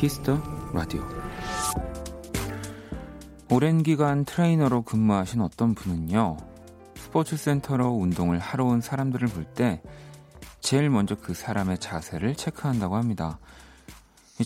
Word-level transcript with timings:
Kiss 0.00 0.23
the 0.23 0.40
Radio 0.72 1.06
오랜 3.50 3.82
기간 3.82 4.24
트레이너로 4.24 4.80
근무하신 4.80 5.42
어떤 5.42 5.74
분은요 5.74 6.38
스포츠 6.94 7.36
센터로 7.36 7.90
운동을 7.90 8.38
하러 8.38 8.64
온 8.64 8.80
사람들을 8.80 9.28
볼 9.28 9.44
때 9.52 9.82
제일 10.60 10.88
먼저 10.88 11.16
그 11.16 11.34
사람의 11.34 11.80
자세를 11.80 12.34
체크한다고 12.34 12.96
합니다. 12.96 13.38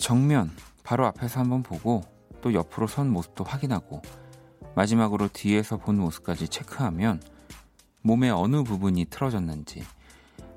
정면 0.01 0.51
바로 0.83 1.07
앞에서 1.07 1.39
한번 1.39 1.63
보고 1.63 2.03
또 2.41 2.53
옆으로 2.53 2.89
선 2.89 3.11
모습도 3.11 3.45
확인하고 3.45 4.03
마지막으로 4.75 5.29
뒤에서 5.29 5.77
본 5.77 5.99
모습까지 5.99 6.49
체크하면 6.49 7.23
몸의 8.03 8.33
어느 8.33 8.65
부분이 8.65 9.05
틀어졌는지 9.05 9.85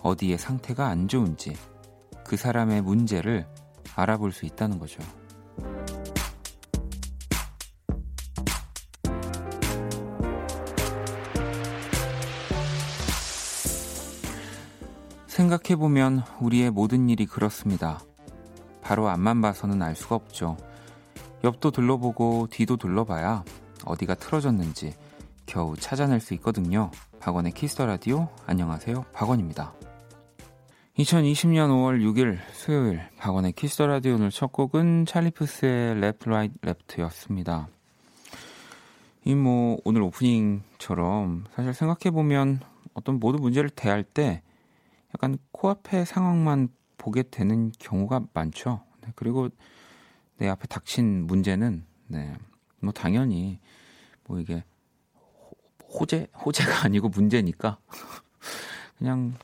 어디에 0.02 0.38
상태가 0.38 0.88
안 0.88 1.08
좋은지 1.08 1.56
그 2.26 2.36
사람의 2.36 2.82
문제를 2.82 3.46
알아볼 3.96 4.32
수 4.32 4.46
있다는 4.46 4.80
거죠. 4.80 5.02
생각해보면 15.28 16.24
우리의 16.40 16.72
모든 16.72 17.10
일이 17.10 17.26
그렇습니다. 17.28 18.00
바로 18.82 19.08
앞만 19.08 19.42
봐서는 19.42 19.82
알 19.84 19.96
수가 19.96 20.16
없죠. 20.16 20.58
옆도 21.44 21.72
둘러보고 21.72 22.48
뒤도 22.50 22.78
둘러봐야 22.78 23.44
어디가 23.86 24.16
틀어졌는지 24.16 24.96
겨우 25.46 25.76
찾아낼 25.78 26.20
수 26.20 26.34
있거든요. 26.36 26.90
박원의 27.20 27.52
Kiss 27.52 27.71
the 27.71 27.86
Radio 27.86 28.30
안녕하세요. 28.48 29.06
박원입니다. 29.14 29.74
2020년 30.98 31.70
5월 31.70 32.02
6일 32.02 32.40
수요일 32.54 33.08
박원의 33.18 33.52
Kiss 33.52 33.84
the 33.84 33.96
Radio 33.96 34.16
오늘 34.16 34.32
첫 34.32 34.52
곡은 34.52 35.06
찰리푸스의 35.06 35.92
Left 35.98 36.28
Right 36.28 36.58
Left였습니다. 36.64 37.68
이 39.24 39.36
뭐 39.36 39.78
오늘 39.84 40.02
오프닝처럼 40.02 41.46
사실 41.54 41.76
생각해 41.76 42.12
보면 42.12 42.62
어떤 42.96 43.20
모든 43.20 43.42
문제를 43.42 43.70
대할 43.70 44.04
때 44.04 44.42
약간 45.14 45.38
코앞의 45.52 46.08
상황만 46.08 46.70
보게 46.98 47.22
되는 47.22 47.72
경우가 47.78 48.22
많죠. 48.34 48.84
네, 49.02 49.12
그리고 49.16 49.50
내 50.38 50.48
앞에 50.48 50.66
닥친 50.66 51.28
문제는 51.28 51.86
네, 52.08 52.34
뭐 52.80 52.92
당연히 52.92 53.60
뭐 54.26 54.40
이게 54.40 54.64
호재 55.84 56.28
호재가 56.44 56.86
아니고 56.86 57.10
문제니까 57.10 57.78
그냥 58.98 59.36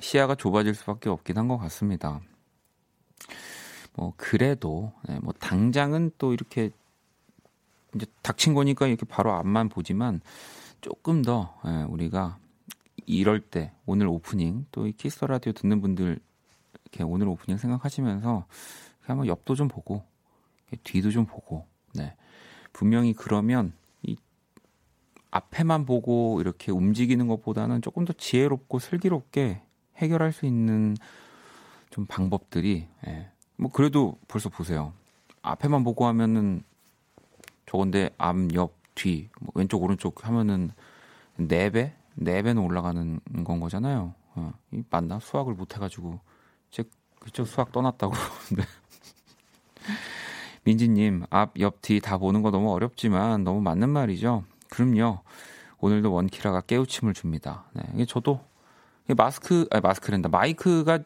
시야가 0.00 0.34
좁아질 0.36 0.74
수밖에 0.74 1.08
없긴 1.08 1.38
한 1.38 1.48
것 1.48 1.58
같습니다. 1.58 2.20
뭐 3.94 4.12
그래도 4.16 4.92
네, 5.08 5.18
뭐 5.20 5.32
당장은 5.32 6.12
또 6.18 6.32
이렇게 6.32 6.70
이제 7.94 8.04
닥친 8.22 8.52
거니까 8.54 8.86
이렇게 8.86 9.06
바로 9.06 9.32
앞만 9.32 9.68
보지만 9.68 10.20
조금 10.82 11.22
더 11.22 11.54
예, 11.66 11.84
우리가 11.88 12.38
이럴 13.06 13.40
때 13.40 13.72
오늘 13.86 14.06
오프닝 14.08 14.66
또 14.70 14.86
이 14.86 14.92
키스 14.92 15.24
라디오 15.24 15.52
듣는 15.52 15.80
분들 15.80 16.18
이렇게 16.84 17.02
오늘 17.04 17.28
오프닝 17.28 17.56
생각하시면서 17.56 18.44
한번 19.00 19.26
옆도 19.26 19.54
좀 19.54 19.68
보고 19.68 20.04
뒤도 20.84 21.10
좀 21.10 21.24
보고 21.24 21.64
네 21.94 22.14
분명히 22.72 23.14
그러면 23.14 23.72
이 24.02 24.16
앞에만 25.30 25.86
보고 25.86 26.40
이렇게 26.40 26.70
움직이는 26.72 27.28
것보다는 27.28 27.80
조금 27.82 28.04
더 28.04 28.12
지혜롭고 28.12 28.78
슬기롭게 28.78 29.62
해결할 29.96 30.32
수 30.32 30.46
있는 30.46 30.96
좀 31.90 32.06
방법들이 32.06 32.86
예. 33.06 33.30
뭐 33.56 33.70
그래도 33.70 34.18
벌써 34.28 34.48
보세요. 34.48 34.92
앞에만 35.42 35.84
보고 35.84 36.06
하면은 36.06 36.62
저건데 37.66 38.10
앞, 38.18 38.36
옆, 38.54 38.74
뒤, 38.94 39.28
뭐 39.40 39.52
왼쪽, 39.54 39.82
오른쪽 39.82 40.26
하면은 40.26 40.70
네 41.36 41.70
배, 41.70 41.94
네 42.14 42.42
배는 42.42 42.62
올라가는 42.62 43.20
건 43.44 43.60
거잖아요. 43.60 44.14
어, 44.34 44.52
이 44.72 44.82
맞나? 44.90 45.18
수학을 45.18 45.54
못 45.54 45.74
해가지고 45.74 46.20
제 46.70 46.84
그쪽 47.20 47.46
수학 47.46 47.72
떠났다고 47.72 48.12
네. 48.56 48.62
민지님 50.64 51.24
앞, 51.30 51.58
옆, 51.60 51.80
뒤 51.80 52.00
다 52.00 52.18
보는 52.18 52.42
거 52.42 52.50
너무 52.50 52.72
어렵지만 52.72 53.44
너무 53.44 53.60
맞는 53.60 53.88
말이죠. 53.88 54.44
그럼요. 54.68 55.20
오늘도 55.78 56.12
원키라가 56.12 56.62
깨우침을 56.62 57.14
줍니다. 57.14 57.64
네, 57.72 58.04
저도 58.06 58.40
마스크, 59.14 59.66
아니 59.70 59.80
마스크랜다. 59.80 60.28
마이크가 60.28 61.00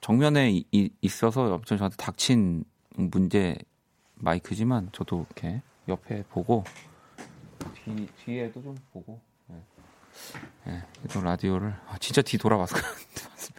정면에 0.00 0.50
이, 0.50 0.64
이, 0.70 0.90
있어서 1.00 1.54
엄청 1.54 1.78
저한테 1.78 1.96
닥친 1.96 2.64
문제 2.96 3.56
마이크지만 4.14 4.90
저도 4.92 5.26
이렇게 5.28 5.62
옆에 5.88 6.24
보고 6.30 6.64
뒤, 7.74 8.08
뒤에도 8.24 8.62
좀 8.62 8.76
보고 8.92 9.20
네. 9.46 9.56
네, 10.66 10.82
또 11.12 11.20
라디오를 11.20 11.74
아, 11.88 11.96
진짜 11.98 12.22
뒤 12.22 12.38
돌아봤어 12.38 12.76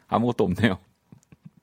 아무것도 0.08 0.44
없네요. 0.44 0.78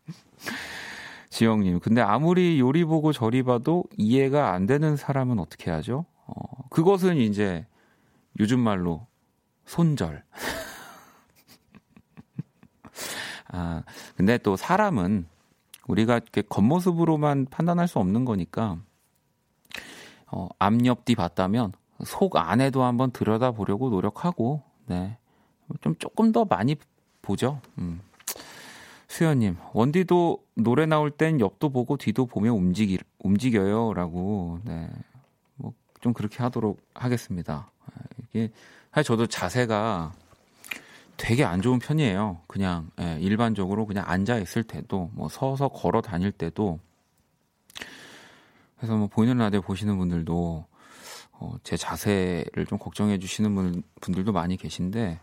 지영님, 1.30 1.80
근데 1.80 2.00
아무리 2.00 2.58
요리 2.58 2.84
보고 2.84 3.12
저리 3.12 3.42
봐도 3.42 3.84
이해가 3.96 4.52
안 4.52 4.66
되는 4.66 4.96
사람은 4.96 5.38
어떻게 5.38 5.70
하죠? 5.70 6.06
어, 6.26 6.68
그것은 6.70 7.16
이제 7.16 7.66
요즘 8.40 8.60
말로 8.60 9.06
손절. 9.66 10.24
아, 13.48 13.82
근데 14.16 14.38
또 14.38 14.56
사람은 14.56 15.26
우리가 15.86 16.14
이렇게 16.14 16.42
겉모습으로만 16.42 17.46
판단할 17.50 17.88
수 17.88 17.98
없는 17.98 18.24
거니까 18.24 18.78
어, 20.30 20.48
앞옆뒤 20.58 21.14
봤다면 21.14 21.72
속 22.04 22.36
안에도 22.36 22.84
한번 22.84 23.10
들여다 23.10 23.52
보려고 23.52 23.88
노력하고 23.90 24.62
네. 24.86 25.16
좀 25.80 25.94
조금 25.98 26.32
더 26.32 26.44
많이 26.44 26.76
보죠. 27.22 27.60
음. 27.78 28.00
수현님, 29.08 29.56
원디도 29.72 30.44
노래 30.54 30.86
나올 30.86 31.10
땐 31.10 31.40
옆도 31.40 31.70
보고 31.70 31.96
뒤도 31.96 32.26
보며 32.26 32.52
움직이, 32.52 32.98
움직여요. 33.18 33.94
라고, 33.94 34.60
네. 34.64 34.88
뭐, 35.56 35.72
좀 36.00 36.12
그렇게 36.12 36.42
하도록 36.42 36.78
하겠습니다. 36.94 37.70
이게, 38.28 38.50
사실 38.92 39.06
저도 39.06 39.26
자세가 39.26 40.12
되게 41.18 41.44
안 41.44 41.60
좋은 41.60 41.78
편이에요. 41.78 42.40
그냥 42.46 42.90
예, 43.00 43.18
일반적으로 43.20 43.84
그냥 43.84 44.04
앉아 44.06 44.38
있을 44.38 44.62
때도 44.62 45.10
뭐 45.12 45.28
서서 45.28 45.68
걸어 45.68 46.00
다닐 46.00 46.32
때도 46.32 46.78
그래서 48.76 48.96
뭐 48.96 49.08
보이는 49.08 49.36
라디오 49.36 49.60
보시는 49.60 49.98
분들도 49.98 50.64
어, 51.32 51.56
제 51.64 51.76
자세를 51.76 52.66
좀 52.66 52.78
걱정해 52.78 53.18
주시는 53.18 53.54
분, 53.54 53.82
분들도 54.00 54.32
많이 54.32 54.56
계신데 54.56 55.20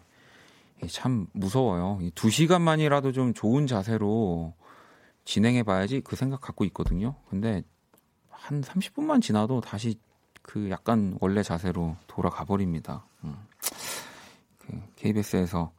참 0.89 1.28
무서워요. 1.31 2.00
두 2.13 2.29
시간만이라도 2.29 3.13
좀 3.13 3.33
좋은 3.33 3.66
자세로 3.66 4.53
진행해 5.23 5.63
봐야지 5.63 6.01
그 6.01 6.17
생각 6.17 6.41
갖고 6.41 6.66
있거든요. 6.66 7.16
근데 7.29 7.63
한 8.29 8.62
30분만 8.62 9.22
지나도 9.22 9.62
다시 9.62 9.97
그 10.41 10.69
약간 10.69 11.17
원래 11.22 11.41
자세로 11.41 11.95
돌아가 12.06 12.44
버립니다. 12.44 13.06
음. 13.23 13.35
그 14.59 14.79
KBS에서 14.97 15.72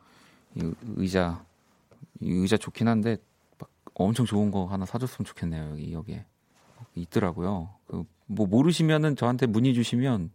이 0.56 0.72
의자 0.96 1.44
이 2.20 2.30
의자 2.32 2.56
좋긴 2.56 2.88
한데 2.88 3.18
엄청 3.94 4.26
좋은 4.26 4.50
거 4.50 4.66
하나 4.66 4.84
사줬으면 4.84 5.24
좋겠네요 5.24 5.70
여기 5.70 5.92
여기에 5.92 6.24
있더라고요. 6.96 7.70
그 7.86 8.04
뭐 8.26 8.46
모르시면은 8.46 9.16
저한테 9.16 9.46
문의 9.46 9.74
주시면 9.74 10.30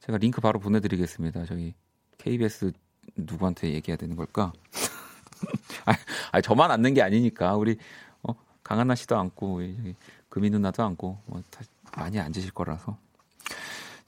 제가 0.00 0.18
링크 0.18 0.40
바로 0.40 0.58
보내드리겠습니다. 0.58 1.44
저기 1.44 1.74
KBS 2.18 2.72
누구한테 3.16 3.72
얘기해야 3.72 3.96
되는 3.96 4.16
걸까? 4.16 4.52
아, 6.32 6.40
저만 6.40 6.70
앉는 6.70 6.94
게 6.94 7.02
아니니까 7.02 7.56
우리 7.56 7.76
어, 8.22 8.34
강한나 8.62 8.94
씨도 8.94 9.16
앉고 9.16 9.60
금이 10.28 10.50
누나도 10.50 10.82
앉고 10.82 11.18
뭐 11.26 11.42
많이 11.96 12.18
앉으실 12.18 12.52
거라서 12.52 12.98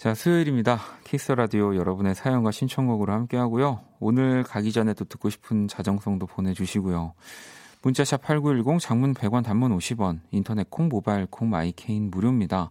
자, 0.03 0.15
수요일입니다. 0.15 0.81
키스 1.05 1.31
라디오 1.31 1.77
여러분의 1.77 2.17
사연과 2.17 2.51
신청곡으로 2.51 3.13
함께 3.13 3.37
하고요. 3.37 3.85
오늘 4.01 4.43
가기 4.43 4.73
전에도 4.73 5.05
듣고 5.05 5.31
싶은 5.31 5.69
자정송도 5.69 6.27
보내주시고요. 6.27 7.15
문자 7.83 8.02
sharp 8.02 8.21
8910 8.23 8.81
장문 8.81 9.15
100원 9.15 9.45
단문 9.45 9.79
50원 9.79 10.19
인터넷 10.33 10.69
콩 10.71 10.89
모바일 10.89 11.27
콩 11.27 11.51
My 11.51 11.68
K는 11.68 12.11
무료입니다. 12.11 12.71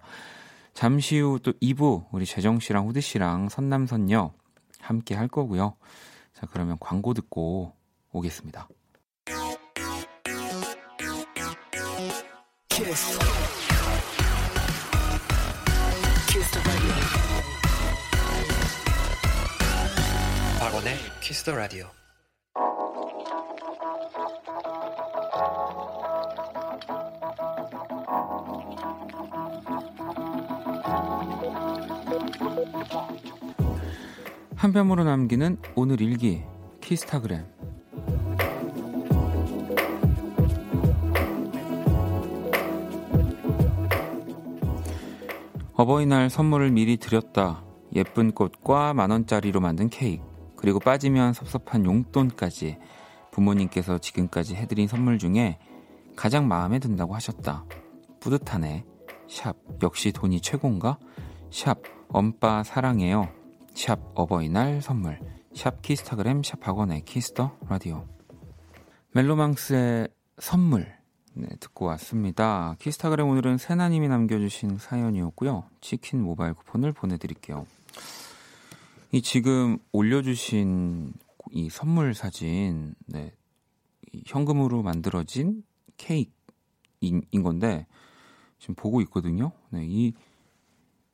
잠시 0.74 1.22
후 1.22 1.40
또 1.40 1.54
2부 1.54 2.08
우리 2.12 2.26
재정 2.26 2.60
씨랑 2.60 2.88
후드 2.88 3.00
씨랑 3.00 3.48
선남선녀 3.48 4.34
함께 4.82 5.16
할 5.16 5.30
거고요. 5.30 5.76
자, 6.34 6.46
그러면 6.52 6.76
광고 6.82 7.14
듣고 7.14 7.72
오겠습니다. 8.12 8.68
키스. 12.68 13.20
임백천의 20.82 20.96
키스더 21.22 21.56
라디오. 21.56 21.86
한 34.56 34.74
편으로 34.74 35.04
남기는 35.04 35.58
오늘 35.76 36.02
일기 36.02 36.44
키스타그램. 36.82 37.46
어버이날 45.76 46.30
선물을 46.30 46.72
미리 46.72 46.98
드렸다. 46.98 47.64
예쁜 47.96 48.32
꽃과 48.32 48.94
만원짜리로 48.94 49.60
만든 49.60 49.90
케이크. 49.90 50.31
그리고 50.62 50.80
빠지면 50.80 51.34
섭섭한 51.34 51.86
용돈까지 51.86 52.78
부모님께서 53.32 53.98
지금까지 53.98 54.56
해드린 54.56 54.88
선물 54.88 55.18
중에 55.18 55.58
가장 56.16 56.48
마음에 56.48 56.78
든다고 56.78 57.16
하셨다. 57.16 57.66
뿌듯하네. 58.20 58.86
sharp, 59.28 59.56
역시 59.82 60.12
돈이 60.12 60.42
최고인가? 60.42 61.00
sharp, 61.50 61.80
엄빠 62.10 62.64
사랑해요. 62.64 63.30
sharp, 63.74 64.00
어버이날 64.14 64.82
선물. 64.82 65.20
sharp, 65.56 65.82
키스타그램, 65.82 66.44
sharp, 66.44 66.66
박원의 66.68 67.06
Kiss 67.06 67.36
the 67.36 67.58
Radio. 67.68 68.06
멜로망스의 69.14 70.10
선물. 70.38 70.94
네, 71.34 71.48
듣고 71.60 71.86
왔습니다. 71.86 72.76
키스타그램 72.80 73.28
오늘은 73.28 73.58
세나님이 73.58 74.10
남겨주신 74.10 74.78
사연이었고요. 74.78 75.64
치킨 75.80 76.22
모바일 76.22 76.54
쿠폰을 76.54 76.92
보내드릴게요. 76.92 77.66
이 79.14 79.22
지금 79.22 79.78
올려주신 79.92 81.14
이 81.52 81.70
선물 81.70 82.14
사진, 82.14 82.96
네, 83.08 83.34
현금으로 84.26 84.84
만들어진 84.84 85.64
케이크인 85.98 87.44
건데 87.44 87.88
지금 88.58 88.76
보고 88.76 89.02
있거든요. 89.02 89.52
네, 89.70 89.86
이 89.86 90.14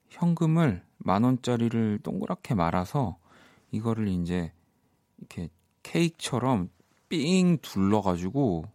현금을 0.10 0.86
만 1.00 1.24
원짜리를 1.24 2.00
동그랗게 2.04 2.54
말아서 2.54 3.18
이거를 3.72 4.08
이제 4.10 4.54
이렇게 5.18 5.50
케이크처럼 5.82 6.70
삥 7.10 7.58
둘러가지고 7.64 8.66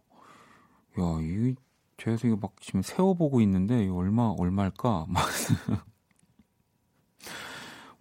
야, 0.99 1.03
이 1.21 1.55
제가 1.95 2.17
이거 2.25 2.35
막 2.35 2.55
지금 2.59 2.81
세워보고 2.81 3.39
있는데 3.41 3.87
얼마 3.87 4.35
얼마일까? 4.37 5.05
막 5.09 5.25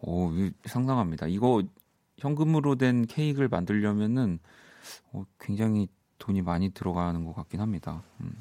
오, 0.03 0.31
상상합니다. 0.65 1.27
이거 1.29 1.63
현금으로 2.19 2.77
된 2.77 3.07
케이크를 3.07 3.49
만들려면은 3.49 4.39
어, 5.13 5.25
굉장히 5.41 5.89
돈이 6.19 6.43
많이 6.43 6.71
들어가는 6.71 7.25
것 7.25 7.35
같긴 7.35 7.61
합니다. 7.61 8.03
음. 8.21 8.33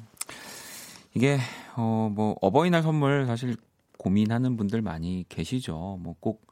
이게 1.14 1.38
어, 1.76 2.10
뭐 2.12 2.36
어버이날 2.40 2.82
선물 2.82 3.26
사실 3.26 3.56
고민하는 3.98 4.56
분들 4.56 4.82
많이 4.82 5.24
계시죠. 5.28 5.98
뭐꼭 6.00 6.46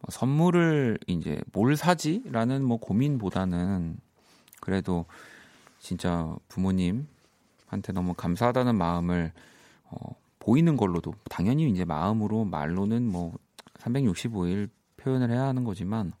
뭐 0.00 0.10
선물을 0.10 0.98
이제 1.06 1.40
뭘 1.52 1.76
사지라는 1.76 2.64
뭐 2.64 2.78
고민보다는 2.78 3.98
그래도 4.60 5.06
진짜 5.78 6.36
부모님 6.48 7.06
한테 7.66 7.92
너무 7.92 8.14
감사하다는 8.14 8.76
마음을 8.76 9.32
어, 9.84 10.14
보이는 10.38 10.76
걸로도 10.76 11.14
당연히 11.28 11.68
이제 11.70 11.84
마음으로 11.84 12.44
말로는 12.44 13.10
뭐 13.10 13.34
365일 13.78 14.68
표현을 14.96 15.30
해야 15.30 15.44
하는 15.44 15.64
거지만 15.64 16.12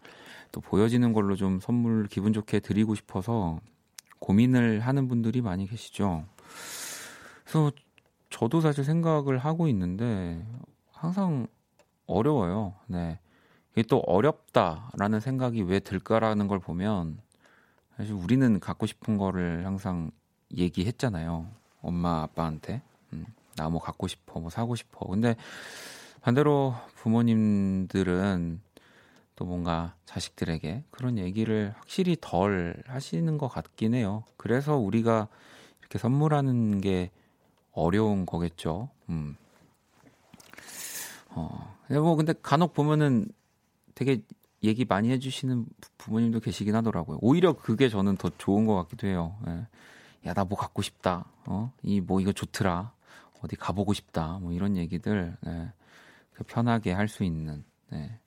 또 0.52 0.60
보여지는 0.60 1.12
걸로 1.12 1.36
좀 1.36 1.60
선물 1.60 2.06
기분 2.08 2.32
좋게 2.32 2.60
드리고 2.60 2.94
싶어서 2.94 3.60
고민을 4.20 4.80
하는 4.80 5.08
분들이 5.08 5.40
많이 5.42 5.66
계시죠. 5.66 6.24
그래서 7.44 7.70
저도 8.30 8.60
사실 8.60 8.84
생각을 8.84 9.38
하고 9.38 9.68
있는데 9.68 10.44
항상 10.92 11.46
어려워요. 12.06 12.74
네. 12.86 13.18
이게 13.72 13.82
또 13.82 13.98
어렵다라는 14.00 15.20
생각이 15.20 15.62
왜 15.62 15.80
들까라는 15.80 16.48
걸 16.48 16.58
보면 16.58 17.20
사실 17.96 18.12
우리는 18.14 18.58
갖고 18.60 18.86
싶은 18.86 19.18
거를 19.18 19.66
항상 19.66 20.10
얘기했잖아요. 20.56 21.46
엄마 21.82 22.22
아빠한테 22.22 22.82
음, 23.12 23.26
나 23.56 23.68
뭐 23.68 23.80
갖고 23.80 24.06
싶어, 24.08 24.40
뭐 24.40 24.50
사고 24.50 24.74
싶어. 24.74 25.06
근데 25.06 25.36
반대로 26.28 26.74
부모님들은 26.96 28.60
또 29.34 29.44
뭔가 29.46 29.94
자식들에게 30.04 30.84
그런 30.90 31.16
얘기를 31.16 31.72
확실히 31.78 32.18
덜 32.20 32.82
하시는 32.86 33.38
것 33.38 33.48
같긴 33.48 33.94
해요. 33.94 34.24
그래서 34.36 34.76
우리가 34.76 35.28
이렇게 35.80 35.98
선물하는 35.98 36.82
게 36.82 37.10
어려운 37.72 38.26
거겠죠. 38.26 38.90
음. 39.08 39.38
어, 41.30 41.74
뭐 41.88 42.14
근데 42.14 42.34
간혹 42.42 42.74
보면은 42.74 43.28
되게 43.94 44.20
얘기 44.62 44.84
많이 44.84 45.08
해주시는 45.08 45.64
부모님도 45.96 46.40
계시긴 46.40 46.74
하더라고요. 46.74 47.20
오히려 47.22 47.54
그게 47.54 47.88
저는 47.88 48.18
더 48.18 48.30
좋은 48.36 48.66
것 48.66 48.74
같기도 48.74 49.06
해요. 49.06 49.34
예. 49.46 49.66
야, 50.28 50.34
나 50.34 50.44
뭐 50.44 50.58
갖고 50.58 50.82
싶다. 50.82 51.24
어, 51.46 51.72
이 51.82 52.02
뭐 52.02 52.20
이거 52.20 52.32
좋더라. 52.32 52.92
어디 53.40 53.56
가보고 53.56 53.94
싶다. 53.94 54.38
뭐 54.42 54.52
이런 54.52 54.76
얘기들 54.76 55.34
네. 55.40 55.72
편하게 56.44 56.92
할 56.92 57.08
수 57.08 57.24
있는. 57.24 57.64
네. 57.90 58.18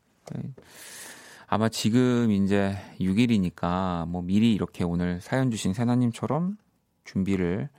아마 1.48 1.68
지금 1.70 2.32
이제 2.32 2.76
6일이니까 3.00 4.08
뭐 4.08 4.22
미리 4.22 4.54
이렇게 4.54 4.84
오늘 4.84 5.20
사연 5.22 5.52
주신 5.52 5.74
세나님처럼 5.74 6.58
준비를 7.04 7.70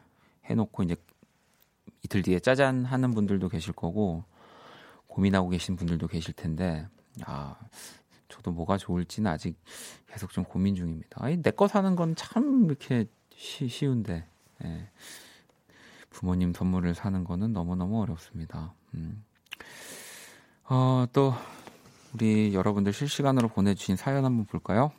해놓고 0.45 0.83
이제 0.83 0.97
이틀 2.03 2.23
뒤에 2.23 2.41
짜잔 2.41 2.85
하는 2.85 3.13
분들도 3.13 3.49
계실 3.49 3.73
거고 3.73 4.25
고민하고 5.07 5.49
계신 5.49 5.77
분들도 5.77 6.07
계실 6.09 6.35
텐데 6.35 6.87
아 7.25 7.57
저도 8.29 8.51
뭐가 8.51 8.77
좋을지는 8.77 9.31
아직 9.31 9.59
계속 10.09 10.33
좀 10.33 10.45
고민 10.45 10.75
중입니다. 10.75 11.25
내 11.43 11.51
거 11.53 11.69
사는 11.69 11.97
건 11.97 12.15
참 12.17 12.65
이렇게 12.67 13.07
쉬, 13.35 13.69
쉬운데 13.69 14.27
예. 14.65 14.91
부모님 16.11 16.53
선물을 16.53 16.95
사는 16.95 17.25
거는 17.25 17.53
너무 17.55 17.75
너무 17.77 18.03
어렵습니다. 18.03 18.75
음. 18.95 19.25
어, 20.69 21.07
또 21.13 21.35
우리 22.15 22.55
여러분들 22.55 22.93
실시간으로 22.93 23.49
보내주신 23.49 23.97
사연 23.97 24.25
한번 24.25 24.45
볼까요? 24.47 24.93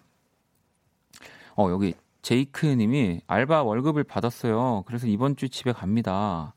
어, 1.55 1.69
여기 1.69 1.93
제이크 2.21 2.65
님이 2.65 3.21
알바 3.27 3.63
월급을 3.63 4.03
받았어요. 4.03 4.83
그래서 4.85 5.07
이번 5.07 5.35
주 5.35 5.49
집에 5.49 5.71
갑니다. 5.71 6.53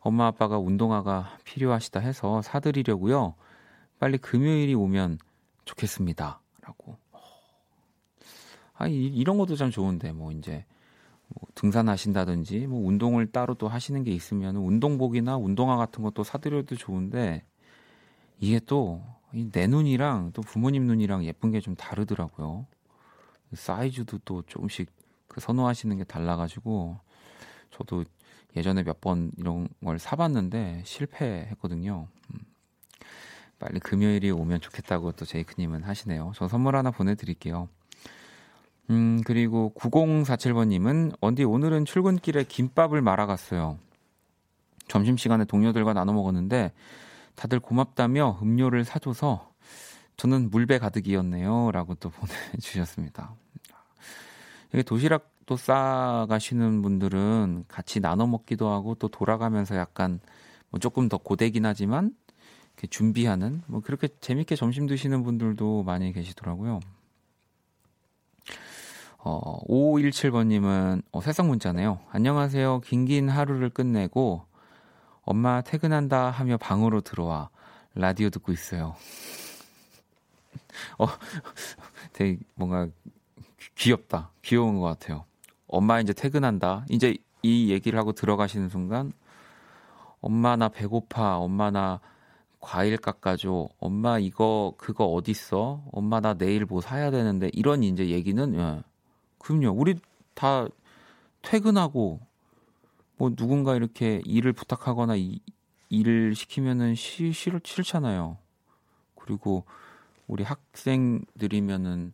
엄마 0.00 0.26
아빠가 0.26 0.58
운동화가 0.58 1.38
필요하시다 1.44 2.00
해서 2.00 2.40
사드리려고요. 2.42 3.34
빨리 3.98 4.18
금요일이 4.18 4.74
오면 4.74 5.18
좋겠습니다. 5.64 6.40
라고. 6.62 6.96
아, 8.74 8.86
이, 8.86 9.06
이런 9.06 9.38
것도 9.38 9.56
참 9.56 9.70
좋은데, 9.70 10.12
뭐, 10.12 10.30
이제, 10.32 10.64
뭐 11.28 11.48
등산하신다든지 11.54 12.66
뭐 12.66 12.86
운동을 12.86 13.32
따로 13.32 13.54
또 13.54 13.68
하시는 13.68 14.02
게 14.04 14.12
있으면 14.12 14.56
운동복이나 14.56 15.36
운동화 15.36 15.76
같은 15.76 16.02
것도 16.02 16.22
사드려도 16.22 16.76
좋은데 16.76 17.42
이게 18.38 18.60
또 18.60 19.02
내 19.52 19.66
눈이랑 19.66 20.30
또 20.32 20.40
부모님 20.40 20.86
눈이랑 20.86 21.24
예쁜 21.24 21.50
게 21.50 21.60
좀 21.60 21.74
다르더라고요. 21.76 22.66
사이즈도 23.52 24.18
또 24.24 24.42
조금씩 24.42 24.90
그 25.28 25.40
선호하시는 25.40 25.94
게 25.98 26.04
달라가지고 26.04 26.98
저도 27.70 28.04
예전에 28.56 28.82
몇 28.82 29.00
번 29.00 29.30
이런 29.36 29.68
걸 29.84 29.98
사봤는데 29.98 30.82
실패했거든요. 30.86 32.08
음. 32.32 32.38
빨리 33.58 33.78
금요일이 33.80 34.30
오면 34.30 34.60
좋겠다고 34.60 35.12
또 35.12 35.24
제이크님은 35.26 35.82
하시네요. 35.82 36.32
저 36.34 36.48
선물 36.48 36.76
하나 36.76 36.90
보내드릴게요. 36.90 37.68
음, 38.90 39.20
그리고 39.26 39.72
9047번님은, 39.76 41.16
언디 41.20 41.44
오늘은 41.44 41.84
출근길에 41.86 42.44
김밥을 42.44 43.02
말아갔어요. 43.02 43.78
점심시간에 44.88 45.44
동료들과 45.44 45.92
나눠 45.92 46.14
먹었는데, 46.14 46.72
다들 47.36 47.60
고맙다며 47.60 48.38
음료를 48.42 48.84
사줘서, 48.84 49.52
저는 50.16 50.50
물배 50.50 50.78
가득이었네요. 50.78 51.70
라고 51.72 51.94
또 51.94 52.10
보내주셨습니다. 52.52 53.34
이게 54.72 54.82
도시락 54.82 55.30
또 55.46 55.56
싸가시는 55.56 56.82
분들은 56.82 57.66
같이 57.68 58.00
나눠 58.00 58.26
먹기도 58.26 58.68
하고, 58.70 58.94
또 58.96 59.08
돌아가면서 59.08 59.76
약간, 59.76 60.18
뭐 60.70 60.80
조금 60.80 61.08
더 61.08 61.18
고되긴 61.18 61.66
하지만, 61.66 62.16
이렇게 62.74 62.88
준비하는, 62.88 63.62
뭐 63.66 63.80
그렇게 63.80 64.08
재밌게 64.20 64.56
점심 64.56 64.86
드시는 64.86 65.22
분들도 65.22 65.84
많이 65.84 66.12
계시더라고요. 66.12 66.80
어, 69.28 69.58
5517번님은 69.66 71.02
어, 71.10 71.20
새싹 71.20 71.46
문자네요. 71.46 71.98
안녕하세요. 72.10 72.80
긴긴 72.84 73.28
하루를 73.28 73.70
끝내고 73.70 74.44
엄마 75.26 75.60
퇴근한다 75.60 76.30
하며 76.30 76.56
방으로 76.56 77.00
들어와 77.02 77.50
라디오 77.94 78.30
듣고 78.30 78.52
있어요. 78.52 78.94
어, 80.98 81.06
되게 82.12 82.38
뭔가 82.54 82.88
귀엽다. 83.74 84.30
귀여운 84.42 84.78
것 84.78 84.86
같아요. 84.86 85.24
엄마 85.66 86.00
이제 86.00 86.12
퇴근한다. 86.12 86.86
이제 86.88 87.16
이 87.42 87.70
얘기를 87.70 87.98
하고 87.98 88.12
들어가시는 88.12 88.68
순간 88.68 89.12
엄마 90.20 90.54
나 90.54 90.68
배고파. 90.68 91.38
엄마 91.38 91.72
나 91.72 92.00
과일 92.60 92.96
깎아줘. 92.96 93.68
엄마 93.80 94.20
이거 94.20 94.74
그거 94.78 95.06
어딨어? 95.06 95.82
엄마 95.90 96.20
나 96.20 96.34
내일 96.34 96.64
뭐 96.64 96.80
사야 96.80 97.10
되는데 97.10 97.50
이런 97.52 97.82
이제 97.82 98.08
얘기는 98.10 98.54
예. 98.54 98.82
그럼요. 99.38 99.70
우리 99.70 99.98
다 100.34 100.68
퇴근하고 101.42 102.20
뭐 103.16 103.34
누군가 103.34 103.74
이렇게 103.76 104.20
일을 104.24 104.52
부탁하거나 104.52 105.16
이, 105.16 105.40
일을 105.88 106.34
시키면은 106.34 106.94
시, 106.94 107.32
싫, 107.32 107.58
싫잖아요. 107.64 108.38
그리고 109.14 109.64
우리 110.26 110.42
학생들이면은 110.44 112.12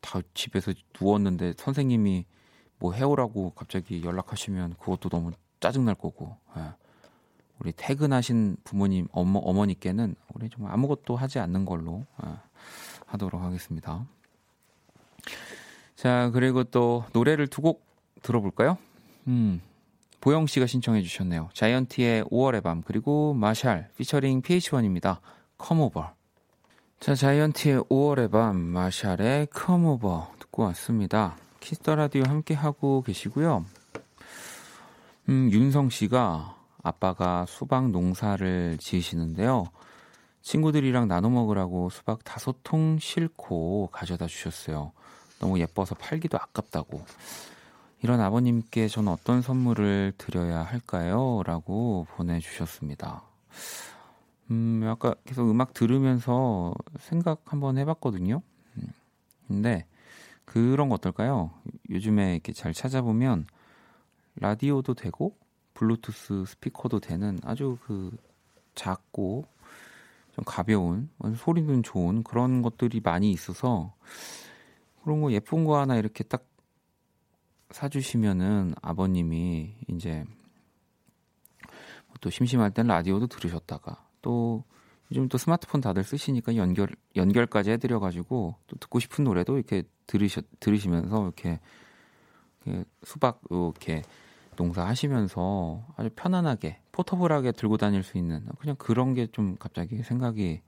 다 0.00 0.20
집에서 0.34 0.72
누웠는데 1.00 1.54
선생님이 1.56 2.24
뭐 2.78 2.92
해오라고 2.92 3.50
갑자기 3.50 4.02
연락하시면 4.02 4.74
그것도 4.78 5.08
너무 5.08 5.32
짜증날 5.60 5.94
거고. 5.94 6.36
예. 6.56 6.72
우리 7.58 7.72
퇴근하신 7.72 8.56
부모님, 8.62 9.08
어머, 9.10 9.40
어머니께는 9.40 10.14
우리 10.34 10.48
좀 10.48 10.66
아무것도 10.66 11.16
하지 11.16 11.40
않는 11.40 11.64
걸로 11.64 12.06
예, 12.24 12.30
하도록 13.06 13.42
하겠습니다. 13.42 14.06
자, 15.96 16.30
그리고 16.32 16.62
또 16.64 17.04
노래를 17.12 17.48
두 17.48 17.62
곡 17.62 17.84
들어볼까요? 18.22 18.78
음, 19.26 19.60
보영 20.20 20.46
씨가 20.46 20.66
신청해 20.66 21.02
주셨네요. 21.02 21.50
자이언티의 21.52 22.24
5월의 22.24 22.62
밤, 22.62 22.82
그리고 22.82 23.34
마샬, 23.34 23.90
피처링 23.96 24.42
PH1입니다. 24.42 25.18
Come 25.58 25.82
Over. 25.82 26.12
자, 27.00 27.14
자이언티의 27.14 27.82
5월의 27.82 28.30
밤, 28.30 28.56
마샬의 28.56 29.48
Come 29.52 29.92
Over 29.92 30.32
듣고 30.40 30.64
왔습니다. 30.64 31.36
Kiss 31.60 31.79
the 31.79 31.94
Radio 31.94 32.22
함께 32.26 32.54
하고 32.54 33.02
계시고요. 33.02 33.64
음, 35.28 35.50
윤성 35.52 35.90
씨가 35.90 36.56
아빠가 36.82 37.44
수박 37.46 37.90
농사를 37.90 38.78
지으시는데요. 38.80 39.66
친구들이랑 40.42 41.06
나눠 41.08 41.30
먹으라고 41.30 41.90
수박 41.90 42.24
다섯 42.24 42.56
통 42.62 42.98
싣고 42.98 43.90
가져다 43.92 44.26
주셨어요. 44.26 44.92
너무 45.38 45.60
예뻐서 45.60 45.94
팔기도 45.94 46.38
아깝다고. 46.38 47.04
이런 48.00 48.20
아버님께 48.20 48.86
저는 48.88 49.12
어떤 49.12 49.42
선물을 49.42 50.12
드려야 50.18 50.62
할까요? 50.62 51.42
라고 51.44 52.06
보내주셨습니다. 52.10 53.22
음, 54.50 54.82
아까 54.86 55.14
계속 55.24 55.50
음악 55.50 55.74
들으면서 55.74 56.72
생각 57.00 57.42
한번 57.44 57.76
해봤거든요. 57.76 58.40
음, 58.76 58.82
근데 59.48 59.84
그런 60.44 60.88
거 60.88 60.94
어떨까요? 60.94 61.50
요즘에 61.90 62.34
이렇게 62.34 62.52
잘 62.52 62.72
찾아보면 62.72 63.46
라디오도 64.36 64.94
되고 64.94 65.36
블루투스 65.74 66.44
스피커도 66.46 67.00
되는 67.00 67.38
아주 67.42 67.78
그 67.84 68.16
작고 68.74 69.44
좀 70.32 70.44
가벼운 70.46 71.10
소리는 71.36 71.82
좋은 71.82 72.22
그런 72.22 72.62
것들이 72.62 73.00
많이 73.00 73.32
있어서 73.32 73.92
그런 75.02 75.20
거 75.20 75.32
예쁜 75.32 75.64
거 75.64 75.78
하나 75.78 75.96
이렇게 75.96 76.22
딱 76.24 76.44
사주시면은 77.70 78.74
아버님이 78.82 79.74
이제 79.88 80.24
또 82.20 82.30
심심할 82.30 82.72
땐 82.72 82.86
라디오도 82.86 83.26
들으셨다가 83.28 84.04
또 84.22 84.64
요즘 85.10 85.28
또 85.28 85.38
스마트폰 85.38 85.80
다들 85.80 86.04
쓰시니까 86.04 86.56
연결 86.56 86.88
연결까지 87.16 87.70
해드려가지고 87.72 88.56
또 88.66 88.76
듣고 88.76 88.98
싶은 88.98 89.24
노래도 89.24 89.56
이렇게 89.56 89.84
들으시 90.06 90.42
들으시면서 90.60 91.22
이렇게, 91.22 91.60
이렇게 92.64 92.84
수박 93.04 93.40
이렇게 93.50 94.02
농사하시면서 94.56 95.86
아주 95.96 96.10
편안하게 96.16 96.80
포터블하게 96.92 97.52
들고 97.52 97.76
다닐 97.76 98.02
수 98.02 98.18
있는 98.18 98.44
그냥 98.58 98.76
그런 98.76 99.14
게 99.14 99.28
좀 99.30 99.56
갑자기 99.56 100.02
생각이 100.02 100.60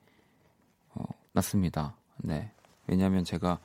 어, 0.95 1.04
났습니다. 1.33 1.97
네. 2.19 2.52
왜냐하면 2.87 3.25
제가 3.25 3.59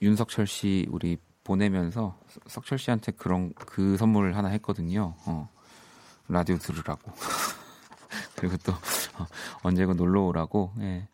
윤석철 0.00 0.46
씨 0.46 0.86
우리 0.90 1.18
보내면서 1.48 2.14
석철 2.46 2.76
씨한테 2.76 3.12
그런 3.12 3.54
그 3.54 3.96
선물을 3.96 4.36
하나 4.36 4.48
했거든요. 4.48 5.14
어, 5.24 5.48
라디오 6.28 6.58
들으라고. 6.58 7.10
그리고 8.36 8.58
또 8.58 8.72
어, 8.72 9.26
언제고 9.62 9.94
놀러 9.94 10.24
오라고. 10.24 10.72
예. 10.80 11.08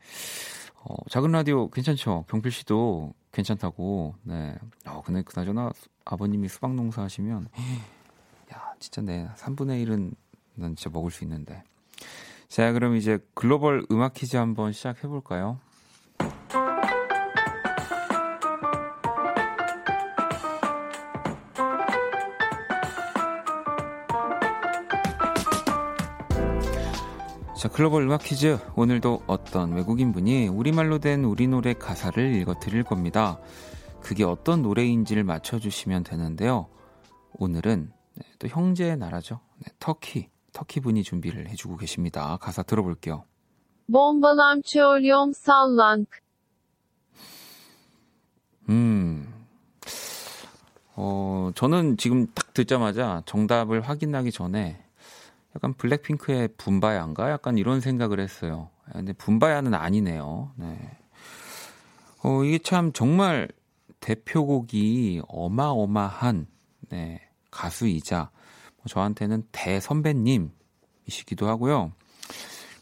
어, 0.82 0.96
작은 1.08 1.30
라디오 1.30 1.70
괜찮죠? 1.70 2.24
병필 2.26 2.50
씨도 2.50 3.14
괜찮다고. 3.30 4.16
네. 4.24 4.56
어, 4.86 5.02
근데 5.06 5.22
그나저나 5.22 5.70
아버님이 6.04 6.48
수박 6.48 6.74
농사 6.74 7.02
하시면 7.02 7.48
야, 8.52 8.74
진짜 8.80 9.02
내 9.02 9.28
3분의 9.36 9.86
1은 9.86 10.14
난 10.56 10.74
진짜 10.74 10.90
먹을 10.90 11.12
수 11.12 11.22
있는데. 11.22 11.62
자, 12.48 12.72
그럼 12.72 12.96
이제 12.96 13.18
글로벌 13.34 13.86
음악 13.92 14.14
퀴즈 14.14 14.36
한번 14.36 14.72
시작해 14.72 15.06
볼까요? 15.06 15.60
자, 27.64 27.70
글로벌 27.70 28.02
음악 28.02 28.22
퀴즈. 28.22 28.58
오늘도 28.76 29.22
어떤 29.26 29.72
외국인 29.72 30.12
분이 30.12 30.48
우리말로 30.48 30.98
된 30.98 31.24
우리 31.24 31.48
노래 31.48 31.72
가사를 31.72 32.34
읽어 32.34 32.60
드릴 32.60 32.82
겁니다. 32.82 33.40
그게 34.02 34.22
어떤 34.22 34.60
노래인지를 34.60 35.24
맞춰주시면 35.24 36.04
되는데요. 36.04 36.68
오늘은 37.38 37.90
네, 38.16 38.24
또 38.38 38.48
형제의 38.48 38.98
나라죠. 38.98 39.40
네, 39.60 39.72
터키. 39.78 40.28
터키 40.52 40.80
분이 40.80 41.04
준비를 41.04 41.48
해주고 41.48 41.78
계십니다. 41.78 42.36
가사 42.38 42.62
들어볼게요. 42.62 43.24
Sallank. 45.34 46.20
음. 48.68 49.32
어, 50.96 51.50
저는 51.54 51.96
지금 51.96 52.26
딱 52.34 52.52
듣자마자 52.52 53.22
정답을 53.24 53.80
확인하기 53.80 54.32
전에 54.32 54.83
약간 55.54 55.74
블랙핑크의 55.74 56.48
분바야인가? 56.56 57.30
약간 57.30 57.58
이런 57.58 57.80
생각을 57.80 58.20
했어요. 58.20 58.70
근데 58.92 59.12
분바야는 59.12 59.74
아니네요. 59.74 60.52
네. 60.56 60.78
어, 62.22 62.42
이게 62.44 62.58
참 62.58 62.92
정말 62.92 63.48
대표곡이 64.00 65.22
어마어마한, 65.28 66.46
네. 66.90 67.20
가수이자 67.50 68.30
뭐 68.76 68.84
저한테는 68.88 69.44
대선배님이시기도 69.52 71.46
하고요. 71.48 71.92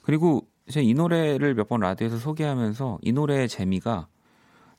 그리고 0.03 0.47
제가 0.71 0.83
이 0.85 0.95
노래를 0.95 1.55
몇 1.55 1.69
번 1.69 1.81
라디오에서 1.81 2.17
소개하면서 2.19 2.99
이 3.03 3.13
노래의 3.13 3.49
재미가 3.49 4.09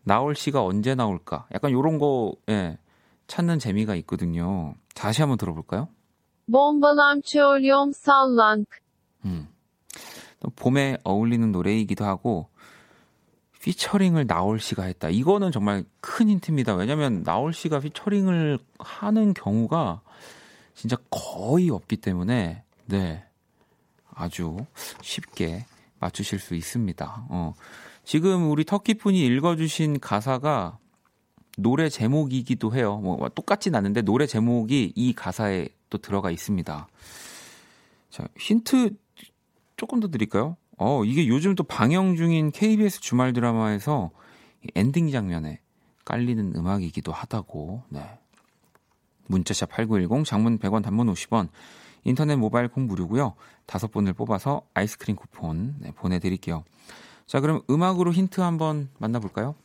나올 0.04 0.36
씨가 0.36 0.64
언제 0.66 0.96
나올까? 0.96 1.48
약간 1.54 1.72
요런 1.72 2.00
거 2.00 2.34
예, 2.50 2.78
찾는 3.28 3.60
재미가 3.60 3.96
있거든요. 3.98 4.74
다시 4.96 5.22
한번 5.22 5.38
들어볼까요? 5.38 5.88
Bombalar 6.48 7.22
söylüyorum 7.24 7.94
sallank. 7.94 8.68
음. 9.26 9.48
또 10.40 10.50
봄에 10.50 10.98
어울리는 11.04 11.52
노래이기도 11.52 12.06
하고 12.06 12.50
피처링을 13.62 14.28
나얼 14.28 14.60
씨가 14.60 14.84
했다. 14.84 15.10
이거는 15.10 15.54
정말 15.54 15.86
큰 16.02 16.28
힌트입니다. 16.28 16.76
왜냐면 16.76 17.24
나얼 17.24 17.54
씨가 17.54 17.80
피처링을 17.80 18.60
하는 18.78 19.34
경우가 19.34 20.02
진짜 20.76 20.98
거의 21.10 21.70
없기 21.70 21.98
때문에 21.98 22.64
네. 22.86 23.24
아주 24.14 24.58
쉽게 25.02 25.66
맞추실 26.00 26.40
수 26.40 26.56
있습니다. 26.56 27.26
어. 27.30 27.54
지금 28.04 28.52
우리 28.52 28.66
터키 28.66 28.96
분이 28.96 29.26
읽어주신 29.26 30.02
가사가 30.02 30.78
노래 31.58 31.88
제목이기도 31.88 32.76
해요. 32.76 32.98
뭐 32.98 33.30
똑같진 33.30 33.76
않은데 33.76 34.02
노래 34.02 34.28
제목이 34.28 34.92
이 34.94 35.14
가사에 35.14 35.70
또 35.94 36.00
들어가 36.00 36.32
있습니다. 36.32 36.88
자, 38.10 38.28
힌트 38.38 38.96
조금 39.78 40.00
더 40.00 40.08
드릴까요? 40.08 40.58
어, 40.78 41.06
이게 41.06 41.28
요즘 41.28 41.54
또 41.54 41.64
방영 41.64 42.16
중인 42.16 42.52
KBS 42.52 43.00
주말 43.00 43.32
드라마에서 43.32 44.10
엔딩 44.74 45.12
장면에 45.12 45.60
깔리는 46.04 46.56
음악이기도 46.56 47.12
하다고. 47.12 47.84
네. 47.90 48.02
문자샵 49.28 49.70
8910 49.70 50.26
장문 50.26 50.58
100원 50.58 50.84
단문 50.84 51.14
50원 51.14 51.50
인터넷 52.04 52.36
모바일 52.36 52.68
콩 52.68 52.88
무료고요. 52.88 53.36
다섯 53.66 53.92
분을 53.92 54.14
뽑아서 54.14 54.64
아이스크림 54.74 55.16
쿠폰 55.16 55.76
네, 55.80 55.92
보내 55.92 56.20
드릴게요. 56.20 56.64
자 57.26 57.40
그럼 57.40 57.62
음악으로 57.70 58.12
힌트 58.12 58.42
한번 58.42 58.90
만나 58.98 59.20
볼까요? 59.20 59.56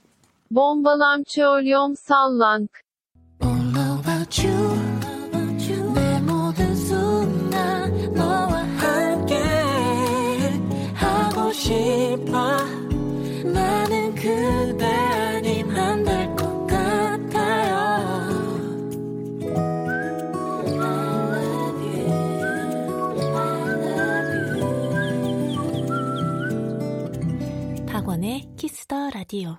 라디오. 28.91 29.59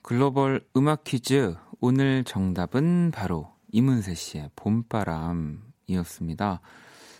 글로벌 0.00 0.64
음악 0.76 1.02
퀴즈 1.02 1.56
오늘 1.80 2.22
정답은 2.22 3.10
바로 3.12 3.48
이문세 3.72 4.14
씨의 4.14 4.50
봄바람이었습니다. 4.54 6.60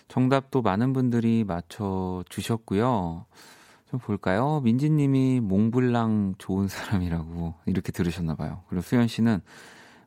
정답도 0.07 0.63
많은 0.63 0.93
분들이 0.93 1.43
맞춰 1.43 2.23
주셨고요. 2.29 3.27
좀 3.91 3.99
볼까요? 3.99 4.61
민지 4.63 4.91
님이 4.91 5.41
몽블랑 5.41 6.37
좋은 6.39 6.69
사람이라고 6.69 7.55
이렇게 7.67 7.91
들으셨나 7.91 8.37
봐요. 8.37 8.63
그리고 8.69 8.83
수현 8.83 9.09
씨는 9.09 9.41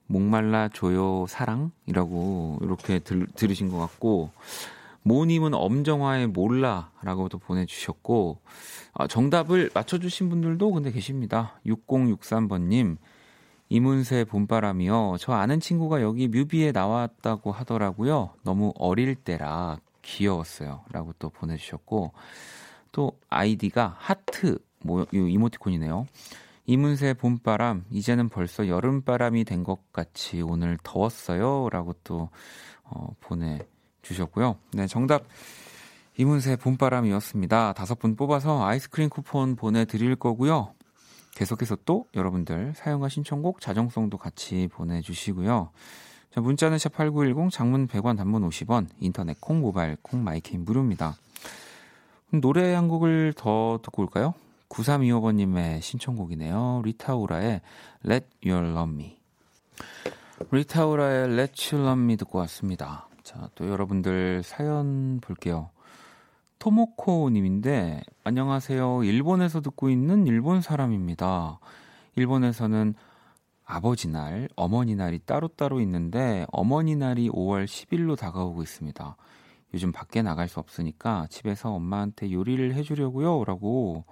목말라 0.08 0.70
조요 0.70 1.26
사랑이라고 1.28 2.60
이렇게 2.62 3.00
들, 3.00 3.28
들으신 3.36 3.70
것 3.70 3.80
같고 3.80 4.32
모님은 5.06 5.54
엄정화의 5.54 6.28
몰라라고도 6.28 7.38
보내주셨고 7.38 8.42
아, 8.94 9.08
정답을 9.08 9.70
맞춰주신 9.74 10.30
분들도 10.30 10.72
근데 10.72 10.92
계십니다. 10.92 11.60
6063번님 11.68 12.98
이문세 13.70 14.24
봄바람이요. 14.26 15.18
저 15.20 15.34
아는 15.34 15.60
친구가 15.60 16.02
여기 16.02 16.28
뮤비에 16.28 16.72
나왔다고 16.72 17.52
하더라고요. 17.52 18.32
너무 18.44 18.74
어릴 18.78 19.14
때라 19.14 19.78
귀여웠어요. 20.02 20.86
라고 20.92 21.14
또 21.20 21.30
보내주셨고 21.30 22.12
또 22.92 23.12
아이디가 23.30 23.96
하트 24.00 24.58
뭐 24.84 25.06
이모티콘이네요. 25.12 26.08
이문세 26.66 27.14
봄바람 27.14 27.86
이제는 27.92 28.30
벌써 28.30 28.68
여름바람이 28.68 29.44
된 29.44 29.64
것 29.64 29.94
같이 29.94 30.42
오늘 30.42 30.80
더웠어요. 30.84 31.70
라고 31.72 31.94
또 32.04 32.30
어, 32.84 33.10
보내 33.20 33.60
주셨고요. 34.06 34.58
네, 34.74 34.88
정답 34.88 35.26
이문세 36.18 36.56
봄바람이었습니다. 36.58 37.74
다섯 37.74 38.00
분 38.00 38.16
뽑아서 38.16 38.66
아이스크림 38.66 39.10
쿠폰 39.10 39.56
보내드릴 39.56 40.16
거고요. 40.16 40.74
계속해서 41.36 41.78
또 41.84 42.06
여러분들 42.16 42.74
사연과 42.76 43.10
신청곡 43.10 43.60
자정송도 43.60 44.18
같이 44.18 44.70
보내주시고요. 44.72 45.72
자, 46.34 46.42
문자는 46.42 46.78
샵8910 46.78 47.52
장문 47.52 47.88
100원 47.88 48.18
단문 48.18 48.48
50원 48.50 48.88
인터넷 49.00 49.40
콩 49.42 49.60
모바일 49.60 49.98
콩 50.02 50.24
마이케이는 50.24 50.64
무료입니다. 50.64 51.18
노래 52.42 52.74
한 52.74 52.88
곡을 52.88 53.34
더 53.36 53.80
듣고 53.84 54.04
올까요? 54.04 54.34
9325번님의 54.70 55.82
신청곡이네요. 55.82 56.82
리타 56.84 57.18
오라의 57.18 57.62
Let 58.06 58.26
You 58.46 58.68
Love 58.70 58.94
Me. 58.94 59.18
리타우라의 60.52 61.34
Let 61.34 61.76
You 61.76 61.86
Love 61.86 62.04
Me 62.04 62.18
듣고 62.18 62.40
왔습니다. 62.40 63.08
자, 63.26 63.50
또 63.56 63.68
여러분들 63.68 64.44
사연 64.44 65.20
볼게요. 65.20 65.72
토모코 66.60 67.32
님인데, 67.32 68.04
안녕하세요. 68.24 69.04
일본에서 69.04 69.62
듣고 69.62 69.90
있는 69.90 70.28
일본 70.28 70.62
사람입니다. 70.62 71.60
일본에서는 72.18 72.94
아버지 73.66 74.10
날, 74.10 74.48
어머니 74.56 74.96
날이 74.96 75.18
따로따로 75.18 75.82
있는데, 75.82 76.46
어머니 76.52 76.96
날이 76.96 77.28
5월 77.30 77.66
10일로 77.66 78.16
다가오고 78.16 78.62
있습니다. 78.62 79.18
요즘 79.74 79.92
밖에 79.92 80.22
나갈 80.22 80.48
수 80.48 80.60
없으니까 80.60 81.26
집에서 81.32 81.72
엄마한테 81.72 82.32
요리를 82.32 82.76
해주려고요. 82.76 83.44
라고, 83.44 84.06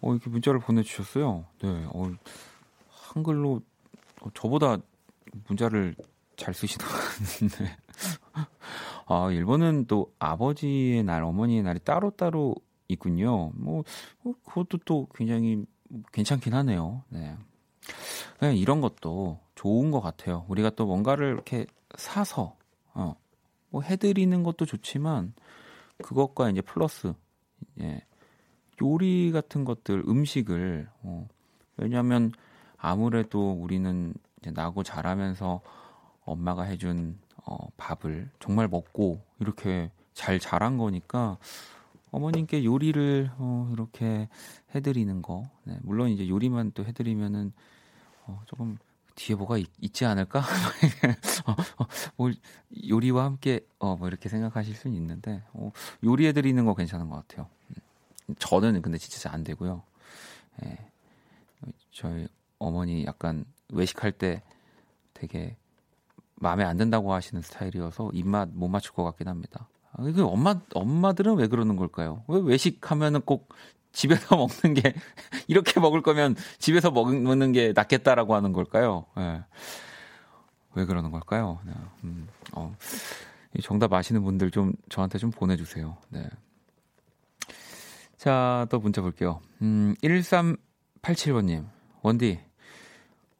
어, 0.00 0.12
이렇게 0.12 0.30
문자를 0.30 0.60
보내주셨어요. 0.60 1.44
네, 1.60 1.86
어, 1.92 2.12
한글로, 2.88 3.62
어, 4.20 4.28
저보다 4.32 4.78
문자를 5.48 5.96
잘것 6.36 6.78
같은데. 6.78 7.76
아, 9.06 9.30
일본은 9.30 9.86
또 9.86 10.12
아버지의 10.18 11.02
날, 11.04 11.22
어머니의 11.22 11.62
날이 11.62 11.78
따로따로 11.80 12.54
있군요. 12.88 13.50
뭐, 13.54 13.84
어, 14.24 14.32
그것도 14.44 14.78
또 14.84 15.08
굉장히 15.14 15.64
괜찮긴 16.12 16.54
하네요. 16.54 17.02
네. 17.08 17.36
그냥 18.38 18.56
이런 18.56 18.80
것도 18.80 19.38
좋은 19.54 19.90
것 19.90 20.00
같아요. 20.00 20.44
우리가 20.48 20.70
또 20.70 20.86
뭔가를 20.86 21.32
이렇게 21.32 21.66
사서, 21.96 22.56
어, 22.94 23.14
뭐 23.70 23.82
해드리는 23.82 24.42
것도 24.42 24.66
좋지만, 24.66 25.34
그것과 26.02 26.50
이제 26.50 26.60
플러스, 26.60 27.14
예, 27.80 28.02
요리 28.82 29.30
같은 29.32 29.64
것들, 29.64 30.04
음식을, 30.08 30.88
어, 31.02 31.28
왜냐하면 31.76 32.32
아무래도 32.76 33.52
우리는 33.52 34.14
이제 34.40 34.50
나고 34.50 34.82
자라면서 34.82 35.60
엄마가 36.24 36.64
해준 36.64 37.18
어, 37.46 37.68
밥을 37.76 38.30
정말 38.40 38.68
먹고 38.68 39.22
이렇게 39.40 39.90
잘 40.14 40.38
자란 40.38 40.78
거니까 40.78 41.38
어머님께 42.10 42.64
요리를 42.64 43.32
어, 43.38 43.70
이렇게 43.72 44.28
해드리는 44.74 45.22
거. 45.22 45.48
네, 45.64 45.78
물론 45.82 46.10
이제 46.10 46.28
요리만 46.28 46.72
또 46.74 46.84
해드리면은 46.84 47.52
어, 48.26 48.40
조금 48.46 48.78
뒤에 49.16 49.36
뭐가 49.36 49.58
있, 49.58 49.68
지 49.92 50.04
않을까? 50.04 50.40
어, 51.46 51.52
어, 51.52 51.86
뭐 52.16 52.30
요리와 52.88 53.24
함께 53.24 53.60
어, 53.78 53.96
뭐 53.96 54.08
이렇게 54.08 54.28
생각하실 54.28 54.74
수는 54.76 54.96
있는데 54.96 55.42
어, 55.52 55.72
요리해드리는 56.04 56.64
거 56.64 56.74
괜찮은 56.74 57.08
것 57.08 57.16
같아요. 57.26 57.48
음, 57.70 58.34
저는 58.38 58.80
근데 58.82 58.98
진짜 58.98 59.18
잘 59.18 59.34
안 59.34 59.44
되고요. 59.44 59.82
예, 60.64 60.78
저희 61.90 62.28
어머니 62.58 63.04
약간 63.06 63.44
외식할 63.72 64.12
때 64.12 64.42
되게 65.14 65.56
마음에 66.44 66.62
안 66.62 66.76
든다고 66.76 67.14
하시는 67.14 67.40
스타일이어서 67.40 68.10
입맛 68.12 68.50
못 68.52 68.68
맞출 68.68 68.92
것 68.92 69.02
같긴 69.02 69.28
합니다. 69.28 69.66
아, 69.92 70.02
그 70.02 70.24
엄마 70.24 70.60
엄마들은 70.74 71.36
왜 71.36 71.46
그러는 71.46 71.76
걸까요? 71.76 72.22
왜 72.28 72.38
외식하면은 72.38 73.22
꼭 73.22 73.48
집에서 73.92 74.36
먹는 74.36 74.74
게 74.74 74.94
이렇게 75.48 75.80
먹을 75.80 76.02
거면 76.02 76.36
집에서 76.58 76.90
먹는 76.90 77.52
게 77.52 77.72
낫겠다라고 77.74 78.34
하는 78.34 78.52
걸까요? 78.52 79.06
네. 79.16 79.42
왜 80.74 80.84
그러는 80.84 81.10
걸까요? 81.10 81.60
네. 81.64 81.72
음, 82.04 82.28
어. 82.52 82.76
정답 83.62 83.92
아시는 83.94 84.22
분들 84.22 84.50
좀 84.50 84.74
저한테 84.90 85.18
좀 85.18 85.30
보내주세요. 85.30 85.96
네. 86.10 86.28
자, 88.18 88.66
또 88.68 88.80
문자 88.80 89.00
볼게요. 89.00 89.40
음, 89.62 89.94
1387번님, 90.02 91.64
원디, 92.02 92.40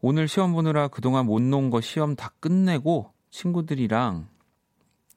오늘 0.07 0.29
시험 0.29 0.53
보느라 0.53 0.89
그동안 0.89 1.25
못 1.25 1.41
놓은 1.41 1.71
거 1.71 1.81
시험 1.81 2.15
다 2.15 2.31
끝내고 2.39 3.11
친구들이랑 3.31 4.29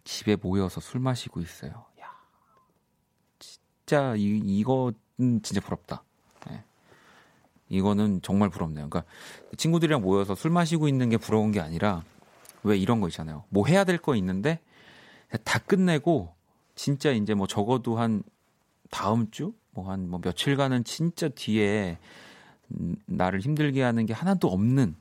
집에 0.05 0.37
모여서 0.37 0.79
술 0.79 1.01
마시고 1.01 1.41
있어요. 1.41 1.71
야, 1.99 2.05
진짜 3.37 4.15
이 4.15 4.37
이거는 4.45 5.41
진짜 5.43 5.59
부럽다. 5.59 6.05
네. 6.47 6.63
이거는 7.67 8.21
정말 8.21 8.49
부럽네요. 8.49 8.89
그러니까 8.89 9.03
친구들이랑 9.57 10.01
모여서 10.01 10.35
술 10.35 10.51
마시고 10.51 10.87
있는 10.87 11.09
게 11.09 11.17
부러운 11.17 11.51
게 11.51 11.59
아니라 11.59 12.05
왜 12.63 12.77
이런 12.77 13.01
거 13.01 13.09
있잖아요. 13.09 13.43
뭐 13.49 13.67
해야 13.67 13.83
될 13.83 13.97
거 13.97 14.15
있는데 14.15 14.61
다 15.43 15.59
끝내고 15.59 16.33
진짜 16.75 17.11
이제 17.11 17.33
뭐 17.33 17.45
적어도 17.45 17.97
한 17.97 18.23
다음 18.89 19.29
주 19.31 19.53
뭐 19.77 19.91
한뭐 19.91 20.07
뭐 20.07 20.21
며칠간은 20.23 20.85
진짜 20.85 21.27
뒤에 21.29 21.99
나를 23.05 23.39
힘들게 23.39 23.81
하는 23.81 24.05
게 24.05 24.13
하나도 24.13 24.49
없는 24.49 24.95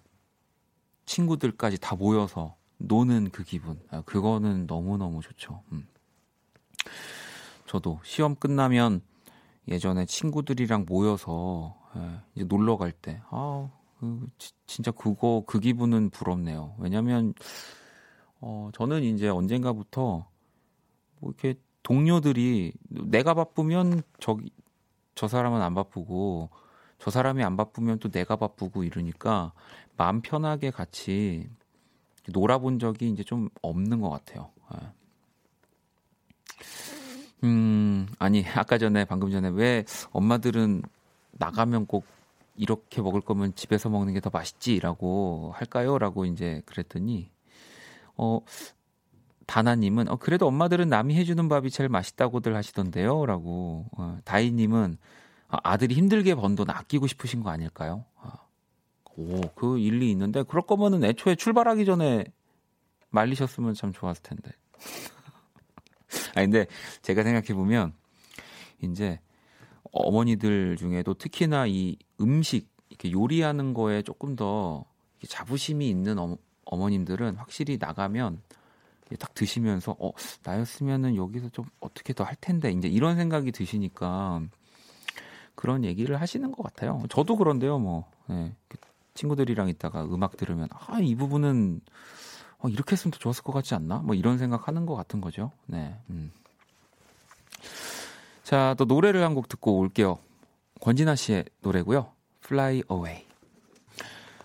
친구들까지 1.05 1.79
다 1.81 1.97
모여서 1.97 2.57
노는 2.79 3.31
그 3.31 3.45
기분. 3.45 3.81
아, 3.91 4.03
그거는 4.03 4.67
너무너무 4.67 5.21
좋죠. 5.23 5.63
음. 5.73 5.87
저도 7.67 8.01
시험 8.05 8.35
끝나면 8.35 9.01
예전에 9.69 10.07
친구들이랑 10.07 10.87
모여서 10.89 11.77
예, 11.97 12.21
이제 12.35 12.45
놀러 12.45 12.77
갈 12.77 12.93
때, 12.93 13.21
아, 13.31 13.69
그, 13.99 14.29
지, 14.39 14.53
진짜 14.67 14.91
그거, 14.91 15.43
그 15.47 15.59
기분은 15.59 16.11
부럽네요. 16.11 16.75
왜냐면, 16.79 17.35
어, 18.41 18.71
저는 18.75 19.03
이제 19.03 19.29
언젠가부터 19.29 20.29
뭐 21.21 21.31
이렇게 21.31 21.59
동료들이 21.83 22.73
내가 22.89 23.35
바쁘면 23.35 24.03
저기, 24.21 24.51
저 25.15 25.27
사람은 25.27 25.63
안 25.63 25.75
바쁘고, 25.75 26.51
저 26.99 27.11
사람이 27.11 27.43
안 27.45 27.57
바쁘면 27.57 27.99
또 27.99 28.11
내가 28.11 28.37
바쁘고 28.37 28.85
이러니까 28.85 29.53
마음 29.97 30.21
편하게 30.23 30.71
같이 30.71 31.49
놀아본 32.29 32.79
적이 32.79 33.11
이제 33.11 33.23
좀 33.23 33.49
없는 33.63 34.01
것 34.01 34.11
같아요. 34.11 34.51
예. 34.75 34.89
음, 37.45 38.07
아니, 38.19 38.45
아까 38.57 38.79
전에, 38.79 39.05
방금 39.05 39.31
전에 39.31 39.49
왜 39.49 39.85
엄마들은 40.13 40.83
나가면 41.33 41.87
꼭 41.87 42.05
이렇게 42.57 43.03
먹을 43.03 43.21
거면 43.21 43.55
집에서 43.55 43.89
먹는 43.91 44.15
게 44.15 44.21
더 44.21 44.31
맛있지라고 44.33 45.53
할까요? 45.55 45.99
라고 45.99 46.25
이제 46.25 46.63
그랬더니, 46.67 47.31
어, 48.17 48.41
다나님은, 49.47 50.09
어, 50.09 50.17
그래도 50.17 50.47
엄마들은 50.49 50.89
남이 50.89 51.15
해주는 51.17 51.49
밥이 51.49 51.71
제일 51.71 51.89
맛있다고들 51.89 52.57
하시던데요? 52.57 53.27
라고, 53.27 53.87
어, 53.97 54.19
다이님은, 54.25 54.99
아, 55.49 55.59
아들이 55.63 55.95
힘들게 55.95 56.35
번 56.35 56.57
돈 56.57 56.71
아끼고 56.71 57.07
싶으신 57.07 57.43
거 57.43 57.51
아닐까요? 57.51 58.05
아, 58.21 58.33
오, 59.17 59.41
그 59.55 59.79
일리 59.79 60.11
있는데 60.11 60.43
그럴 60.43 60.63
거면은 60.67 61.05
애초에 61.05 61.35
출발하기 61.37 61.85
전에 61.85 62.25
말리셨으면 63.11 63.75
참 63.75 63.93
좋았을 63.93 64.23
텐데. 64.23 64.51
아 66.35 66.41
근데 66.43 66.67
제가 67.03 67.23
생각해 67.23 67.55
보면 67.55 67.93
이제 68.83 69.21
어머니들 69.93 70.77
중에도 70.77 71.15
특히나 71.15 71.67
이 71.67 71.97
음식 72.21 72.69
이렇게 72.91 73.11
요리하는 73.13 73.75
거에 73.75 74.03
조금 74.03 74.37
더 74.37 74.85
자부심이 75.27 75.89
있는 75.89 76.19
어, 76.19 76.37
어머님들은 76.65 77.37
확실히 77.37 77.79
나가면 77.81 78.43
딱 79.19 79.35
드시면서 79.35 79.97
어 79.99 80.13
나였으면은 80.45 81.17
여기서 81.17 81.49
좀 81.51 81.65
어떻게 81.81 82.13
더 82.13 82.25
할 82.25 82.37
텐데 82.41 82.71
이제 82.73 82.89
이런 82.89 83.17
생각이 83.17 83.53
드시니까 83.53 84.43
그런 85.57 85.85
얘기를 85.85 86.21
하시는 86.21 86.53
것 86.53 86.63
같아요. 86.63 87.03
저도 87.09 87.37
그런데요, 87.37 87.79
뭐 87.79 88.05
네. 88.29 88.55
친구들이랑 89.15 89.69
있다가 89.69 90.05
음악 90.05 90.37
들으면 90.37 90.69
아 90.71 91.01
이 91.01 91.15
부분은 91.17 91.81
어, 92.59 92.69
이렇게 92.69 92.93
했으면 92.93 93.11
더 93.13 93.19
좋았을 93.19 93.43
것 93.43 93.53
같지 93.53 93.75
않나? 93.75 93.99
뭐 93.99 94.15
이런 94.15 94.39
생각하는 94.39 94.87
것 94.87 94.95
같은 94.95 95.21
거죠. 95.21 95.51
네. 95.67 95.99
음. 96.11 96.31
자, 98.45 98.75
또 98.79 98.85
노래를 98.85 99.23
한 99.25 99.35
곡 99.35 99.49
듣고 99.49 99.79
올게요. 99.79 100.19
권진아 100.81 101.17
씨의 101.17 101.45
노래고요. 101.63 102.13
Fly 102.45 102.83
Away. 102.91 103.25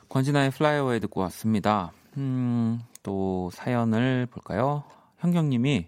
권진아의 0.09 0.47
Fly 0.47 0.75
Away 0.77 0.99
듣고 1.01 1.21
왔습니다. 1.21 1.91
음, 2.17 2.81
또 3.03 3.49
사연을 3.53 4.25
볼까요? 4.31 4.83
현경님이 5.19 5.87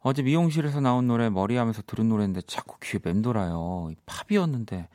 어제 0.00 0.22
미용실에서 0.22 0.80
나온 0.80 1.06
노래 1.08 1.28
머리하면서 1.28 1.82
들은 1.82 2.08
노래인데 2.08 2.42
자꾸 2.42 2.76
귀에 2.80 3.00
맴돌아요. 3.02 3.92
팝이었는데 4.06 4.88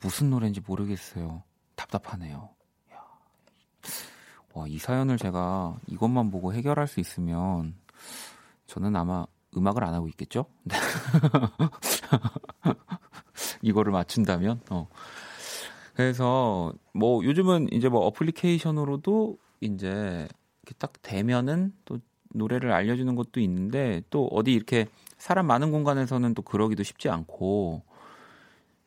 무슨 0.00 0.30
노래인지 0.30 0.62
모르겠어요. 0.66 1.42
답답하네요. 1.76 2.48
와, 4.54 4.66
이 4.68 4.78
사연을 4.78 5.18
제가 5.18 5.76
이것만 5.88 6.30
보고 6.30 6.54
해결할 6.54 6.86
수 6.86 7.00
있으면 7.00 7.74
저는 8.66 8.94
아마 8.96 9.26
음악을 9.56 9.84
안 9.84 9.94
하고 9.94 10.08
있겠죠? 10.08 10.46
네. 10.64 10.76
이거를 13.62 13.92
맞춘다면, 13.92 14.60
어. 14.70 14.88
그래서 15.94 16.72
뭐 16.92 17.24
요즘은 17.24 17.72
이제 17.72 17.88
뭐 17.88 18.00
어플리케이션으로도 18.06 19.38
이제 19.60 20.28
이렇게 20.62 20.74
딱 20.78 20.92
되면은 21.02 21.72
또 21.84 21.98
노래를 22.34 22.72
알려주는 22.72 23.14
것도 23.14 23.40
있는데 23.40 24.02
또 24.10 24.26
어디 24.28 24.52
이렇게 24.52 24.86
사람 25.18 25.46
많은 25.46 25.70
공간에서는 25.70 26.34
또 26.34 26.42
그러기도 26.42 26.82
쉽지 26.82 27.08
않고 27.08 27.82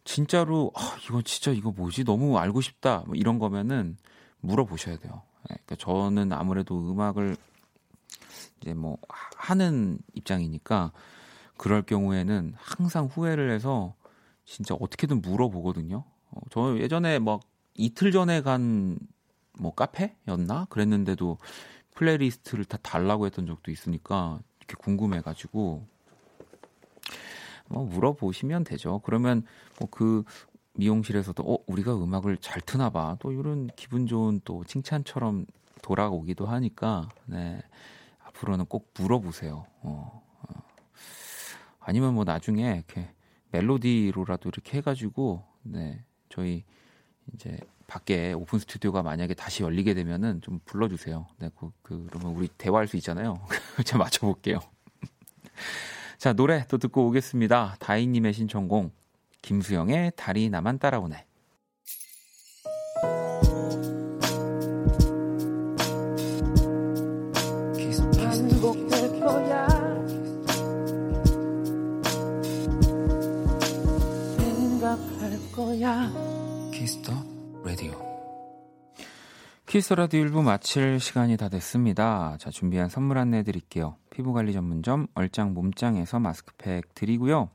진짜로 0.04 0.72
아 0.76 0.98
이건 1.06 1.24
진짜 1.24 1.52
이거 1.52 1.72
뭐지 1.72 2.04
너무 2.04 2.38
알고 2.38 2.62
싶다 2.62 3.04
뭐 3.08 3.16
이런 3.16 3.40
거면은 3.40 3.98
물어보셔야 4.42 4.98
돼요. 4.98 5.24
예, 5.50 5.56
그러니까 5.66 5.76
저는 5.78 6.32
아무래도 6.32 6.78
음악을 6.92 7.36
이제 8.62 8.74
뭐 8.74 8.98
하는 9.36 10.00
입장이니까 10.14 10.92
그럴 11.58 11.82
경우에는 11.82 12.54
항상 12.56 13.06
후회를 13.06 13.52
해서 13.52 13.96
진짜 14.46 14.76
어떻게든 14.76 15.22
물어보거든요. 15.22 16.04
어, 16.32 16.40
저 16.52 16.78
예전에 16.78 17.20
막 17.20 17.42
이틀 17.74 18.12
전에 18.12 18.42
간 18.42 18.98
뭐 19.60 19.74
카페였나 19.74 20.68
그랬는데도 20.70 21.38
플레이리스트를 21.98 22.66
다 22.66 22.78
달라고 22.82 23.26
했던 23.26 23.46
적도 23.46 23.72
있으니까 23.72 24.40
이렇게 24.60 24.76
궁금해가지고 24.76 25.88
뭐 27.70 27.86
물어보시면 27.86 28.64
되죠. 28.64 29.00
그러면 29.04 29.44
뭐 29.80 29.90
그 29.90 30.24
미용실에서도 30.78 31.44
어 31.44 31.58
우리가 31.66 31.96
음악을 31.96 32.38
잘 32.38 32.62
트나 32.62 32.90
봐. 32.90 33.18
또 33.20 33.32
이런 33.32 33.68
기분 33.76 34.06
좋은 34.06 34.40
또 34.46 34.64
칭찬처럼 34.64 35.46
돌아오기도 35.82 36.46
하니까 36.46 37.10
네. 37.26 37.62
앞으로는 38.24 38.66
꼭 38.66 38.94
물어보세요. 39.00 39.66
어, 39.82 40.22
어. 40.42 40.64
아니면 41.80 42.14
뭐 42.14 42.24
나중에 42.24 42.76
이렇게 42.76 43.10
멜로디로라도 43.52 44.50
이렇게 44.50 44.78
해가지고 44.78 45.44
네 45.64 46.04
저희 46.30 46.64
이제 47.34 47.58
밖에 47.88 48.34
오픈 48.34 48.60
스튜디오가 48.60 49.02
만약에 49.02 49.34
다시 49.34 49.64
열리게 49.64 49.94
되면은 49.94 50.42
좀 50.42 50.60
불러주세요. 50.66 51.26
네, 51.40 51.50
그, 51.58 51.72
그 51.82 52.06
그러면 52.10 52.36
우리 52.36 52.50
대화할 52.50 52.88
수 52.88 52.98
있잖아요. 52.98 53.40
제가 53.86 53.98
맞춰볼게요. 53.98 54.60
자 56.20 56.34
노래 56.34 56.66
또 56.68 56.78
듣고 56.78 57.08
오겠습니다. 57.08 57.78
다희님의 57.80 58.34
신청곡 58.34 58.94
김수영의 59.42 60.14
달이 60.18 60.50
나만 60.50 60.80
따라오네. 60.80 61.26
키스 79.78 79.88
더 79.88 79.94
라디오 79.94 80.24
1부 80.26 80.42
마칠 80.42 81.00
시간이 81.00 81.38
다 81.38 81.50
됐습니다. 81.50 82.36
자, 82.40 82.50
준비한 82.50 82.90
선물 82.90 83.20
안내 83.20 83.44
드릴게요. 83.44 83.96
피부관리 84.10 84.52
전문점 84.52 85.06
얼짱 85.14 85.54
몸짱에서 85.54 86.18
마스크팩 86.18 86.96
드리고요. 86.96 87.52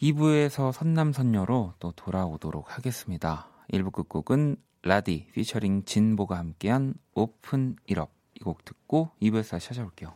2부에서 0.00 0.72
선남선녀로 0.72 1.74
또 1.80 1.92
돌아오도록 1.92 2.74
하겠습니다. 2.74 3.50
1부 3.70 3.92
끝곡은 3.92 4.56
라디 4.80 5.26
피처링 5.34 5.84
진보가 5.84 6.38
함께한 6.38 6.94
Open 7.12 7.76
1 7.90 7.96
Up 7.96 8.08
이 8.40 8.42
곡 8.42 8.64
듣고 8.64 9.10
2부에서 9.20 9.50
다시 9.50 9.68
찾아올게요. 9.68 10.14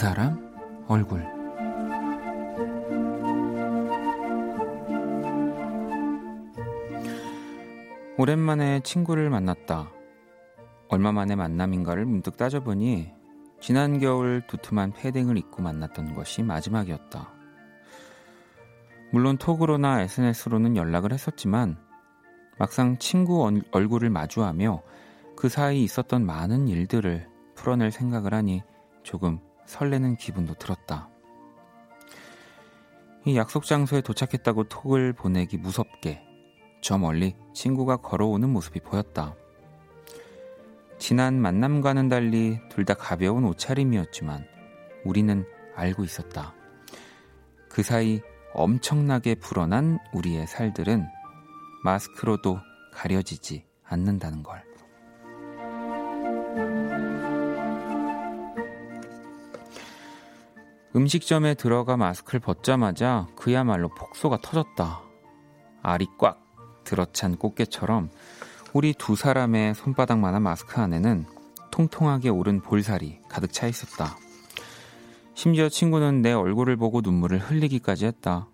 사람 0.00 0.50
얼굴 0.88 1.22
오랜만에 8.16 8.80
친구를 8.80 9.28
만났다. 9.28 9.90
얼마 10.88 11.12
만의 11.12 11.36
만남인가를 11.36 12.06
문득 12.06 12.38
따져보니 12.38 13.12
지난 13.60 13.98
겨울 13.98 14.40
두툼한 14.46 14.92
패딩을 14.92 15.36
입고 15.36 15.60
만났던 15.60 16.14
것이 16.14 16.42
마지막이었다. 16.44 17.28
물론 19.12 19.36
톡으로나 19.36 20.00
SNS로는 20.00 20.78
연락을 20.78 21.12
했었지만 21.12 21.76
막상 22.58 22.96
친구 22.96 23.44
얼- 23.44 23.60
얼굴을 23.70 24.08
마주하며 24.08 24.80
그 25.36 25.50
사이 25.50 25.84
있었던 25.84 26.24
많은 26.24 26.68
일들을 26.68 27.28
풀어낼 27.54 27.90
생각을 27.90 28.32
하니 28.32 28.62
조금 29.02 29.40
설레는 29.70 30.16
기분도 30.16 30.54
들었다. 30.54 31.08
이 33.24 33.36
약속 33.36 33.64
장소에 33.64 34.00
도착했다고 34.00 34.64
톡을 34.64 35.12
보내기 35.12 35.58
무섭게 35.58 36.22
저 36.82 36.98
멀리 36.98 37.36
친구가 37.54 37.98
걸어오는 37.98 38.48
모습이 38.50 38.80
보였다. 38.80 39.36
지난 40.98 41.40
만남과는 41.40 42.08
달리 42.08 42.58
둘 42.68 42.84
다 42.84 42.94
가벼운 42.94 43.44
옷차림이었지만 43.44 44.44
우리는 45.04 45.46
알고 45.76 46.02
있었다. 46.02 46.52
그 47.68 47.82
사이 47.82 48.20
엄청나게 48.52 49.36
불어난 49.36 49.98
우리의 50.12 50.46
살들은 50.48 51.06
마스크로도 51.84 52.58
가려지지 52.92 53.64
않는다는 53.84 54.42
걸. 54.42 54.69
음식점에 60.94 61.54
들어가 61.54 61.96
마스크를 61.96 62.40
벗자마자 62.40 63.28
그야말로 63.36 63.88
폭소가 63.88 64.38
터졌다. 64.42 65.02
알이 65.82 66.08
꽉 66.18 66.40
들어찬 66.82 67.36
꽃게처럼 67.36 68.10
우리 68.72 68.92
두 68.92 69.14
사람의 69.14 69.76
손바닥만한 69.76 70.42
마스크 70.42 70.80
안에는 70.80 71.26
통통하게 71.70 72.30
오른 72.30 72.60
볼살이 72.60 73.20
가득 73.28 73.52
차 73.52 73.68
있었다. 73.68 74.16
심지어 75.34 75.68
친구는 75.68 76.22
내 76.22 76.32
얼굴을 76.32 76.76
보고 76.76 77.00
눈물을 77.02 77.38
흘리기까지 77.38 78.06
했다. 78.06 78.48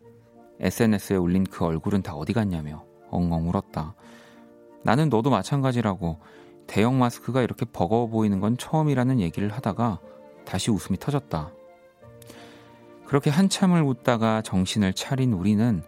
SNS에 0.61 1.17
올린 1.17 1.45
그 1.45 1.65
얼굴은 1.65 2.03
다 2.03 2.15
어디 2.15 2.35
갔냐며 2.35 2.85
엉엉 3.11 3.49
울었다. 3.49 3.95
나는 4.83 5.09
너도 5.09 5.31
마찬가지라고 5.31 6.21
대형 6.67 6.99
마스크가 6.99 7.41
이렇게 7.41 7.65
버거워 7.65 8.09
보이는 8.09 8.41
건 8.41 8.59
처음이라는 8.59 9.21
얘기를 9.21 9.49
하다가 9.53 10.01
다시 10.45 10.71
웃음이 10.71 10.99
터졌다. 10.99 11.56
그렇게 13.07 13.31
한참을 13.31 13.83
웃다가 13.83 14.43
정신을 14.43 14.93
차린 14.93 15.33
우리는 15.33 15.83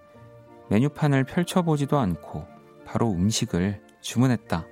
메뉴판을 0.70 1.24
펼쳐보지도 1.24 1.98
않고 1.98 2.46
바로 2.84 3.10
음식을 3.10 3.82
주문했다. 4.00 4.64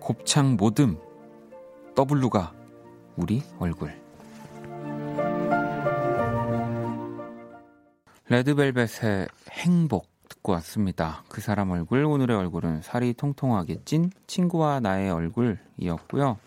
곱창 0.00 0.56
모듬 0.56 0.98
W가 1.96 2.52
우리 3.16 3.42
얼굴 3.60 3.92
레드벨벳의 8.28 9.28
행복 9.52 10.08
듣고 10.28 10.52
왔습니다. 10.52 11.22
그 11.28 11.40
사람 11.40 11.70
얼굴 11.70 12.04
오늘의 12.04 12.36
얼굴은 12.36 12.82
살이 12.82 13.12
통통하게 13.12 13.82
찐 13.84 14.10
친구와 14.26 14.80
나의 14.80 15.10
얼굴이었고요. 15.10 16.38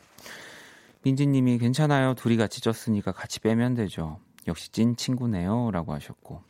민지님이 1.06 1.60
괜찮아요. 1.60 2.16
둘이 2.16 2.36
같이 2.36 2.62
쪘으니까 2.62 3.14
같이 3.14 3.40
빼면 3.40 3.76
되죠. 3.76 4.20
역시 4.48 4.72
찐 4.72 4.96
친구네요. 4.96 5.70
라고 5.72 5.94
하셨고. 5.94 6.42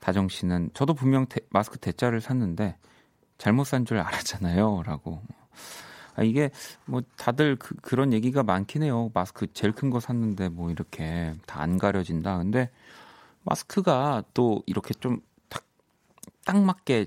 다정 0.00 0.28
씨는 0.28 0.70
저도 0.74 0.94
분명 0.94 1.26
대- 1.26 1.42
마스크 1.50 1.78
대자를 1.78 2.20
샀는데 2.20 2.76
잘못 3.38 3.64
산 3.64 3.84
줄 3.86 3.98
알았잖아요. 3.98 4.82
라고. 4.84 5.22
아, 6.16 6.24
이게 6.24 6.50
뭐 6.86 7.02
다들 7.16 7.54
그, 7.56 7.76
그런 7.76 8.12
얘기가 8.12 8.42
많긴 8.42 8.82
해요. 8.82 9.10
마스크 9.14 9.46
제일 9.52 9.72
큰 9.72 9.90
거 9.90 10.00
샀는데 10.00 10.48
뭐 10.48 10.70
이렇게 10.72 11.34
다 11.46 11.60
안 11.62 11.78
가려진다. 11.78 12.38
근데 12.38 12.68
마스크가 13.44 14.24
또 14.34 14.62
이렇게 14.66 14.92
좀 14.94 15.20
딱 15.48 15.62
딱 16.44 16.58
맞게 16.60 17.06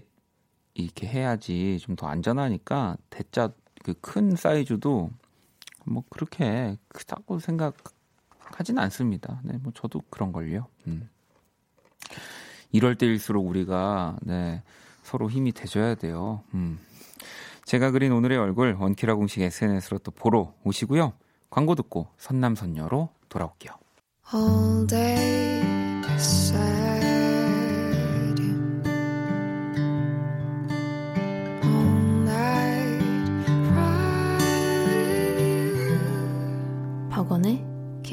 이렇게 0.75 1.07
해야지 1.07 1.77
좀 1.81 1.97
더 1.97 2.07
안전하니까 2.07 2.95
대자 3.09 3.51
그 3.83 3.93
큰 4.01 4.35
사이즈도 4.37 5.11
뭐 5.85 6.03
그렇게 6.09 6.77
크다고 6.89 7.39
생각하진 7.39 8.77
않습니다. 8.79 9.39
네, 9.43 9.57
뭐 9.57 9.71
저도 9.75 10.01
그런 10.09 10.31
걸요. 10.31 10.67
음. 10.87 11.09
이럴 12.71 12.95
때일수록 12.95 13.47
우리가 13.47 14.17
네, 14.21 14.63
서로 15.03 15.29
힘이 15.29 15.51
돼줘야 15.51 15.95
돼요. 15.95 16.43
음. 16.53 16.79
제가 17.65 17.91
그린 17.91 18.11
오늘의 18.11 18.37
얼굴 18.37 18.75
원키라 18.79 19.15
공식 19.15 19.41
SNS로 19.41 19.99
또 19.99 20.11
보러 20.11 20.53
오시고요. 20.63 21.13
광고 21.49 21.73
듣고 21.75 22.07
선남선녀로 22.17 23.09
돌아올게요. 23.29 23.73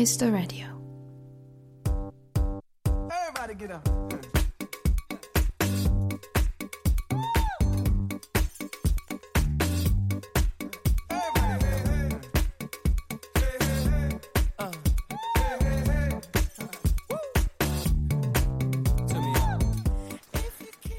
Kiss 0.02 0.18
the 0.18 0.32
Radio. 0.32 0.66
Everybody 3.08 3.54
get 3.56 3.70
up. 3.70 3.88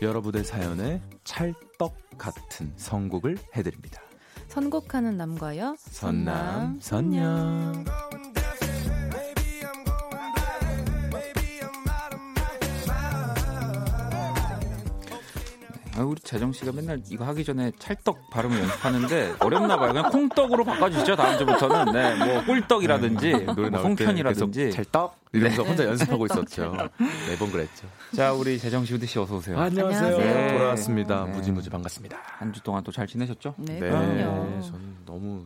여러분의 0.01 0.45
사연에 0.45 1.01
찰떡 1.25 1.93
같은 2.17 2.71
선곡을 2.77 3.37
해드립니다. 3.53 4.01
선곡하는 4.47 5.17
남과 5.17 5.52
여. 5.52 5.75
선남 5.77 6.79
선녀. 6.79 7.83
아, 15.95 16.01
우리 16.01 16.19
재정 16.21 16.51
씨가 16.51 16.71
맨날 16.71 17.01
이거 17.11 17.23
하기 17.25 17.43
전에 17.43 17.71
찰떡 17.77 18.31
발음을 18.31 18.57
연습하는데 18.59 19.35
어렵나 19.39 19.77
봐요. 19.77 19.93
그냥 19.93 20.09
콩떡으로 20.11 20.63
바꿔주시죠. 20.63 21.15
다음 21.15 21.37
주부터는 21.37 21.93
네, 21.93 22.15
뭐 22.33 22.43
꿀떡이라든지 22.45 23.31
노래 23.55 23.69
뭐 23.69 23.81
송편이라든지. 23.81 24.71
찰떡 24.71 25.15
이러면서 25.33 25.63
혼자 25.63 25.85
연습하고 25.85 26.25
있었죠. 26.25 26.75
매번 27.29 27.51
그랬죠. 27.51 27.87
자, 28.15 28.33
우리 28.33 28.57
재정 28.57 28.83
씨, 28.85 28.95
후디 28.95 29.05
씨 29.05 29.19
어서 29.19 29.35
오세요. 29.35 29.59
안녕하세요. 29.59 30.15
안녕하세요. 30.15 30.57
돌아왔습니다. 30.57 31.25
네. 31.25 31.31
무지무지 31.31 31.69
반갑습니다. 31.69 32.17
한 32.23 32.51
주 32.53 32.61
동안 32.61 32.83
또 32.83 32.91
잘 32.91 33.05
지내셨죠? 33.07 33.53
네, 33.57 33.73
네, 33.73 33.79
그럼요. 33.89 34.61
저는 34.61 34.95
너무 35.05 35.45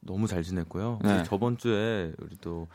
너무 0.00 0.26
잘 0.26 0.42
지냈고요. 0.42 1.00
네. 1.02 1.22
저번 1.24 1.56
주에 1.58 2.12
우리 2.18 2.36
또 2.40 2.66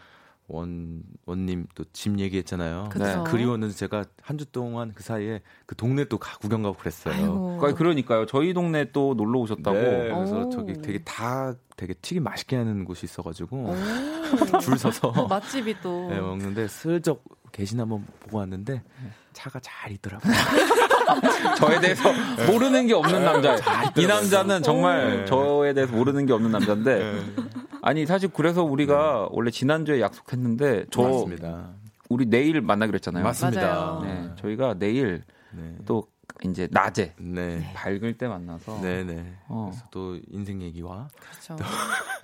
원, 0.49 1.01
원님 1.25 1.67
또 1.75 1.83
집 1.91 2.17
얘기했잖아요. 2.19 2.87
그쵸. 2.89 3.03
네. 3.03 3.15
그리웠는데 3.29 3.73
제가 3.75 4.05
한 4.21 4.37
주 4.37 4.45
동안 4.45 4.91
그 4.95 5.03
사이에 5.03 5.41
그 5.65 5.75
동네 5.75 6.05
또 6.05 6.17
가, 6.17 6.37
구경 6.37 6.61
가고 6.63 6.77
그랬어요. 6.77 7.13
아이고. 7.13 7.57
그러니까 7.57 7.77
그러니까요. 7.77 8.25
저희 8.27 8.53
동네 8.53 8.91
또 8.93 9.13
놀러 9.15 9.39
오셨다고. 9.39 9.73
네, 9.77 10.09
그래서 10.13 10.39
오. 10.45 10.49
저기 10.49 10.73
되게 10.81 10.99
다 11.03 11.53
되게 11.75 11.93
튀김 11.95 12.23
맛있게 12.23 12.55
하는 12.55 12.85
곳이 12.85 13.05
있어가지고 13.05 13.57
오. 13.57 13.75
줄 14.61 14.77
서서 14.77 15.09
어, 15.09 15.27
맛집이 15.27 15.75
또. 15.81 16.07
네, 16.09 16.19
먹는데 16.19 16.67
슬쩍 16.69 17.23
계신 17.51 17.79
한번 17.79 18.05
보고 18.21 18.37
왔는데 18.37 18.81
차가 19.33 19.59
잘 19.61 19.91
있더라고요. 19.91 20.31
저에 21.57 21.79
대해서 21.79 22.03
모르는 22.51 22.87
게 22.87 22.93
없는 22.93 23.23
남자. 23.23 23.55
이 23.97 24.05
남자는 24.05 24.61
정말 24.63 25.17
네. 25.19 25.25
저에 25.25 25.73
대해서 25.73 25.93
모르는 25.95 26.25
게 26.25 26.33
없는 26.33 26.51
남자인데. 26.51 27.21
아니 27.87 28.05
사실 28.05 28.27
그래서 28.33 28.63
우리가 28.65 29.29
원래 29.31 29.49
지난주에 29.49 30.01
약속했는데 30.01 30.87
저 30.91 31.03
맞습니다. 31.03 31.69
우리 32.09 32.25
내일 32.25 32.59
만나기로 32.59 32.95
했잖아요. 32.95 33.23
맞습니다. 33.23 33.61
맞아요. 33.61 34.01
네, 34.03 34.29
저희가 34.41 34.73
내일 34.77 35.23
네. 35.51 35.73
또 35.85 36.05
이제 36.43 36.67
낮에 36.69 37.13
네. 37.17 37.71
밝을 37.73 38.17
때 38.17 38.27
만나서 38.27 38.81
네, 38.81 39.05
네. 39.05 39.23
어. 39.47 39.69
그래서 39.71 39.85
또 39.89 40.17
인생 40.29 40.61
얘기와 40.61 41.07
그렇죠. 41.17 41.63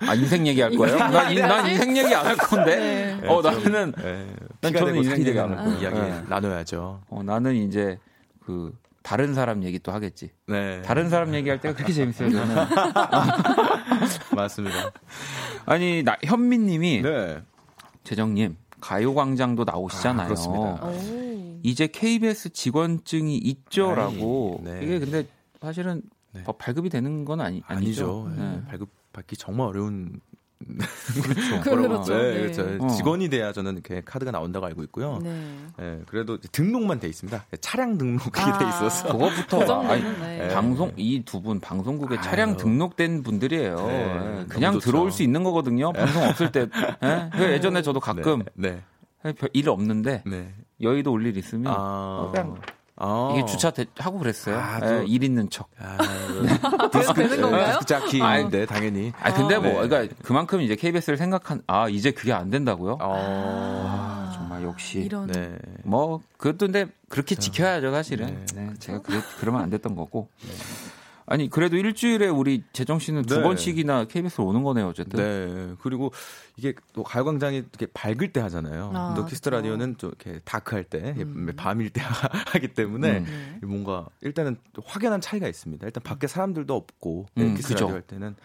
아 0.06 0.12
인생 0.14 0.46
얘기 0.46 0.60
할 0.60 0.70
거예요? 0.70 0.98
난, 0.98 1.32
인- 1.32 1.40
난 1.40 1.66
인생 1.66 1.96
얘기 1.96 2.14
안 2.14 2.26
할 2.26 2.36
건데. 2.36 3.16
네. 3.22 3.26
어 3.28 3.40
나는 3.40 3.92
네, 3.92 4.26
난 4.60 4.70
저는 4.74 4.86
되고 4.92 4.96
인생 5.02 5.26
얘기 5.26 5.38
안 5.40 5.48
할 5.50 5.64
거예요. 5.64 5.78
이야기 5.80 5.98
네. 5.98 6.22
나눠야죠. 6.28 7.00
어 7.08 7.22
나는 7.22 7.54
이제 7.54 7.98
그 8.44 8.70
다른 9.02 9.32
사람 9.34 9.62
얘기 9.64 9.78
또 9.78 9.92
하겠지. 9.92 10.30
네. 10.46 10.82
다른 10.82 11.08
사람 11.08 11.32
얘기할 11.34 11.58
때가 11.60 11.74
그렇게 11.74 11.92
재밌어요 11.94 12.30
저는. 12.30 12.54
맞습니다. 14.34 14.92
아니 15.66 16.02
나 16.02 16.16
현민님이 16.22 17.02
네. 17.02 17.42
재정님 18.04 18.56
가요광장도 18.80 19.64
나오시잖아요. 19.64 20.24
아, 20.24 20.28
그렇습니다. 20.28 20.84
오. 20.84 21.60
이제 21.62 21.86
KBS 21.86 22.50
직원증이 22.50 23.36
있죠라고. 23.38 24.60
네. 24.64 24.80
이게 24.82 24.98
근데 24.98 25.26
사실은 25.60 26.02
네. 26.32 26.42
뭐 26.44 26.54
발급이 26.56 26.90
되는 26.90 27.24
건 27.24 27.40
아니 27.40 27.62
아니죠. 27.66 28.26
아니죠. 28.26 28.42
네. 28.42 28.50
네. 28.56 28.64
발급 28.66 28.90
받기 29.12 29.36
정말 29.36 29.68
어려운 29.68 30.20
그렇죠. 31.22 31.60
그렇죠. 31.62 32.14
네, 32.14 32.34
네. 32.34 32.40
그렇죠. 32.52 32.84
어. 32.84 32.88
직원이 32.88 33.28
돼야 33.28 33.52
저는 33.52 33.74
이렇게 33.74 34.00
카드가 34.04 34.30
나온다고 34.30 34.66
알고 34.66 34.82
있고요. 34.84 35.18
네. 35.22 35.46
네, 35.78 36.00
그래도 36.06 36.38
등록만 36.38 37.00
돼 37.00 37.08
있습니다. 37.08 37.44
차량 37.60 37.98
등록이 37.98 38.40
아. 38.40 38.58
돼 38.58 38.68
있어서. 38.68 39.08
그거부터 39.12 39.58
그 39.66 39.72
아니, 39.72 40.02
네. 40.02 40.48
방송 40.54 40.92
이 40.96 41.22
두 41.24 41.40
분 41.40 41.60
방송국에 41.60 42.16
아유. 42.16 42.22
차량 42.24 42.56
등록된 42.56 43.22
분들이에요. 43.22 43.76
네, 43.76 44.40
예, 44.40 44.44
그냥. 44.48 44.78
들어올 44.78 45.10
수 45.12 45.22
있는 45.22 45.42
거거든요. 45.44 45.92
방송 45.92 46.22
없을 46.24 46.50
때. 46.52 46.66
예? 47.02 47.30
그 47.32 47.42
예전에 47.44 47.82
저도 47.82 48.00
가끔 48.00 48.42
네. 48.54 48.80
별- 49.22 49.50
일 49.52 49.68
없는데 49.68 50.22
네. 50.26 50.52
여의도 50.80 51.12
올 51.12 51.24
일 51.26 51.36
있으면 51.36 51.72
아. 51.72 51.76
어, 51.78 52.30
그냥 52.32 52.56
아. 52.96 53.30
이게 53.32 53.44
주차 53.46 53.70
대- 53.70 53.86
하고 53.98 54.18
그랬어요. 54.18 54.56
아, 54.56 54.78
예, 54.82 54.86
또- 54.86 55.02
일 55.02 55.24
있는 55.24 55.50
척. 55.50 55.68
아, 55.80 55.96
그래도 56.92 57.12
되는 57.12 57.40
건가요? 57.42 57.66
디스크 57.66 57.84
자키인데 57.86 58.66
당연히. 58.66 59.12
아 59.20 59.32
근데 59.34 59.58
뭐 59.58 59.82
네. 59.82 59.88
그러니까 59.88 60.14
그만큼 60.22 60.60
이제 60.60 60.76
KBS를 60.76 61.16
생각한 61.18 61.62
아 61.66 61.88
이제 61.88 62.12
그게 62.12 62.32
안 62.32 62.50
된다고요? 62.50 62.98
어. 63.00 63.84
아, 63.88 64.32
정말 64.36 64.62
역시 64.62 65.00
이런. 65.00 65.26
네. 65.26 65.56
뭐 65.82 66.20
그것도 66.36 66.66
근데 66.66 66.86
그렇게 67.08 67.34
지켜야죠 67.34 67.90
사실은. 67.90 68.26
네, 68.54 68.62
네, 68.66 68.70
제가 68.78 69.02
그래, 69.02 69.20
그러면 69.40 69.62
안 69.62 69.70
됐던 69.70 69.96
거고. 69.96 70.28
아니 71.26 71.48
그래도 71.48 71.76
일주일에 71.76 72.28
우리 72.28 72.62
재정 72.72 72.98
씨는 72.98 73.22
두 73.22 73.36
네. 73.36 73.42
번씩이나 73.42 74.04
KBS 74.04 74.40
로 74.40 74.48
오는 74.48 74.62
거네요 74.62 74.88
어쨌든. 74.88 75.18
네. 75.18 75.74
그리고 75.80 76.12
이게 76.56 76.74
또 76.92 77.02
가요광장이 77.02 77.56
이렇게 77.56 77.86
밝을 77.92 78.32
때 78.32 78.40
하잖아요. 78.40 78.92
아, 78.94 79.14
또 79.16 79.24
그쵸. 79.24 79.50
라디오는 79.50 79.96
좀 79.98 80.10
이렇게 80.10 80.40
다크할 80.44 80.84
때, 80.84 81.14
음. 81.18 81.50
밤일 81.56 81.90
때 81.90 82.00
하기 82.52 82.68
때문에 82.68 83.18
음. 83.18 83.58
네. 83.60 83.66
뭔가 83.66 84.06
일단은 84.20 84.56
또 84.72 84.82
확연한 84.84 85.20
차이가 85.20 85.48
있습니다. 85.48 85.86
일단 85.86 86.02
밖에 86.02 86.26
사람들도 86.26 86.74
없고 86.74 87.26
음, 87.38 87.42
네, 87.42 87.54
키스 87.54 87.68
그죠. 87.68 87.84
라디오 87.84 87.94
할 87.94 88.02
때는 88.02 88.36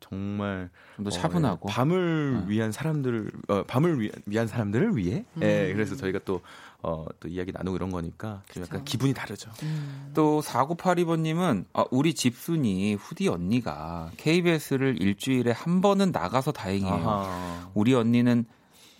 정말 0.00 0.70
좀더 0.96 1.08
어, 1.08 1.10
차분하고. 1.10 1.68
예, 1.70 1.72
밤을 1.72 2.42
어. 2.42 2.48
위한 2.48 2.72
사람들을 2.72 3.30
어, 3.48 3.62
밤을 3.64 4.00
위한, 4.00 4.12
위한 4.26 4.46
사람들을 4.46 4.96
위해 4.96 5.24
음. 5.36 5.42
예, 5.42 5.72
그래서 5.72 5.96
저희가 5.96 6.20
또 6.24 6.40
어, 6.84 7.06
또 7.18 7.28
이야기 7.28 7.50
나누고 7.50 7.76
이런 7.76 7.90
거니까 7.90 8.42
좀 8.52 8.62
약간. 8.62 8.84
기분이 8.84 9.14
다르죠. 9.14 9.50
음. 9.62 10.10
또 10.14 10.42
4982번님은 10.42 11.64
아, 11.72 11.84
우리 11.90 12.14
집순이 12.14 12.94
후디 12.94 13.28
언니가 13.28 14.10
KBS를 14.18 15.00
일주일에 15.00 15.50
한 15.50 15.80
번은 15.80 16.12
나가서 16.12 16.52
다행이에요. 16.52 16.92
아하. 16.92 17.70
우리 17.74 17.94
언니는 17.94 18.44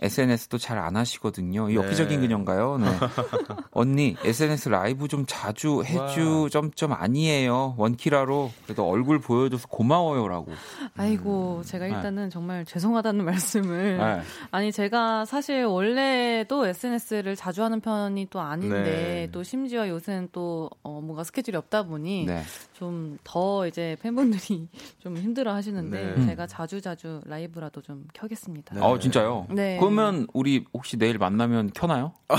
SNS도 0.00 0.58
잘 0.58 0.78
안 0.78 0.96
하시거든요. 0.96 1.70
이 1.70 1.74
네. 1.74 1.80
엽기적인 1.80 2.20
그녀인가요? 2.20 2.78
네. 2.78 2.86
언니, 3.70 4.16
SNS 4.24 4.68
라이브 4.68 5.08
좀 5.08 5.24
자주 5.26 5.82
해주, 5.84 6.48
점점 6.50 6.92
아니에요. 6.92 7.74
원키라로. 7.78 8.50
그래도 8.64 8.88
얼굴 8.88 9.20
보여줘서 9.20 9.68
고마워요라고. 9.68 10.52
아이고, 10.96 11.62
제가 11.64 11.86
일단은 11.86 12.30
정말 12.30 12.64
죄송하다는 12.64 13.24
말씀을. 13.24 13.98
네. 13.98 14.20
아니, 14.50 14.72
제가 14.72 15.24
사실 15.24 15.64
원래도 15.64 16.66
SNS를 16.66 17.36
자주 17.36 17.62
하는 17.62 17.80
편이 17.80 18.28
또 18.30 18.40
아닌데, 18.40 18.82
네. 18.82 19.28
또 19.32 19.42
심지어 19.42 19.88
요새는 19.88 20.28
또, 20.32 20.70
어, 20.82 21.00
뭔가 21.00 21.24
스케줄이 21.24 21.56
없다 21.56 21.84
보니, 21.84 22.26
네. 22.26 22.42
좀 22.74 23.18
더 23.24 23.66
이제 23.66 23.96
팬분들이 24.02 24.68
좀 24.98 25.16
힘들어 25.16 25.54
하시는데, 25.54 26.14
네. 26.16 26.26
제가 26.26 26.46
자주 26.46 26.80
자주 26.80 27.20
라이브라도 27.24 27.80
좀 27.80 28.06
켜겠습니다. 28.12 28.74
네. 28.74 28.80
어, 28.80 28.98
진짜요? 28.98 29.46
네. 29.50 29.78
그러면 29.80 30.26
우리 30.34 30.64
혹시 30.74 30.98
내일 30.98 31.18
만나면 31.18 31.70
켜나요? 31.74 32.12
어, 32.28 32.36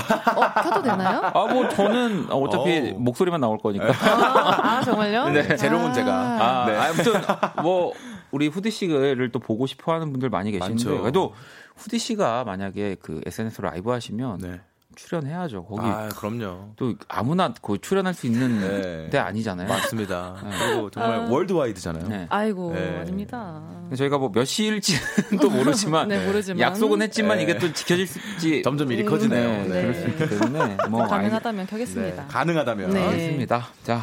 켜도 0.62 0.82
되나요? 0.82 1.20
아, 1.34 1.52
뭐 1.52 1.68
저는 1.68 2.30
어차피 2.30 2.92
어. 2.94 2.98
목소리만 2.98 3.40
나올 3.40 3.58
거니까. 3.58 3.86
아, 3.88 4.76
아, 4.78 4.82
정말요? 4.82 5.30
네. 5.30 5.56
재롱은 5.56 5.92
제가. 5.92 6.12
아, 6.12 6.66
네. 6.66 6.76
아무튼 6.76 7.12
뭐 7.62 7.92
우리 8.30 8.48
후디 8.48 8.70
씨를 8.70 9.30
또 9.32 9.38
보고 9.38 9.66
싶어 9.66 9.92
하는 9.92 10.10
분들 10.12 10.30
많이 10.30 10.50
계신데 10.50 10.84
많죠. 10.84 11.00
그래도 11.00 11.34
후디 11.76 11.98
씨가 11.98 12.44
만약에 12.44 12.96
그 13.00 13.20
SNS 13.26 13.62
라이브 13.62 13.90
하시면 13.90 14.38
네. 14.38 14.60
출연해야죠. 14.96 15.64
거기 15.66 15.82
아, 15.86 16.08
그럼요. 16.08 16.72
또 16.76 16.94
아무나 17.08 17.52
그 17.62 17.78
출연할 17.80 18.12
수 18.14 18.26
있는 18.26 18.60
네. 18.60 19.10
데 19.10 19.18
아니잖아요. 19.18 19.68
맞습니다. 19.68 20.36
그리고 20.68 20.90
정말 20.90 21.20
아. 21.20 21.28
월드와이드잖아요. 21.30 22.08
네. 22.08 22.26
아이고, 22.28 22.72
네. 22.74 22.98
아닙니다. 23.00 23.62
저희가 23.96 24.18
뭐 24.18 24.30
몇 24.32 24.44
시일지는 24.44 25.00
또 25.40 25.48
모르지만 25.48 26.08
네, 26.08 26.26
모르지만. 26.26 26.60
약속은 26.60 27.00
했지만 27.02 27.36
네. 27.36 27.44
이게 27.44 27.58
또 27.58 27.72
지켜질지 27.72 28.62
점점 28.64 28.90
일이 28.90 29.02
음, 29.04 29.08
커지네요. 29.08 29.48
네, 29.48 29.68
네. 29.68 29.80
그럴 29.82 29.94
수 29.94 30.08
있기 30.08 30.28
때문에 30.28 30.76
뭐 30.90 31.06
가능하다면 31.06 31.66
네. 31.66 31.70
켜겠습니다. 31.70 32.26
가능하다면. 32.26 32.90
네. 32.90 33.02
알겠습니다. 33.06 33.68
자, 33.84 34.02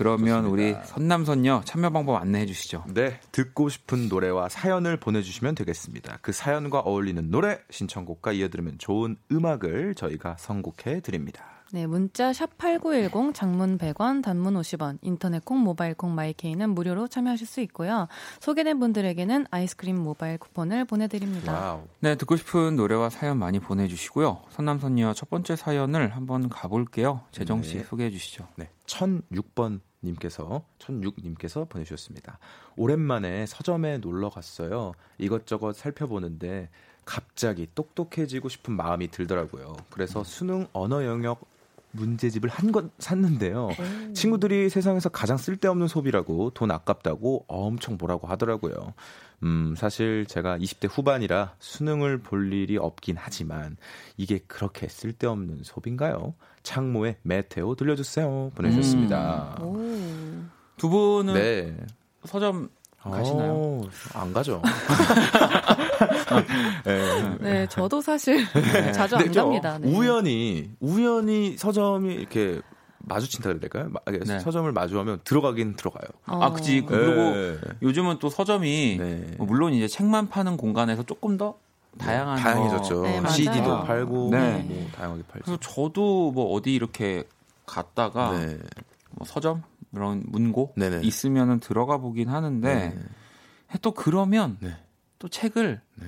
그러면 0.00 0.46
우리 0.46 0.74
선남선녀 0.84 1.60
참여 1.66 1.90
방법 1.90 2.16
안내해 2.16 2.46
주시죠. 2.46 2.84
네, 2.88 3.20
듣고 3.32 3.68
싶은 3.68 4.08
노래와 4.08 4.48
사연을 4.48 4.96
보내주시면 4.96 5.54
되겠습니다. 5.54 6.20
그 6.22 6.32
사연과 6.32 6.80
어울리는 6.80 7.30
노래, 7.30 7.58
신청곡과 7.68 8.32
이어들으면 8.32 8.78
좋은 8.78 9.18
음악을 9.30 9.94
저희가 9.94 10.36
선곡해 10.38 11.00
드립니다. 11.00 11.44
네, 11.72 11.86
문자 11.86 12.32
샵 12.32 12.56
8910 12.56 13.34
장문 13.34 13.76
100원, 13.76 14.22
단문 14.22 14.54
50원, 14.54 14.96
인터넷 15.02 15.44
콩, 15.44 15.60
모바일 15.60 15.92
콩, 15.92 16.14
마이케이는 16.14 16.70
무료로 16.70 17.06
참여하실 17.08 17.46
수 17.46 17.60
있고요. 17.60 18.08
소개된 18.40 18.80
분들에게는 18.80 19.48
아이스크림 19.50 19.96
모바일 19.96 20.38
쿠폰을 20.38 20.86
보내드립니다. 20.86 21.52
Wow. 21.52 21.82
네, 22.00 22.14
듣고 22.16 22.36
싶은 22.36 22.74
노래와 22.76 23.10
사연 23.10 23.38
많이 23.38 23.60
보내주시고요. 23.60 24.44
선남선녀 24.48 25.12
첫 25.12 25.28
번째 25.28 25.56
사연을 25.56 26.16
한번 26.16 26.48
가볼게요. 26.48 27.20
재정 27.32 27.62
씨 27.62 27.76
네. 27.76 27.84
소개해 27.84 28.10
주시죠. 28.10 28.48
네, 28.56 28.70
1006번 28.86 29.80
님께서 30.02 30.64
1006님께서 30.78 31.68
보내주셨습니다. 31.68 32.38
오랜만에 32.76 33.46
서점에 33.46 33.98
놀러 33.98 34.30
갔어요. 34.30 34.92
이것저것 35.18 35.74
살펴보는데 35.74 36.70
갑자기 37.04 37.68
똑똑해지고 37.74 38.48
싶은 38.48 38.74
마음이 38.74 39.08
들더라고요. 39.08 39.76
그래서 39.90 40.22
수능 40.22 40.66
언어 40.72 41.04
영역 41.04 41.49
문제집을 41.92 42.48
한 42.50 42.70
권 42.72 42.90
샀는데요. 42.98 43.70
친구들이 44.14 44.70
세상에서 44.70 45.08
가장 45.08 45.36
쓸데없는 45.36 45.88
소비라고 45.88 46.50
돈 46.50 46.70
아깝다고 46.70 47.46
엄청 47.48 47.96
뭐라고 47.98 48.28
하더라고요. 48.28 48.94
음, 49.42 49.74
사실 49.76 50.26
제가 50.26 50.58
20대 50.58 50.88
후반이라 50.90 51.54
수능을 51.58 52.18
볼 52.18 52.52
일이 52.52 52.76
없긴 52.76 53.16
하지만 53.18 53.76
이게 54.16 54.38
그렇게 54.46 54.86
쓸데없는 54.86 55.60
소비인가요? 55.64 56.34
창모의 56.62 57.16
메테오 57.22 57.74
들려주세요. 57.74 58.52
보내주셨습니다. 58.54 59.58
오. 59.62 59.78
두 60.76 60.88
분은 60.90 61.34
네. 61.34 61.76
서점 62.26 62.68
가시나요? 63.02 63.52
어, 63.54 63.82
안 64.14 64.32
가죠. 64.34 64.60
네. 66.84 67.36
네, 67.40 67.66
저도 67.68 68.00
사실 68.00 68.44
자주 68.92 69.16
안 69.16 69.30
갑니다. 69.32 69.78
네. 69.78 69.88
우연히 69.92 70.70
우연히 70.80 71.56
서점이 71.56 72.14
이렇게 72.14 72.60
마주친다 72.98 73.48
그래야 73.48 73.60
될까요? 73.60 73.90
네. 74.26 74.38
서점을 74.40 74.70
마주하면 74.72 75.20
들어가긴 75.24 75.74
들어가요. 75.76 76.08
어. 76.26 76.42
아, 76.42 76.52
그지. 76.52 76.82
그- 76.82 76.94
그리고 76.94 77.22
네. 77.34 77.58
요즘은 77.82 78.18
또 78.18 78.28
서점이 78.28 78.96
네. 79.00 79.34
뭐 79.38 79.46
물론 79.46 79.72
이제 79.72 79.88
책만 79.88 80.28
파는 80.28 80.56
공간에서 80.56 81.02
조금 81.04 81.36
더 81.38 81.56
다양한 81.98 82.36
다양해졌죠. 82.38 83.02
네, 83.02 83.20
맞아요. 83.20 83.34
CD도 83.34 83.82
팔고 83.84 84.28
네. 84.30 84.64
뭐 84.68 84.88
다양하게 84.94 85.22
팔죠. 85.24 85.44
그래서 85.44 85.58
저도 85.60 86.30
뭐 86.32 86.52
어디 86.52 86.72
이렇게 86.74 87.24
갔다가 87.66 88.36
네. 88.38 88.58
뭐 89.12 89.26
서점 89.26 89.62
이런 89.92 90.22
문고 90.26 90.72
네네. 90.76 91.00
있으면은 91.02 91.58
들어가 91.58 91.96
보긴 91.98 92.28
하는데 92.28 92.74
네. 92.94 92.98
또 93.82 93.90
그러면 93.92 94.56
네. 94.60 94.76
또 95.20 95.28
책을 95.28 95.80
네. 95.96 96.06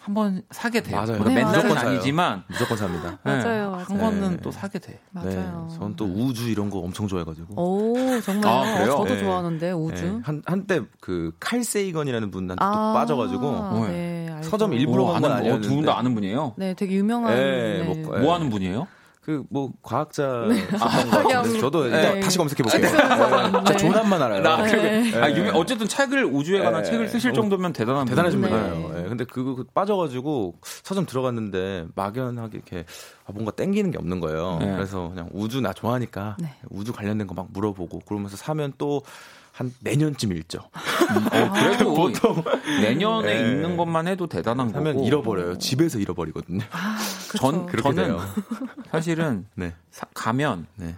한번 0.00 0.42
사게 0.52 0.80
돼요. 0.82 0.94
맞아요. 0.96 1.18
그러니까 1.18 1.28
네, 1.30 1.34
맨날은 1.34 1.56
무조건 1.58 1.78
사요. 1.78 1.90
아니지만 1.90 2.44
무조건 2.46 2.76
삽니다. 2.78 3.10
네, 3.24 3.36
맞아요, 3.42 3.62
한 3.74 3.98
맞아요. 3.98 3.98
번은 3.98 4.30
네. 4.30 4.36
또 4.40 4.52
사게 4.52 4.78
돼. 4.78 5.00
맞아요. 5.10 5.66
네. 5.68 5.76
저는 5.76 5.96
또 5.96 6.04
우주 6.04 6.48
이런 6.48 6.70
거 6.70 6.78
엄청 6.78 7.08
좋아해가지고. 7.08 7.60
오, 7.60 8.20
정말. 8.20 8.46
아, 8.46 8.74
그래요? 8.78 8.92
저도 8.98 9.04
네. 9.14 9.18
좋아하는데, 9.18 9.72
우주. 9.72 10.04
네. 10.04 10.20
한 10.22 10.42
한때 10.46 10.82
그 11.00 11.32
칼세이건이라는 11.40 12.30
분한테 12.30 12.54
또 12.60 12.64
아, 12.64 12.92
빠져가지고 12.94 13.86
네. 13.88 14.28
서점 14.42 14.74
일부러 14.74 15.02
오, 15.02 15.06
간건 15.08 15.24
아는 15.24 15.36
아니었는데. 15.42 15.68
두분 15.68 15.84
다 15.84 15.98
아는 15.98 16.14
분이에요. 16.14 16.54
네, 16.56 16.74
되게 16.74 16.94
유명한. 16.94 17.34
네, 17.34 17.82
네. 17.82 17.84
뭐, 18.04 18.18
뭐 18.20 18.34
하는 18.34 18.48
분이에요? 18.48 18.86
그 19.26 19.42
뭐 19.50 19.72
과학자 19.82 20.46
네. 20.48 20.64
같은데 20.68 21.58
저도 21.58 21.88
네. 21.88 22.20
다시 22.20 22.38
검색해 22.38 22.62
볼게요. 22.62 22.90
네. 22.92 23.64
저 23.66 23.76
조남만 23.76 24.22
알아요. 24.22 24.40
나 24.40 24.62
네. 24.62 25.12
아, 25.20 25.28
유명, 25.30 25.56
어쨌든 25.56 25.88
책을 25.88 26.24
우주에 26.26 26.60
관한 26.60 26.84
네. 26.84 26.90
책을 26.90 27.08
쓰실 27.08 27.32
어, 27.32 27.34
정도면 27.34 27.72
대단한 27.72 28.06
대단하신 28.06 28.40
분이에요. 28.40 28.92
네. 28.94 29.02
근데 29.08 29.24
그거 29.24 29.64
빠져가지고 29.74 30.54
서점 30.62 31.06
들어갔는데 31.06 31.86
막연하게 31.96 32.50
이렇게 32.58 32.84
아, 33.26 33.32
뭔가 33.32 33.50
땡기는 33.50 33.90
게 33.90 33.98
없는 33.98 34.20
거예요. 34.20 34.58
네. 34.60 34.72
그래서 34.72 35.08
그냥 35.08 35.28
우주 35.32 35.60
나 35.60 35.72
좋아하니까 35.72 36.36
네. 36.38 36.54
우주 36.70 36.92
관련된 36.92 37.26
거 37.26 37.34
막 37.34 37.48
물어보고 37.52 38.00
그러면서 38.06 38.36
사면 38.36 38.72
또한 38.78 39.74
내년쯤 39.80 40.32
읽죠. 40.36 40.60
어, 40.60 41.52
그래도 41.52 41.92
보통 41.94 42.42
내년에 42.80 43.34
네. 43.34 43.40
읽는 43.40 43.76
것만 43.76 44.06
해도 44.06 44.26
대단한 44.28 44.72
거고. 44.72 45.04
잃어버려요. 45.04 45.58
집에서 45.58 45.98
잃어버리거든요. 45.98 46.60
그쵸. 46.60 47.15
전 47.38 47.66
그렇게 47.66 47.92
저는 47.94 48.04
돼요. 48.04 48.20
사실은 48.90 49.46
네, 49.56 49.74
사- 49.90 50.06
가면 50.14 50.66
네, 50.76 50.96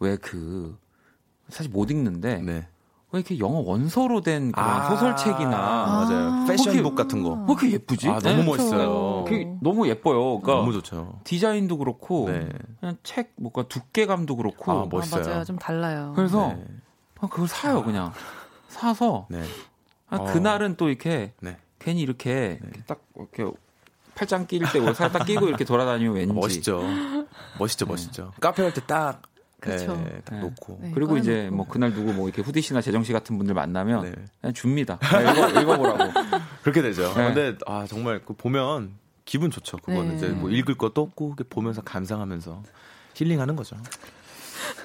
왜그 0.00 0.78
사실 1.48 1.70
못 1.70 1.90
읽는데 1.90 2.38
네. 2.42 2.66
왜 3.10 3.20
이렇게 3.20 3.38
영어 3.38 3.60
원서로 3.60 4.20
된 4.20 4.52
그런 4.52 4.68
아, 4.68 4.90
소설책이나 4.90 5.50
맞아요. 5.50 6.28
아. 6.30 6.44
패션북 6.46 6.94
같은 6.94 7.22
거. 7.22 7.30
왜 7.30 7.44
이렇게 7.48 7.70
예쁘지? 7.72 8.06
아, 8.08 8.18
너무 8.18 8.36
네. 8.36 8.44
멋있어요. 8.44 9.24
그게 9.26 9.50
너무 9.62 9.88
예뻐요. 9.88 10.40
그러니까 10.40 10.52
너무 10.60 10.72
좋죠. 10.74 11.18
디자인도 11.24 11.78
그렇고 11.78 12.28
네. 12.28 12.50
그냥 12.80 12.98
책 13.02 13.32
뭔가 13.36 13.62
두께감도 13.66 14.36
그렇고 14.36 14.72
아, 14.72 14.82
아, 14.82 14.86
멋있어요. 14.90 15.24
맞아요. 15.24 15.44
좀 15.44 15.58
달라요. 15.58 16.12
그래서 16.14 16.48
네. 16.48 16.66
아, 17.20 17.28
그걸 17.28 17.48
사요 17.48 17.82
그냥 17.82 18.12
사서 18.68 19.26
네. 19.30 19.42
아, 20.10 20.16
어. 20.18 20.24
그날은 20.24 20.76
또 20.76 20.88
이렇게 20.90 21.32
네. 21.40 21.56
괜히 21.78 22.02
이렇게, 22.02 22.58
이렇게 22.62 22.82
딱 22.86 23.00
이렇게 23.16 23.50
팔짱 24.18 24.46
낄때 24.48 24.92
살짝 24.94 25.24
끼고 25.26 25.46
이렇게 25.48 25.64
돌아다니면 25.64 26.14
왠지 26.16 26.34
멋있죠. 26.34 26.82
멋있죠, 27.58 27.86
멋있죠. 27.86 28.32
카페 28.40 28.62
갈 28.64 28.72
때 28.72 28.80
딱, 28.84 29.22
그쵸. 29.60 29.94
네, 29.96 30.20
딱 30.24 30.34
네. 30.34 30.40
놓고. 30.40 30.78
네, 30.82 30.90
그리고 30.92 31.16
이제 31.16 31.32
꺼내놓고. 31.32 31.56
뭐 31.56 31.66
그날 31.68 31.92
누구 31.94 32.12
뭐 32.12 32.28
이렇게 32.28 32.42
후디 32.42 32.60
씨나 32.60 32.80
재정 32.80 33.04
씨 33.04 33.12
같은 33.12 33.38
분들 33.38 33.54
만나면 33.54 34.02
네. 34.02 34.12
그냥 34.40 34.54
줍니다. 34.54 34.98
야, 35.14 35.20
읽어, 35.32 35.48
읽어보라고. 35.62 36.12
그렇게 36.62 36.82
되죠. 36.82 37.12
네. 37.14 37.32
근데 37.32 37.56
아 37.66 37.86
정말 37.88 38.20
그 38.24 38.34
보면 38.34 38.94
기분 39.24 39.50
좋죠. 39.50 39.76
그거는 39.78 40.08
네. 40.10 40.16
이제 40.16 40.28
뭐 40.28 40.50
읽을 40.50 40.76
것도 40.76 41.00
없고 41.00 41.36
보면서 41.48 41.80
감상하면서 41.82 42.62
힐링하는 43.14 43.54
거죠. 43.56 43.76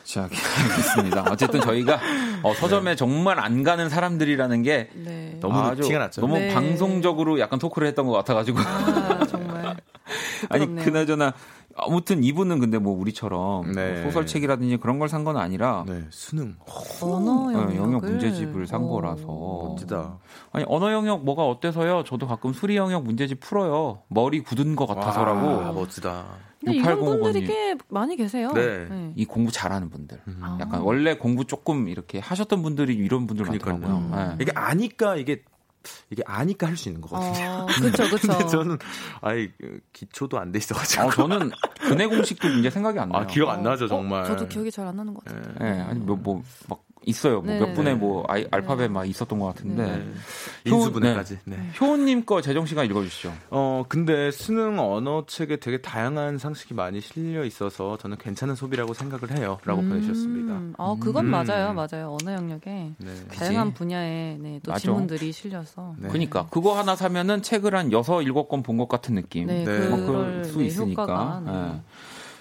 자, 0.03 0.23
알겠습니다. 0.61 1.25
어쨌든 1.31 1.61
저희가 1.61 1.99
어, 2.43 2.53
서점에 2.53 2.95
정말 2.95 3.39
안 3.39 3.63
가는 3.63 3.89
사람들이라는 3.89 4.61
게 4.63 4.89
네. 4.93 5.37
너무 5.39 5.59
아주 5.59 5.81
티가 5.83 5.99
났죠. 5.99 6.21
너무 6.21 6.37
네. 6.37 6.53
방송적으로 6.53 7.39
약간 7.39 7.59
토크를 7.59 7.87
했던 7.87 8.05
것 8.07 8.13
같아가지고. 8.13 8.59
아, 8.59 9.25
정말. 9.27 9.77
아니. 10.49 10.75
그나저나, 10.75 11.33
아무튼 11.75 12.23
이분은 12.23 12.59
근데 12.59 12.77
뭐 12.77 12.95
우리처럼 12.99 13.71
네. 13.71 14.03
소설책이라든지 14.03 14.77
그런 14.77 14.99
걸 14.99 15.07
산 15.07 15.23
건 15.23 15.37
아니라 15.37 15.85
네, 15.87 16.03
수능. 16.09 16.55
언어 17.01 17.47
어, 17.47 17.53
영역을 17.53 17.75
영역 17.77 18.01
문제집을 18.05 18.67
산 18.67 18.81
오. 18.83 18.89
거라서. 18.89 19.25
멋지다. 19.25 20.17
아니, 20.51 20.65
언어 20.67 20.91
영역 20.91 21.23
뭐가 21.23 21.43
어때서요? 21.47 22.03
저도 22.03 22.27
가끔 22.27 22.51
수리 22.53 22.75
영역 22.75 23.03
문제집 23.03 23.39
풀어요. 23.39 24.01
머리 24.09 24.41
굳은 24.43 24.75
것 24.75 24.85
같아서라고. 24.85 25.47
와, 25.47 25.71
멋지다. 25.71 26.25
근데 26.63 26.77
이런 26.77 26.97
6805 26.99 27.19
분들이. 27.23 27.45
꽤 27.47 27.75
많이 27.89 28.15
계세요. 28.15 28.51
네. 28.53 29.11
이 29.15 29.25
공부 29.25 29.51
잘하는 29.51 29.89
분들. 29.89 30.21
아. 30.41 30.57
약간 30.61 30.81
원래 30.81 31.15
공부 31.17 31.45
조금 31.45 31.87
이렇게 31.89 32.19
하셨던 32.19 32.61
분들이 32.63 32.93
이런 32.95 33.27
분들 33.27 33.45
그러니까요. 33.45 33.77
많더라고요. 33.77 34.29
네. 34.29 34.37
이게 34.41 34.51
아니까 34.55 35.15
이게 35.17 35.43
이게 36.09 36.23
아니까 36.25 36.67
할 36.67 36.77
수 36.77 36.87
있는 36.87 37.01
거거든요. 37.01 37.45
어, 37.45 37.65
그쵸, 37.65 38.03
그쵸. 38.09 38.27
근데 38.29 38.47
저는 38.47 38.77
아예 39.21 39.51
그 39.59 39.81
기초도 39.91 40.39
안 40.39 40.53
돼 40.53 40.59
있어가지고 40.59 41.03
아, 41.03 41.09
저는 41.11 41.51
근해 41.81 42.07
공식도 42.07 42.47
이제 42.47 42.69
생각이 42.69 42.97
안 42.99 43.09
나요. 43.09 43.23
아 43.23 43.25
기억 43.27 43.49
안 43.49 43.59
어, 43.59 43.69
나죠 43.71 43.85
어, 43.85 43.87
정말. 43.89 44.23
저도 44.25 44.47
기억이 44.47 44.71
잘 44.71 44.87
안 44.87 44.95
나는 44.95 45.13
것 45.13 45.25
같아요. 45.25 45.43
예, 45.61 45.81
아니 45.81 45.99
뭐뭐막 45.99 46.43
있어요. 47.05 47.41
뭐 47.41 47.53
네. 47.53 47.59
몇 47.59 47.73
네. 47.83 47.93
뭐 47.95 48.23
아이, 48.27 48.45
알파벳 48.51 48.91
막 48.91 49.05
있었던 49.05 49.37
것 49.39 49.47
같은데. 49.47 49.83
네. 49.85 50.71
효- 50.71 50.75
인수분해까지. 50.77 51.39
네. 51.45 51.57
효은님 51.79 52.25
거 52.25 52.41
재정 52.41 52.65
씨가 52.65 52.83
읽어주시죠. 52.85 53.33
어 53.51 53.83
근데 53.87 54.31
수능 54.31 54.79
언어 54.79 55.25
책에 55.27 55.57
되게 55.57 55.81
다양한 55.81 56.37
상식이 56.37 56.73
많이 56.73 57.01
실려 57.01 57.43
있어서 57.45 57.97
저는 57.97 58.17
괜찮은 58.17 58.55
소비라고 58.55 58.93
생각을 58.93 59.31
해요라고 59.31 59.81
보내주셨습니다. 59.81 60.53
음, 60.53 60.73
어, 60.77 60.97
그건 60.99 61.25
음. 61.25 61.31
맞아요, 61.31 61.73
맞아요. 61.73 62.17
언어 62.21 62.33
영역에 62.33 62.91
네. 62.97 63.13
다양한 63.35 63.73
분야의 63.73 64.37
네, 64.39 64.59
또 64.63 64.71
맞아. 64.71 64.81
지문들이 64.81 65.31
실려서. 65.31 65.95
네. 65.97 66.07
그러니까 66.07 66.47
그거 66.49 66.77
하나 66.77 66.95
사면은 66.95 67.41
책을 67.41 67.75
한 67.75 67.91
여섯 67.91 68.21
일곱 68.21 68.47
권 68.49 68.63
본 68.63 68.77
것 68.77 68.87
같은 68.87 69.15
느낌. 69.15 69.47
네, 69.47 69.63
그럴 69.65 70.45
수 70.45 70.59
네, 70.59 70.65
있으니까. 70.65 71.03
효과가. 71.03 71.81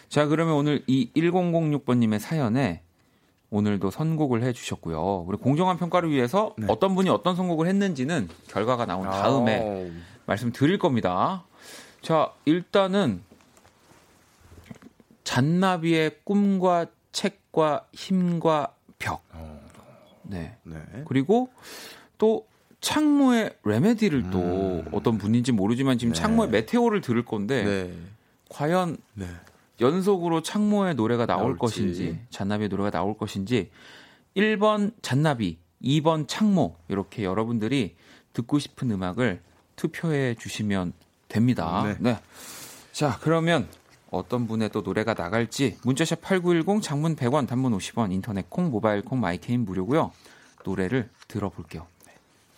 자, 0.09 0.27
그러면 0.27 0.55
오늘 0.55 0.83
이 0.87 1.11
1006번님의 1.17 2.19
사연에 2.19 2.83
오늘도 3.53 3.91
선곡을 3.91 4.43
해주셨고요. 4.43 5.27
우리 5.29 5.37
공정한 5.37 5.77
평가를 5.77 6.11
위해서 6.11 6.55
네. 6.57 6.67
어떤 6.71 6.95
분이 6.95 7.11
어떤 7.11 7.37
선곡을 7.37 7.67
했는지는 7.67 8.29
결과가 8.49 8.87
나온 8.87 9.05
다음에 9.05 9.91
아, 9.91 10.03
말씀드릴 10.25 10.79
겁니다. 10.79 11.45
자, 12.01 12.33
일단은 12.47 13.23
잔나비의 15.25 16.21
꿈과 16.25 16.87
책과 17.13 17.89
힘과 17.93 18.73
벽. 18.99 19.23
어, 19.35 19.61
네. 20.23 20.57
네. 20.63 20.79
그리고 21.07 21.51
또 22.17 22.47
창모의 22.81 23.55
레메디를 23.65 24.31
또 24.31 24.39
음. 24.39 24.89
어떤 24.93 25.19
분인지 25.19 25.53
모르지만 25.53 25.99
지금 25.99 26.15
네. 26.15 26.21
창모의 26.21 26.49
메테오를 26.49 27.03
들을 27.03 27.23
건데 27.23 27.65
네. 27.65 27.95
과연 28.49 28.97
네. 29.13 29.27
연속으로 29.83 30.41
창모의 30.41 30.95
노래가 30.95 31.27
나올 31.27 31.57
나올지. 31.57 31.59
것인지 31.59 32.21
잔나비의 32.31 32.69
노래가 32.71 32.91
나올 32.91 33.19
것인지 33.19 33.71
1번 34.37 34.93
잔나비, 35.03 35.59
2번 35.83 36.27
창모 36.27 36.77
이렇게 36.89 37.25
여러분들이 37.25 37.97
듣고 38.33 38.59
싶은 38.59 38.91
음악을 38.91 39.43
투표해 39.77 40.37
주시면 40.37 40.93
됩니다. 41.29 41.83
네. 41.85 41.97
네. 41.99 42.19
자, 42.93 43.19
그러면 43.21 43.69
어떤 44.11 44.47
분의 44.47 44.71
또 44.71 44.83
노래가 44.83 45.15
나갈지 45.15 45.77
문자샵 45.85 46.21
8910 46.21 46.83
장문 46.83 47.17
100원 47.17 47.49
단문 47.49 47.77
50원 47.77 48.13
인터넷 48.13 48.49
콩 48.49 48.71
모바일 48.71 49.03
콩 49.03 49.21
마이케이는 49.21 49.65
무료고요. 49.65 50.13
노래를 50.65 51.11
들어볼게요. 51.29 51.87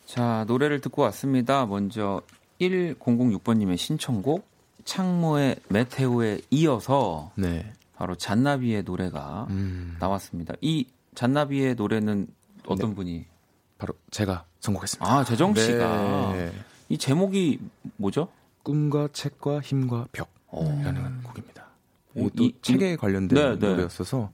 자, 0.04 0.44
노래를 0.46 0.80
듣고 0.80 1.02
왔습니다. 1.02 1.64
먼저 1.66 2.20
1006번 2.60 3.58
님의 3.58 3.78
신청곡 3.78 4.46
창모의 4.84 5.56
Meteor에 5.68 6.40
이어서 6.50 7.32
네. 7.36 7.72
바로 7.96 8.14
잔나비의 8.14 8.82
노래가 8.82 9.46
음, 9.50 9.96
나왔습니다. 10.00 10.54
이 10.60 10.86
잔나비의 11.14 11.74
노래는 11.76 12.26
어떤 12.66 12.90
네. 12.90 12.94
분이? 12.96 13.26
바로 13.78 13.94
제가 14.10 14.44
선곡했습니다. 14.60 15.12
아, 15.12 15.24
재정 15.24 15.54
씨가. 15.54 16.32
네. 16.32 16.52
이 16.88 16.98
제목이 16.98 17.60
뭐죠? 17.96 18.28
꿈과 18.62 19.08
책과 19.12 19.60
힘과 19.60 20.06
벽이라는 20.12 21.20
어. 21.24 21.28
곡입니다. 21.28 21.66
오, 22.14 22.28
또 22.30 22.44
이- 22.44 22.54
책에 22.62 22.96
관련된 22.96 23.36
네, 23.36 23.58
네. 23.58 23.68
노래였어서 23.68 24.30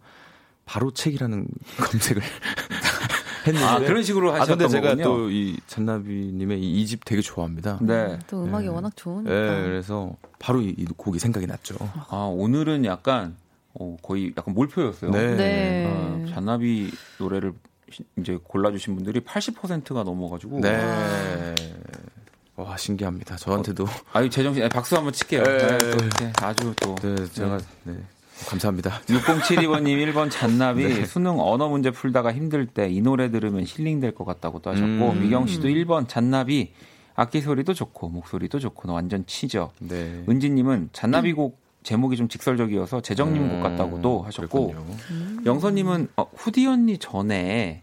바로 0.65 0.91
책이라는 0.93 1.47
검색을 1.79 2.23
했는데 3.47 3.67
아, 3.67 3.79
그런 3.79 4.03
식으로 4.03 4.31
아 4.33 4.41
하셨던 4.41 4.59
근데 4.59 4.69
제가. 4.69 4.97
또 5.03 5.29
이 5.31 5.57
잔나비님의 5.67 6.61
이 6.61 6.87
집 6.87 7.05
되게 7.05 7.23
좋아합니다. 7.23 7.79
네. 7.83 8.19
또 8.27 8.45
음악이 8.45 8.67
네. 8.67 8.73
워낙 8.73 8.93
좋으니까. 8.97 9.31
네, 9.33 9.63
그래서 9.63 10.13
바로 10.39 10.61
이, 10.61 10.75
이 10.77 10.85
곡이 10.97 11.19
생각이 11.19 11.47
났죠. 11.47 11.77
아, 12.09 12.17
오늘은 12.33 12.85
약간 12.85 13.37
어, 13.75 13.97
거의 14.03 14.33
약간 14.37 14.55
몰표였어요. 14.55 15.11
네. 15.11 15.37
네. 15.37 15.87
아, 15.87 16.35
잔나비 16.35 16.91
노래를 17.19 17.53
시- 17.91 18.05
이제 18.19 18.39
골라주신 18.43 18.95
분들이 18.97 19.21
80%가 19.21 20.03
넘어가지고. 20.05 20.61
네. 20.61 21.55
와 22.57 22.77
신기합니다. 22.77 23.37
저한테도 23.37 23.87
아유, 24.13 24.29
재정 24.29 24.53
씨, 24.53 24.61
네, 24.61 24.69
박수 24.69 24.95
한번 24.97 25.13
칠게요. 25.15 25.43
네. 25.45 25.59
네, 25.59 25.79
또 25.79 25.87
이렇게 26.05 26.33
아주 26.43 26.75
또. 26.81 26.95
네, 26.97 27.27
제가 27.33 27.59
네. 27.85 27.95
감사합니다. 28.49 29.01
6072번님 29.07 30.13
1번 30.13 30.31
잔나비 30.31 30.85
네. 30.85 31.05
수능 31.05 31.41
언어 31.41 31.69
문제 31.69 31.91
풀다가 31.91 32.33
힘들 32.33 32.67
때 32.67 32.89
이 32.91 33.01
노래 33.01 33.31
들으면 33.31 33.65
힐링될 33.67 34.15
것 34.15 34.25
같다고 34.25 34.61
또 34.61 34.71
하셨고 34.71 34.87
음. 35.11 35.21
미경 35.23 35.47
씨도 35.47 35.69
1번 35.69 36.09
잔나비 36.09 36.73
악기 37.15 37.41
소리도 37.41 37.75
좋고 37.75 38.09
목소리도 38.09 38.59
좋고 38.59 38.89
너 38.89 38.95
완전 38.95 39.25
치죠. 39.27 39.73
네. 39.79 40.25
은지님은 40.29 40.91
잔나비 40.93 41.33
곡 41.35 41.61
제목이 41.83 42.17
좀 42.17 42.29
직설적이어서 42.29 43.01
재정님 43.03 43.49
곡 43.49 43.63
같다고도 43.63 44.23
하셨고 44.23 44.71
음. 44.77 44.99
음. 45.11 45.43
영선님은 45.47 46.09
어, 46.17 46.27
후디 46.35 46.67
언니 46.67 46.99
전에 46.99 47.83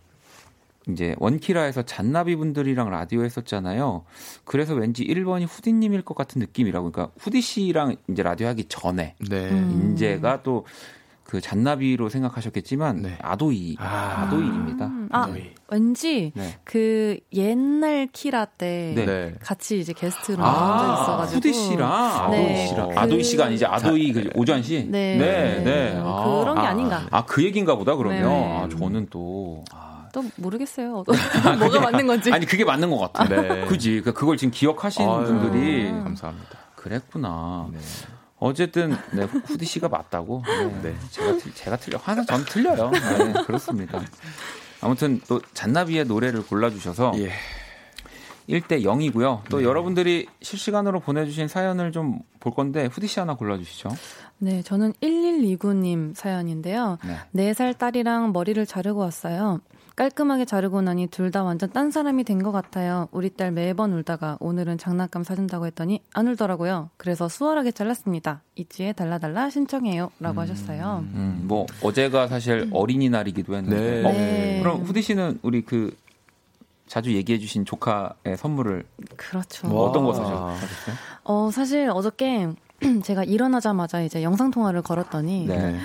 이제 0.90 1.16
원키라에서 1.20 1.84
잔나비 1.84 2.36
분들이랑 2.36 2.90
라디오 2.90 3.24
했었잖아요. 3.24 4.06
그래서 4.46 4.74
왠지 4.74 5.04
1번이 5.06 5.46
후디님일 5.50 6.04
것 6.04 6.16
같은 6.16 6.40
느낌이라고. 6.40 6.92
그러니까 6.92 7.14
후디 7.20 7.42
씨랑 7.42 7.96
이제 8.10 8.24
라디오 8.24 8.48
하기 8.48 8.66
전에 8.66 9.16
네. 9.30 9.50
음. 9.50 9.90
인재가 9.92 10.44
또 10.44 10.66
그 11.28 11.42
잔나비로 11.42 12.08
생각하셨겠지만 12.08 13.02
네. 13.02 13.18
아도이 13.22 13.76
아. 13.80 14.24
아도이입니다. 14.24 14.86
음, 14.86 15.10
아, 15.12 15.28
네. 15.28 15.54
왠지 15.70 16.32
네. 16.34 16.58
그 16.64 17.20
옛날 17.34 18.08
키라 18.14 18.46
때 18.46 18.94
네. 18.96 19.06
네. 19.06 19.36
같이 19.42 19.78
이제 19.78 19.92
게스트로 19.92 20.42
아, 20.42 20.52
나와 20.54 21.02
있어가지고 21.04 21.36
후디 21.38 21.54
씨랑 21.54 21.92
아도이 21.94 22.38
네. 22.38 22.68
씨랑 22.68 22.90
그- 22.92 23.00
아도이 23.00 23.24
씨가 23.24 23.46
아니지 23.46 23.66
아도이 23.66 24.14
그 24.14 24.30
오주환 24.36 24.64
씨. 24.64 24.88
네. 24.90 25.18
네, 25.18 25.62
네. 25.66 25.98
어, 26.00 26.22
아, 26.22 26.40
그런 26.40 26.56
게 26.56 26.62
아, 26.62 26.70
아, 26.70 26.74
닌가 26.74 27.08
아, 27.12 27.26
그 27.26 27.44
얘기인가 27.44 27.76
보다 27.76 27.98
그러면. 27.98 28.22
네. 28.24 28.60
아, 28.64 28.70
저는 28.70 29.08
또 29.10 29.66
아, 29.74 29.87
또 30.18 30.24
모르겠어요. 30.38 31.04
뭐가 31.60 31.80
맞는 31.80 32.08
건지. 32.08 32.32
아니 32.34 32.46
그게 32.48 32.66
맞는 32.66 32.90
것 32.90 32.98
같아. 33.14 33.26
네. 33.30 33.66
그지. 33.70 34.02
그 34.02 34.14
그걸 34.14 34.36
지금 34.36 34.52
기억하시는 34.52 35.08
아유, 35.08 35.26
분들이 35.28 35.92
감사합니다. 35.92 36.58
그랬구나. 36.76 37.68
네. 37.72 37.78
어쨌든 38.40 38.96
네, 39.12 39.24
후디 39.24 39.66
씨가 39.66 39.90
맞다고. 39.90 40.42
네, 40.82 40.92
네. 40.92 40.96
제가 41.12 41.38
틀, 41.38 41.54
제가 41.54 41.78
틀려. 41.78 42.00
항상 42.02 42.26
전 42.26 42.46
틀려요. 42.46 42.90
네, 42.92 43.34
그렇습니다. 43.46 44.02
아무튼 44.82 45.22
또 45.28 45.40
잔나비의 45.54 46.06
노래를 46.06 46.46
골라주셔서 46.46 47.14
예. 47.18 47.32
1대 48.50 48.84
0이고요. 48.84 49.42
또 49.50 49.58
네. 49.58 49.66
여러분들이 49.66 50.28
실시간으로 50.42 51.00
보내주신 51.00 51.48
사연을 51.48 51.92
좀 51.92 52.20
볼 52.40 52.54
건데 52.54 52.86
후디 52.86 53.08
씨 53.08 53.20
하나 53.20 53.34
골라주시죠. 53.34 53.90
네, 54.38 54.62
저는 54.62 54.94
1129님 55.02 56.16
사연인데요. 56.16 56.98
네. 57.34 57.52
4살 57.52 57.78
딸이랑 57.78 58.32
머리를 58.32 58.66
자르고 58.66 59.02
왔어요. 59.02 59.60
깔끔하게 60.02 60.46
자르고 60.46 60.82
나니 60.84 61.08
둘 61.08 61.32
다 61.32 61.44
완전 61.44 61.70
딴 61.72 61.90
사람이 61.92 62.24
된 62.24 62.38
것 62.44 62.52
같아요. 62.52 63.08
우리 63.12 63.32
딸 63.32 63.52
매번 63.52 63.92
울다가 63.94 64.38
오늘은 64.40 64.78
장난감 64.78 65.24
사준다고 65.24 65.66
했더니 65.66 66.02
안 66.14 66.28
울더라고요. 66.28 66.92
그래서 66.98 67.28
수월하게 67.28 67.72
잘랐습니다. 67.72 68.42
있지에 68.56 68.94
달라달라 68.94 69.50
신청해요. 69.50 70.12
라고 70.20 70.40
하셨어요. 70.42 71.04
음, 71.14 71.42
뭐 71.46 71.66
어제가 71.82 72.28
사실 72.28 72.70
어린이날이기도 72.72 73.56
했는데. 73.56 74.02
네. 74.02 74.08
어, 74.08 74.12
네. 74.12 74.60
그럼 74.62 74.84
후디 74.84 75.02
씨는 75.02 75.40
우리 75.42 75.62
그 75.66 75.98
자주 76.86 77.14
얘기해 77.16 77.40
주신 77.40 77.66
조카의 77.66 78.38
선물을 78.38 78.86
그렇죠. 79.18 79.76
와. 79.76 79.90
어떤 79.90 80.06
거 80.06 80.14
사셨어요? 80.14 80.56
어, 81.24 81.50
사실 81.52 81.90
어저께 81.90 82.50
제가 83.04 83.24
일어나자마자 83.24 84.02
이제 84.04 84.22
영상통화를 84.22 84.84
걸었더니 84.84 85.48
네. 85.48 85.76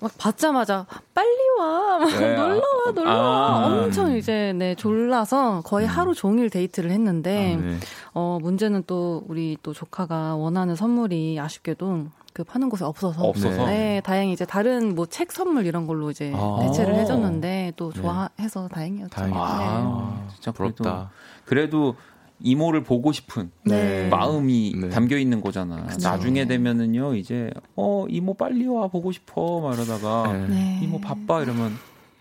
막 0.00 0.12
받자마자 0.16 0.86
빨리 1.14 1.36
와 1.58 1.98
막 1.98 2.08
네. 2.10 2.36
놀러 2.36 2.62
와 2.86 2.92
놀러 2.94 3.10
와 3.10 3.48
아. 3.48 3.66
엄청 3.82 4.16
이제 4.16 4.52
네 4.54 4.74
졸라서 4.76 5.62
거의 5.64 5.86
하루 5.86 6.14
종일 6.14 6.50
데이트를 6.50 6.90
했는데 6.92 7.56
네. 7.56 7.76
어 8.14 8.38
문제는 8.40 8.84
또 8.86 9.24
우리 9.26 9.56
또 9.62 9.72
조카가 9.72 10.36
원하는 10.36 10.76
선물이 10.76 11.40
아쉽게도 11.40 12.06
그 12.32 12.44
파는 12.44 12.68
곳에 12.68 12.84
없어서 12.84 13.24
없어서? 13.24 13.66
네 13.66 14.00
다행히 14.04 14.32
이제 14.32 14.44
다른 14.44 14.94
뭐 14.94 15.06
책 15.06 15.32
선물 15.32 15.66
이런 15.66 15.88
걸로 15.88 16.10
이제 16.12 16.32
아. 16.36 16.58
대체를 16.62 16.94
해줬는데 16.94 17.72
또 17.76 17.92
좋아해서 17.92 18.68
다행이었죠. 18.68 19.10
다행이다. 19.10 19.40
아, 19.40 20.26
진짜 20.32 20.52
그래도, 20.52 20.74
부럽다. 20.76 21.10
그래도 21.44 21.96
이모를 22.40 22.82
보고 22.82 23.12
싶은 23.12 23.50
네. 23.64 24.08
마음이 24.08 24.74
네. 24.80 24.88
담겨 24.90 25.16
있는 25.18 25.40
거잖아. 25.40 25.86
그쵸. 25.86 26.08
나중에 26.08 26.46
되면은요, 26.46 27.14
이제 27.14 27.50
어 27.76 28.06
이모 28.08 28.34
빨리 28.34 28.66
와 28.66 28.88
보고 28.88 29.12
싶어 29.12 29.60
막 29.60 29.74
이러다가 29.74 30.32
네. 30.32 30.46
네. 30.48 30.80
이모 30.82 31.00
바빠 31.00 31.42
이러면 31.42 31.72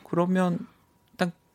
그러면 0.03 0.59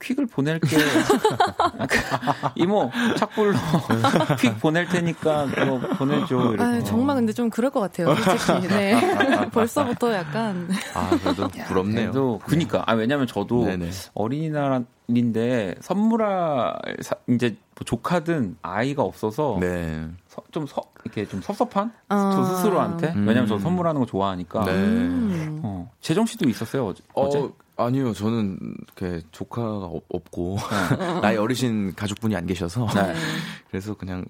퀵을 0.03 0.26
보낼게. 0.26 0.76
이모 2.57 2.90
착불로 3.16 3.53
퀵 4.38 4.59
보낼 4.61 4.86
테니까 4.88 5.46
그거 5.46 5.78
보내줘. 5.96 6.53
이렇게. 6.55 6.62
아, 6.62 6.82
정말 6.82 7.16
근데 7.16 7.32
좀 7.32 7.48
그럴 7.50 7.70
것 7.70 7.80
같아요. 7.80 8.14
솔직히. 8.16 8.68
네. 8.68 9.00
벌써부터 9.50 10.12
약간 10.12 10.68
아, 10.94 11.11
그래도 11.22 11.48
부럽네요. 11.66 11.94
그래도 12.11 12.40
그니까 12.44 12.82
아 12.86 12.94
왜냐면 12.94 13.26
저도 13.26 13.64
네네. 13.66 13.90
어린이날인데 14.14 15.76
선물할 15.80 16.74
사- 17.03 17.16
이제 17.28 17.50
뭐 17.74 17.84
조카든 17.84 18.57
아이가 18.62 19.03
없어서 19.03 19.59
네. 19.61 20.07
서- 20.28 20.42
좀 20.50 20.66
서, 20.66 20.82
이렇게 21.05 21.26
좀 21.26 21.40
섭섭한 21.42 21.92
아. 22.09 22.32
저 22.34 22.44
스스로한테 22.57 23.12
음. 23.14 23.26
왜냐면 23.26 23.46
저 23.48 23.59
선물하는 23.59 24.00
거 24.00 24.07
좋아하니까 24.07 24.64
네. 24.64 24.72
음. 24.72 25.61
어, 25.62 25.90
재정 26.00 26.26
씨도 26.26 26.48
있었어요 26.48 26.86
어제, 26.88 27.03
어제? 27.14 27.48
어, 27.76 27.86
아니요, 27.86 28.12
저는 28.12 28.58
이렇게 28.98 29.24
조카가 29.32 29.86
없- 29.86 30.04
없고 30.08 30.58
네. 30.98 31.20
나이 31.22 31.36
어리신 31.36 31.94
가족분이 31.94 32.36
안 32.36 32.46
계셔서 32.46 32.86
네. 32.94 33.14
그래서 33.70 33.94
그냥 33.94 34.24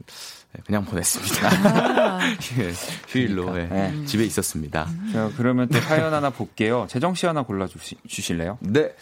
그냥 0.66 0.84
보냈습니다. 0.84 1.48
아, 1.48 2.20
예, 2.58 2.72
휴일로 3.08 3.58
예, 3.58 3.64
네. 3.66 4.04
집에 4.04 4.24
있었습니다. 4.24 4.86
자, 5.12 5.30
그러면 5.36 5.68
또 5.68 5.80
사연 5.80 6.12
하나 6.12 6.30
볼게요 6.30 6.86
재정 6.88 7.14
씨 7.14 7.26
하나 7.26 7.42
골라 7.42 7.66
주실래요? 8.06 8.58
네. 8.60 8.94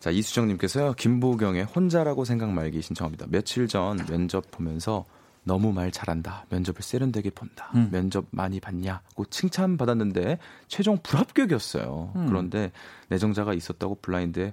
자, 0.00 0.10
이수정님께서요, 0.10 0.94
김보경의 0.94 1.64
혼자라고 1.64 2.24
생각 2.24 2.50
말기 2.50 2.80
신청합니다. 2.82 3.26
며칠 3.28 3.66
전 3.68 4.04
면접 4.06 4.50
보면서 4.50 5.04
너무 5.46 5.72
말 5.72 5.92
잘한다. 5.92 6.44
면접을 6.50 6.82
세련되게 6.82 7.30
본다. 7.30 7.70
음. 7.76 7.88
면접 7.92 8.26
많이 8.32 8.58
봤냐고 8.58 9.24
칭찬받았는데 9.26 10.38
최종 10.66 10.98
불합격이었어요. 10.98 12.12
음. 12.16 12.26
그런데 12.26 12.72
내정자가 13.08 13.54
있었다고 13.54 13.98
블라인드에 14.02 14.52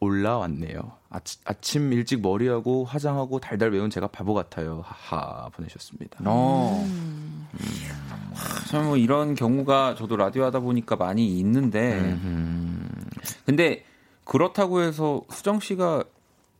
올라왔네요. 0.00 0.92
아치, 1.08 1.38
아침 1.46 1.92
일찍 1.94 2.20
머리하고 2.20 2.84
화장하고 2.84 3.40
달달 3.40 3.72
외운 3.72 3.88
제가 3.88 4.08
바보 4.08 4.34
같아요. 4.34 4.82
하하 4.84 5.48
보내셨습니다. 5.48 6.18
어. 6.26 6.86
참뭐 8.70 8.98
이런 8.98 9.34
경우가 9.34 9.94
저도 9.94 10.16
라디오 10.16 10.44
하다 10.44 10.60
보니까 10.60 10.96
많이 10.96 11.38
있는데 11.38 11.94
음, 11.98 12.86
근데 13.46 13.84
그렇다고 14.24 14.82
해서 14.82 15.22
수정 15.30 15.58
씨가 15.58 16.04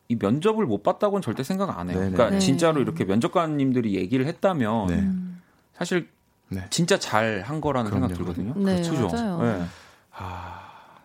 이 0.08 0.16
면접을 0.18 0.64
못 0.66 0.82
봤다고는 0.82 1.20
절대 1.22 1.42
생각 1.42 1.78
안 1.78 1.90
해요. 1.90 1.98
네네. 1.98 2.12
그러니까 2.12 2.30
네. 2.36 2.38
진짜로 2.40 2.80
이렇게 2.80 3.04
면접관님들이 3.04 3.94
얘기를 3.94 4.26
했다면 4.26 4.86
네. 4.86 5.08
사실 5.74 6.08
네. 6.48 6.64
진짜 6.70 6.98
잘 6.98 7.42
한 7.44 7.60
거라는 7.60 7.90
그럼요, 7.90 8.08
생각 8.08 8.16
들거든요. 8.16 8.54
네, 8.56 8.76
그죠? 8.76 9.06
맞아요. 9.14 9.42
네. 9.42 9.64
아, 10.12 10.60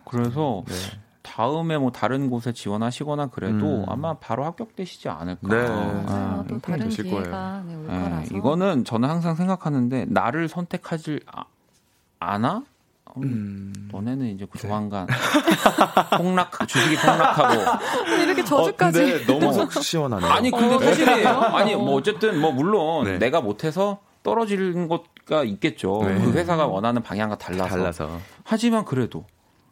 그래서 0.06 0.64
네. 0.66 0.74
다음에 1.20 1.76
뭐 1.76 1.92
다른 1.92 2.30
곳에 2.30 2.52
지원하시거나 2.52 3.26
그래도 3.26 3.80
음. 3.80 3.84
아마 3.88 4.14
바로 4.14 4.44
합격되시지 4.46 5.08
않을까. 5.10 5.48
네. 5.48 6.04
아. 6.06 6.44
또 6.48 6.58
다른 6.58 6.84
되실 6.84 7.04
기회가 7.04 7.62
네, 7.66 7.74
올 7.74 7.86
네, 7.86 8.00
거라서. 8.04 8.34
이거는 8.34 8.84
저는 8.84 9.08
항상 9.08 9.34
생각하는데 9.34 10.06
나를 10.08 10.48
선택하지 10.48 11.20
아- 11.30 11.44
않아? 12.20 12.64
음, 13.16 13.22
음. 13.22 13.88
너네는 13.92 14.26
이제 14.26 14.46
그 14.50 14.58
조만간 14.58 15.06
폭락 16.16 16.66
주식이 16.66 16.96
폭락하고 16.96 17.62
이렇게 18.22 18.44
저주까지. 18.44 18.98
어, 19.00 19.04
근데 19.04 19.26
너무 19.26 19.52
속 19.70 19.82
시원하네요. 19.82 20.30
아니 20.30 20.50
근데 20.50 20.74
어, 20.74 20.78
사실이에요. 20.78 21.16
그래요? 21.16 21.28
아니 21.52 21.76
뭐 21.76 21.94
어쨌든 21.94 22.40
뭐 22.40 22.50
물론 22.52 23.04
네. 23.04 23.18
내가 23.18 23.40
못해서 23.40 23.98
떨어지는 24.22 24.88
것가 24.88 25.44
있겠죠. 25.44 26.02
네. 26.04 26.18
그 26.18 26.32
회사가 26.32 26.66
원하는 26.66 27.02
방향과 27.02 27.36
달라서. 27.38 27.68
달라서 27.76 28.18
하지만 28.42 28.84
그래도 28.84 29.24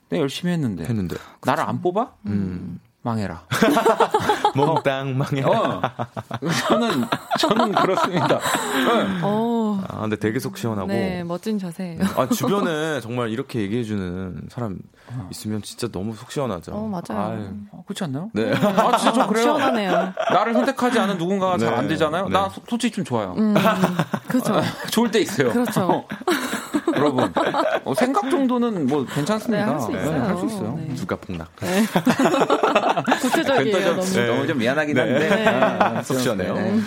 내가 0.08 0.22
열심히 0.22 0.52
했는데 0.52 0.84
했는데 0.84 1.16
나를 1.44 1.64
안 1.64 1.80
뽑아? 1.80 2.12
음. 2.26 2.80
망해라. 3.04 3.42
몽땅 4.54 5.18
망해. 5.18 5.42
어. 5.42 5.82
저는 6.68 7.04
저는 7.40 7.72
그렇습니다. 7.72 8.38
네. 8.38 9.20
어, 9.82 9.96
아, 9.96 10.00
근데 10.02 10.16
되게 10.16 10.38
속 10.38 10.56
시원하고. 10.56 10.88
네, 10.88 11.22
멋진 11.24 11.58
자세예요. 11.58 12.00
아, 12.16 12.28
주변에 12.28 13.00
정말 13.00 13.30
이렇게 13.30 13.60
얘기해주는 13.60 14.42
사람 14.48 14.78
있으면 15.30 15.62
진짜 15.62 15.88
너무 15.88 16.14
속 16.14 16.30
시원하죠. 16.30 16.72
어, 16.72 16.86
맞아요. 16.88 17.22
아유. 17.32 17.48
어, 17.72 17.82
그렇지 17.86 18.04
않나요? 18.04 18.30
네. 18.32 18.52
아 18.54 18.96
진짜 18.96 19.12
좀 19.12 19.26
그래요. 19.28 19.42
시원하네요. 19.44 20.12
나를 20.32 20.54
선택하지 20.54 20.98
않은 20.98 21.18
누군가가 21.18 21.58
잘안 21.58 21.82
네. 21.82 21.88
되잖아요. 21.88 22.26
네. 22.26 22.32
나 22.32 22.48
소- 22.48 22.62
솔직히 22.68 22.94
좀 22.96 23.04
좋아요. 23.04 23.34
음, 23.36 23.54
그렇죠. 24.28 24.60
좋을 24.90 25.10
때 25.10 25.20
있어요. 25.20 25.50
그렇죠. 25.52 26.04
여러분 26.94 27.32
어, 27.84 27.94
생각 27.94 28.28
정도는 28.30 28.86
뭐 28.86 29.04
괜찮습니다. 29.06 29.64
네, 29.66 29.70
할수 29.72 29.90
있어요. 29.92 30.22
할수 30.24 30.46
있어요. 30.46 30.74
네. 30.78 30.94
누가 30.94 31.16
폭락. 31.16 31.48
구체적이에요, 33.20 33.94
너무. 33.96 34.02
네. 34.10 34.26
너무 34.26 34.46
좀 34.46 34.58
미안하긴 34.58 34.98
한데 34.98 35.28
네. 35.28 35.46
아, 35.48 36.02
속 36.02 36.18
시원해요. 36.18 36.54
네. 36.54 36.80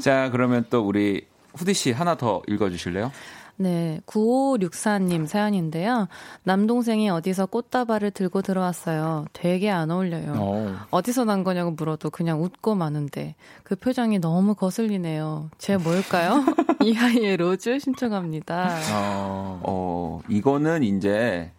자 0.00 0.28
그러면 0.30 0.64
또 0.70 0.82
우리 0.86 1.26
후디 1.54 1.74
씨 1.74 1.92
하나 1.92 2.16
더 2.16 2.42
읽어주실래요? 2.48 3.12
네, 3.56 4.00
9564님 4.06 5.26
사연인데요. 5.26 6.08
남동생이 6.42 7.08
어디서 7.10 7.46
꽃다발을 7.46 8.10
들고 8.10 8.42
들어왔어요. 8.42 9.26
되게 9.32 9.70
안 9.70 9.90
어울려요. 9.90 10.34
어. 10.36 10.76
어디서 10.90 11.24
난 11.24 11.44
거냐고 11.44 11.70
물어도 11.70 12.10
그냥 12.10 12.42
웃고 12.42 12.74
마는데 12.74 13.36
그 13.62 13.76
표정이 13.76 14.18
너무 14.18 14.54
거슬리네요. 14.54 15.50
제 15.58 15.76
뭘까요? 15.76 16.44
이하이의 16.82 17.36
로즈 17.36 17.78
신청합니다. 17.78 18.76
어. 18.92 19.60
어 19.62 20.20
이거는 20.28 20.82
이제 20.82 21.52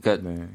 그러니까 0.00 0.28
네. 0.28 0.48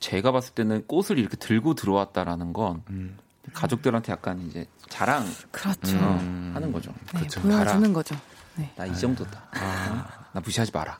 제가 0.00 0.32
봤을 0.32 0.54
때는 0.54 0.84
꽃을 0.86 1.18
이렇게 1.18 1.36
들고 1.36 1.74
들어왔다라는 1.74 2.52
건 2.52 2.82
음. 2.90 3.16
가족들한테 3.52 4.12
약간 4.12 4.40
이제 4.48 4.66
자랑 4.88 5.24
그렇죠. 5.50 5.96
어, 5.98 6.18
음. 6.22 6.52
하는 6.54 6.72
거죠. 6.72 6.92
네, 7.12 7.18
그렇죠. 7.20 7.40
보여주는 7.40 7.92
거죠. 7.92 8.16
네. 8.56 8.72
나이 8.76 8.94
정도다. 8.94 9.42
아. 9.52 10.16
어? 10.18 10.24
나 10.32 10.40
무시하지 10.44 10.70
마라. 10.72 10.98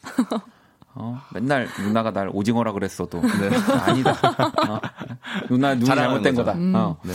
어, 0.95 1.21
맨날 1.33 1.69
누나가 1.79 2.11
날 2.13 2.29
오징어라 2.33 2.73
그랬어도 2.73 3.21
네. 3.21 3.57
아니다. 3.87 4.11
어, 4.69 4.81
누나 5.49 5.75
눈이 5.75 5.87
잘못된 5.87 6.35
거죠. 6.35 6.45
거다. 6.45 6.59
음. 6.59 6.73
어, 6.75 6.97
네. 7.05 7.13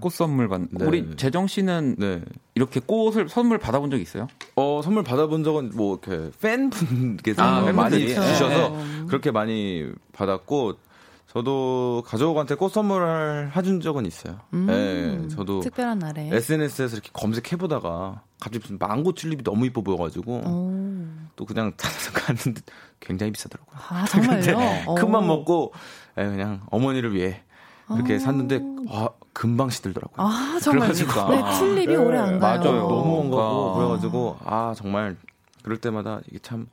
꽃 0.00 0.12
선물 0.12 0.48
받. 0.48 0.60
네. 0.70 0.84
우리 0.84 1.16
재정 1.16 1.46
씨는 1.46 1.96
네. 1.98 2.22
이렇게 2.54 2.80
꽃을 2.80 3.28
선물 3.28 3.58
받아본 3.58 3.90
적 3.90 3.98
있어요? 3.98 4.26
어, 4.56 4.80
선물 4.82 5.04
받아본 5.04 5.44
적은 5.44 5.70
뭐, 5.74 5.98
이렇게 6.04 6.30
팬분께서 6.40 7.42
아, 7.42 7.60
많이 7.72 7.98
팬분들이. 7.98 8.08
주셔서 8.14 8.68
네. 8.70 9.04
그렇게 9.06 9.30
많이 9.30 9.90
받았고, 10.12 10.76
저도 11.32 12.02
가족한테 12.06 12.56
꽃 12.56 12.72
선물을 12.72 13.52
해준 13.56 13.80
적은 13.80 14.04
있어요. 14.04 14.38
음, 14.52 14.66
네, 14.66 15.28
저도 15.34 15.60
특별한 15.60 15.98
날에. 15.98 16.28
SNS에서 16.30 16.96
이렇게 16.96 17.08
검색해보다가 17.14 18.22
갑자기 18.38 18.58
무슨 18.58 18.76
망고 18.78 19.14
튤립이 19.14 19.42
너무 19.42 19.64
이뻐 19.64 19.80
보여가지고 19.80 20.32
오. 20.44 21.06
또 21.34 21.46
그냥 21.46 21.72
찾아서 21.78 22.12
갔는데 22.12 22.60
굉장히 23.00 23.32
비싸더라고요. 23.32 23.76
아, 23.88 24.04
정말요? 24.04 24.58
어. 24.86 24.94
큰맘 25.00 25.26
먹고 25.26 25.72
에, 26.18 26.28
그냥 26.28 26.60
어머니를 26.70 27.14
위해 27.14 27.42
이렇게 27.94 28.18
샀는데 28.18 28.60
와 28.90 29.08
금방 29.32 29.70
시들더라고요. 29.70 30.26
아, 30.26 30.58
정말요? 30.62 30.92
그러니까. 30.92 31.28
네, 31.30 31.58
튤립이 31.58 31.96
오래 31.96 32.18
안 32.18 32.38
가요. 32.38 32.60
맞아요. 32.60 32.88
너무 32.88 33.20
온 33.20 33.30
거고 33.30 33.72
그러니까. 33.72 33.78
그래가지고 33.78 34.36
아 34.44 34.74
정말 34.76 35.16
그럴 35.62 35.78
때마다 35.78 36.20
이게 36.28 36.38
참 36.40 36.66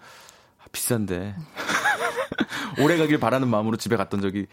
아, 0.61 0.65
비싼데 0.73 1.33
오래 2.81 2.97
가길 2.97 3.19
바라는 3.19 3.47
마음으로 3.47 3.77
집에 3.77 3.95
갔던 3.95 4.21
적이 4.21 4.47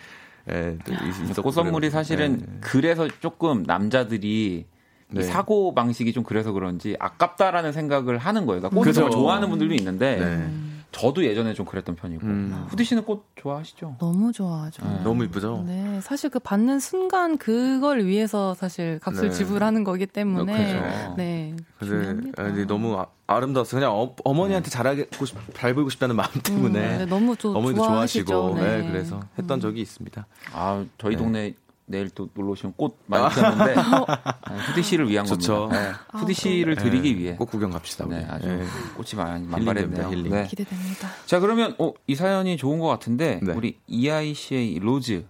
예, 0.51 0.79
있- 0.89 1.25
있었고 1.25 1.43
꽃 1.43 1.51
선물이 1.53 1.89
그래가지고. 1.91 1.91
사실은 1.99 2.41
예. 2.41 2.59
그래서 2.61 3.09
조금 3.21 3.63
남자들이 3.65 4.67
이 5.13 5.15
네. 5.15 5.23
사고 5.23 5.75
방식이 5.75 6.13
좀 6.13 6.23
그래서 6.25 6.53
그런지 6.53 6.97
아깝다라는 6.99 7.73
생각을 7.73 8.19
하는 8.19 8.47
거예요. 8.47 8.61
그러니까 8.61 8.69
꽃을 8.71 8.87
그죠. 8.87 9.01
정말 9.03 9.13
좋아하는 9.13 9.51
분들도 9.51 9.75
있는데 9.75 10.17
네. 10.17 10.49
저도 10.97 11.27
예전에 11.27 11.53
좀 11.53 11.67
그랬던 11.67 11.95
편이고 11.95 12.27
음. 12.27 12.67
후디 12.69 12.85
씨는 12.85 13.05
꽃 13.05 13.27
좋아하시죠? 13.37 13.97
너무 13.99 14.33
좋아하죠. 14.33 14.83
네. 14.83 15.03
너무 15.05 15.25
이쁘죠. 15.25 15.65
네, 15.67 16.01
사실 16.01 16.31
그 16.31 16.39
받는 16.39 16.81
순간 16.81 17.37
그걸 17.37 18.07
위해서 18.07 18.55
사실 18.55 18.99
값을 19.01 19.29
네. 19.29 19.31
지불하는 19.31 19.85
거기 19.85 20.07
때문에 20.07 20.57
그렇죠. 20.57 21.15
네. 21.19 21.55
근데. 21.79 22.31
아, 22.39 22.45
근데 22.45 22.65
너무 22.65 22.99
아, 22.99 23.09
아름다웠어요. 23.27 23.79
그냥 23.81 23.93
어, 23.95 24.17
어머니한테 24.25 24.71
잘하고 24.71 25.27
싶, 25.27 25.37
잘 25.53 25.75
보이고 25.75 25.91
싶다는 25.91 26.17
마음 26.17 26.31
음, 26.35 26.41
때문에 26.43 26.99
네, 26.99 27.05
너무 27.05 27.37
조, 27.37 27.51
어머니도 27.51 27.85
좋아하시죠. 27.85 28.25
좋아하시고 28.25 28.65
네. 28.65 28.79
네, 28.79 28.89
그래서 28.91 29.21
했던 29.39 29.61
적이 29.61 29.83
있습니다. 29.83 30.27
아 30.55 30.83
저희 30.97 31.15
네. 31.15 31.23
동네 31.23 31.55
내일 31.87 32.11
또 32.11 32.29
놀러 32.35 32.51
오시면 32.51 32.75
꽃 32.77 32.99
많이 33.07 33.33
피었는데 33.35 33.75
아, 33.77 34.55
후디 34.69 34.83
씨를 34.83 35.09
위한 35.09 35.25
좋죠. 35.25 35.69
겁니다. 35.69 35.83
네. 35.83 36.19
후디 36.19 36.35
씨를 36.35 36.77
드리기 36.77 37.15
네, 37.15 37.21
위해 37.21 37.37
꼭 37.37 37.51
구경 37.51 37.71
갑시다. 37.71 38.05
우리. 38.07 38.17
네, 38.17 38.27
아주 38.29 38.49
네. 38.49 38.65
꽃이 38.97 39.11
많이 39.17 39.47
만발했네요. 39.47 40.09
힐링. 40.11 40.33
네. 40.33 40.47
기대됩니다. 40.49 41.09
자 41.27 41.39
그러면 41.39 41.75
어, 41.79 41.93
이 42.07 42.15
사연이 42.17 42.57
좋은 42.57 42.81
것 42.81 42.89
같은데 42.89 43.41
네. 43.43 43.53
우리 43.53 43.79
이하이 43.87 44.29
씨의 44.29 44.81
Rose 44.81 45.25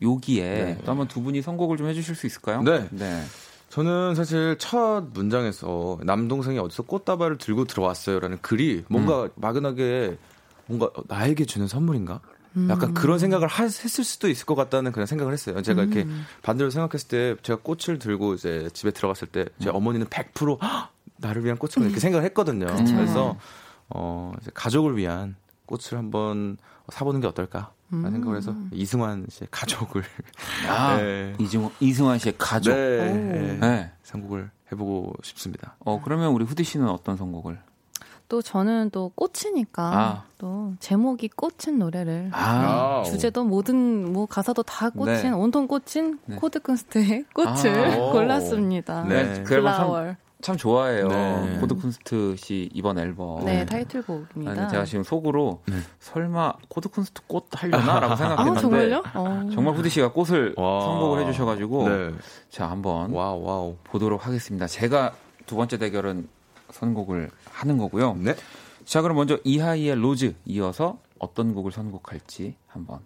여기에 0.00 0.44
네. 0.44 0.78
또 0.84 0.92
한번 0.92 1.08
두 1.08 1.22
분이 1.22 1.42
선곡을 1.42 1.76
좀 1.76 1.88
해주실 1.88 2.14
수 2.14 2.26
있을까요? 2.26 2.62
네. 2.62 2.88
네. 2.90 3.22
저는 3.68 4.14
사실 4.14 4.56
첫 4.58 5.04
문장에서 5.12 5.98
남동생이 6.02 6.58
어디서 6.58 6.84
꽃다발을 6.84 7.38
들고 7.38 7.64
들어왔어요라는 7.66 8.38
글이 8.42 8.84
뭔가 8.88 9.24
음. 9.24 9.28
막연하게 9.36 10.16
뭔가 10.66 10.90
나에게 11.08 11.44
주는 11.44 11.66
선물인가? 11.66 12.20
약간 12.68 12.94
그런 12.94 13.18
생각을 13.18 13.46
하- 13.48 13.62
했을 13.64 14.04
수도 14.04 14.28
있을 14.28 14.44
것 14.46 14.54
같다는 14.54 14.92
그런 14.92 15.06
생각을 15.06 15.32
했어요. 15.32 15.60
제가 15.62 15.82
이렇게 15.82 16.06
반대로 16.42 16.70
생각했을 16.70 17.08
때 17.08 17.36
제가 17.42 17.60
꽃을 17.62 17.98
들고 17.98 18.34
이제 18.34 18.68
집에 18.72 18.90
들어갔을 18.90 19.28
때 19.28 19.46
제 19.60 19.68
어머니는 19.70 20.06
100% 20.06 20.58
"헉, 20.62 20.90
나를 21.18 21.44
위한 21.44 21.56
꽃을 21.58 21.84
이렇게 21.86 22.00
생각을 22.00 22.24
했거든요. 22.26 22.66
그래서 22.66 23.36
어, 23.88 24.32
이제 24.40 24.50
가족을 24.54 24.96
위한 24.96 25.36
꽃을 25.66 25.96
한번 25.98 26.56
사보는 26.88 27.20
게 27.20 27.26
어떨까? 27.26 27.72
라는 27.92 28.12
생각을 28.12 28.36
해서 28.36 28.54
이승환 28.72 29.26
씨의 29.28 29.48
가족을 29.50 30.04
아, 30.68 30.96
네. 31.02 31.34
이승, 31.40 31.68
이승환 31.80 32.18
씨의 32.20 32.34
가족. 32.38 32.72
네, 32.72 33.12
네. 33.12 33.58
네. 33.60 33.92
선곡을 34.04 34.48
해보고 34.70 35.12
싶습니다. 35.24 35.74
어, 35.80 36.00
그러면 36.00 36.30
우리 36.32 36.44
후디 36.44 36.62
씨는 36.62 36.88
어떤 36.88 37.16
선곡을? 37.16 37.58
또 38.30 38.40
저는 38.40 38.90
또 38.90 39.10
꽃이니까 39.16 39.82
아. 39.82 40.24
또 40.38 40.72
제목이 40.78 41.30
꽃인 41.30 41.80
노래를 41.80 42.30
아, 42.32 43.02
주제도 43.04 43.42
모든 43.42 44.12
뭐 44.12 44.24
가사도 44.24 44.62
다 44.62 44.88
꽃인 44.88 45.22
네. 45.22 45.30
온통 45.30 45.66
꽃인 45.66 46.20
네. 46.26 46.36
코드 46.36 46.60
쿤스트의 46.60 47.24
꽃을 47.34 47.92
아, 47.92 47.98
오. 47.98 48.12
골랐습니다. 48.14 49.02
네. 49.02 49.42
그 49.42 49.54
앨범 49.54 49.74
참. 49.74 50.16
참 50.42 50.56
좋아해요. 50.56 51.08
네. 51.08 51.58
코드 51.60 51.74
쿤스트 51.74 52.36
씨 52.36 52.70
이번 52.72 53.00
앨범. 53.00 53.44
네, 53.44 53.58
아니, 53.58 53.66
타이틀곡입니다. 53.66 54.68
제가 54.68 54.84
지금 54.84 55.02
속으로 55.02 55.60
네. 55.66 55.74
설마 55.98 56.54
코드 56.68 56.88
쿤스트 56.88 57.22
꽃 57.26 57.48
하려나라고 57.50 58.12
아, 58.14 58.16
생각했는데 58.16 58.60
정말요? 58.60 59.02
어. 59.14 59.50
정말 59.52 59.74
후디 59.74 59.90
씨가 59.90 60.12
꽃을 60.12 60.54
와. 60.56 60.80
선곡을 60.82 61.26
해주셔가지고 61.26 61.88
네. 61.88 62.14
자 62.48 62.70
한번 62.70 63.10
wow, 63.10 63.42
wow. 63.42 63.76
보도록 63.82 64.24
하겠습니다. 64.24 64.68
제가 64.68 65.14
두 65.46 65.56
번째 65.56 65.78
대결은 65.78 66.28
선곡을 66.70 67.30
하는 67.60 67.76
거고요. 67.76 68.14
네. 68.14 68.34
자 68.84 69.02
그럼 69.02 69.16
먼저 69.18 69.38
이하이의 69.44 69.96
Rose 69.96 70.34
이어서 70.46 70.98
어떤 71.18 71.54
곡을 71.54 71.72
선곡할지 71.72 72.56
한번 72.66 73.00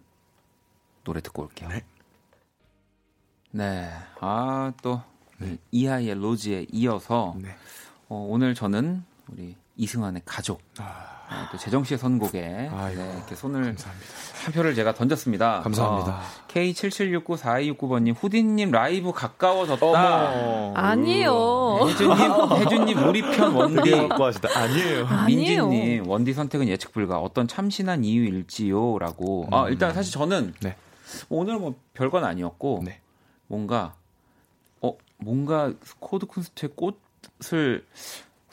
노래 1.02 1.20
듣고 1.20 1.42
올게요. 1.42 1.68
네. 1.68 1.84
네, 3.50 3.90
아 4.20 4.41
또 4.41 5.02
이하이의 5.72 6.14
Rose에 6.14 6.66
이어서 6.72 7.34
네. 7.40 7.50
어, 8.08 8.26
오늘 8.28 8.54
저는 8.54 9.04
우리 9.28 9.56
이승환의 9.76 10.22
가족 10.24 10.60
네, 10.78 11.36
또 11.50 11.58
재정 11.58 11.82
씨의 11.84 11.98
선곡에 11.98 12.70
아이고, 12.72 13.02
네, 13.02 13.14
이렇게 13.16 13.34
손을 13.34 13.62
감사합니다. 13.64 14.12
한 14.44 14.52
표를 14.52 14.74
제가 14.74 14.94
던졌습니다. 14.94 15.60
감사합니다. 15.62 16.20
K77694269번님 16.48 18.14
후디님 18.16 18.70
라이브 18.70 19.10
가까워졌다. 19.12 19.84
어머. 19.86 20.74
아니에요. 20.74 21.80
혜준님, 21.88 22.18
혜준님 22.58 23.08
우리 23.08 23.22
편 23.22 23.54
원디. 23.54 23.90
갖고 23.90 24.24
하시다. 24.24 24.48
아니에요. 24.56 25.06
아니에요. 25.06 25.68
민지님 25.68 26.08
원디 26.08 26.34
선택은 26.34 26.68
예측 26.68 26.92
불가. 26.92 27.18
어떤 27.18 27.48
참신한 27.48 28.04
이유일지요라고. 28.04 29.48
아 29.50 29.68
일단 29.70 29.94
사실 29.94 30.12
저는 30.12 30.54
네. 30.60 30.76
오늘 31.30 31.58
뭐 31.58 31.74
별건 31.94 32.24
아니었고 32.24 32.82
네. 32.84 33.00
뭔가 33.46 33.94
어 34.82 34.92
뭔가 35.16 35.72
코드 36.00 36.26
쿤스트의 36.26 36.76
꽃을 36.76 37.84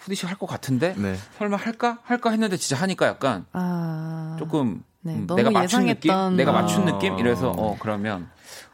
후디 0.01 0.15
씨 0.15 0.25
할 0.25 0.35
것 0.37 0.47
같은데 0.47 0.93
네. 0.97 1.15
설마 1.37 1.57
할까 1.57 1.99
할까 2.03 2.31
했는데 2.31 2.57
진짜 2.57 2.81
하니까 2.81 3.05
약간 3.07 3.45
아, 3.53 4.35
조금 4.39 4.83
네, 5.01 5.13
음, 5.13 5.27
너무 5.27 5.37
내가 5.37 5.51
맞춘 5.51 5.81
예상했던- 5.81 5.87
느낌, 5.87 6.35
내가 6.37 6.51
맞춘 6.51 6.81
아. 6.83 6.85
느낌 6.91 7.17
이래서 7.19 7.51
어 7.51 7.77
그러면 7.79 8.29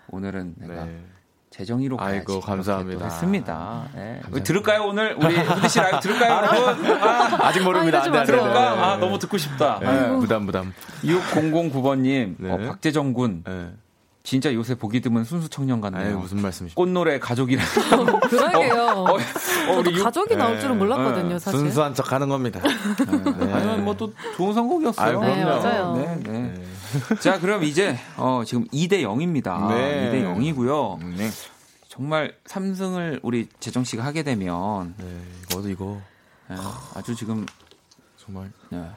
오늘은 0.10 0.56
내가 0.58 0.86
네. 0.86 1.04
재정이로 1.50 1.98
가야지. 1.98 2.18
아이고, 2.20 2.40
감사합니다. 2.40 3.00
또 3.00 3.06
했습니다. 3.06 3.84
네. 3.96 4.20
감사합니다. 4.22 4.44
들을까요 4.44 4.84
오늘 4.84 5.16
우리 5.20 5.36
후디 5.36 5.70
씨 5.70 5.80
라이브 5.80 6.00
들을까요 6.02 6.36
여러분? 6.36 6.86
아, 7.02 7.48
아직 7.48 7.64
모릅니다. 7.64 7.98
아, 7.98 8.06
이러지 8.06 8.08
안 8.10 8.14
돼, 8.14 8.20
안 8.20 8.26
돼, 8.26 8.32
들을까? 8.32 8.70
안 8.72 8.76
돼. 8.78 8.82
아 8.84 8.98
너무 8.98 9.18
듣고 9.20 9.38
싶다. 9.38 9.80
네, 9.80 10.10
부담, 10.20 10.46
부담. 10.46 10.74
6009번님 11.04 12.36
네. 12.38 12.52
어, 12.52 12.58
박재정 12.58 13.14
군 13.14 13.44
네. 13.46 13.72
진짜 14.28 14.54
요새 14.54 14.76
보기 14.76 15.00
드문 15.00 15.24
순수 15.24 15.48
청년 15.48 15.80
같네요. 15.80 16.20
무슨 16.20 16.42
말씀이십니까? 16.42 16.76
꽃노래 16.76 17.18
가족이라. 17.18 17.64
그러게요. 18.30 18.74
어, 18.76 19.14
어, 19.14 19.18
저도 19.66 19.80
우리 19.80 19.96
육- 19.98 20.04
가족이 20.04 20.36
나올 20.36 20.56
네. 20.56 20.60
줄은 20.60 20.78
몰랐거든요, 20.78 21.30
네. 21.30 21.40
사실. 21.40 21.58
순수한 21.62 21.94
척 21.94 22.12
하는 22.12 22.28
겁니다. 22.28 22.60
네. 22.62 23.54
아니면 23.54 23.86
뭐또 23.86 24.14
좋은 24.36 24.54
선곡이었어요. 24.54 25.22
아유, 25.22 25.34
네. 25.34 25.46
맞아요. 25.46 25.96
네, 25.96 26.20
네. 26.30 26.54
자, 27.22 27.40
그럼 27.40 27.64
이제 27.64 27.98
어, 28.18 28.44
지금 28.46 28.68
2대 28.68 29.02
0입니다. 29.02 29.70
네. 29.70 30.12
2대 30.12 30.26
0이고요. 30.26 31.00
네. 31.16 31.30
정말 31.88 32.36
3승을 32.50 33.22
우리 33.24 33.48
재정 33.62 33.86
씨가 33.86 34.04
하게 34.04 34.24
되면 34.24 34.94
네, 34.98 35.06
이거도 35.50 35.70
이거 35.70 36.02
네, 36.50 36.58
아주 36.96 37.16
지금 37.16 37.46
정말 38.18 38.52
네, 38.72 38.90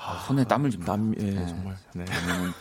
아, 0.00 0.16
손에 0.26 0.44
땀을 0.44 0.70
좀 0.70 0.84
남, 0.84 1.12
예, 1.18 1.24
네. 1.24 1.46
정말. 1.46 1.76
네. 1.92 2.04
그러면 2.04 2.52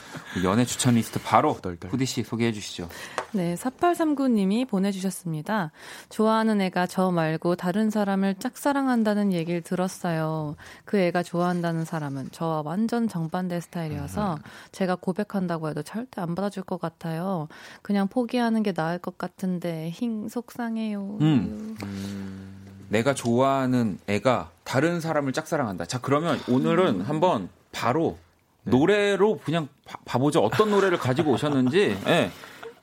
연애 0.44 0.66
추천 0.66 0.96
리스트 0.96 1.22
바로. 1.22 1.54
후디 1.54 2.06
씨 2.06 2.24
소개해 2.24 2.52
주시죠. 2.52 2.90
네, 3.32 3.54
4839님이 3.56 4.68
보내주셨습니다. 4.68 5.72
좋아하는 6.10 6.62
애가 6.62 6.88
저 6.88 7.12
말고 7.12 7.56
다른 7.56 7.92
사람을 7.92 8.36
짝사랑한다는 8.36 9.34
얘기를 9.34 9.62
들었어요. 9.62 10.56
그 10.84 10.98
애가 10.98 11.22
좋아한다는 11.22 11.86
사람은 11.86 12.32
저와 12.32 12.64
완전 12.66 13.08
정반대 13.08 13.60
스타일이어서 13.62 14.40
제가 14.72 14.96
고백한다고 14.96 15.70
해도 15.70 15.84
절대 15.84 16.22
안 16.22 16.34
받아줄 16.34 16.64
것 16.64 16.82
같아요. 16.82 17.48
그냥 17.84 18.08
포기하는 18.08 18.64
게 18.64 18.74
나을 18.74 18.98
것 18.98 19.20
같은데 19.20 19.92
힝 19.94 20.28
속상해요. 20.28 21.18
음. 21.22 22.57
내가 22.90 23.14
좋아하는 23.14 24.00
애가 24.08 24.50
다른 24.64 25.00
사람을 25.00 25.34
짝사랑한다. 25.34 25.86
자, 25.86 26.00
그러면 26.02 26.40
오늘은 26.50 27.02
한번 27.02 27.50
바로 27.72 28.18
노래로 28.64 29.40
그냥 29.44 29.68
봐- 29.86 29.98
봐보죠. 30.06 30.42
어떤 30.42 30.70
노래를 30.72 30.98
가지고 30.98 31.32
오셨는지. 31.32 31.98
예. 32.08 32.32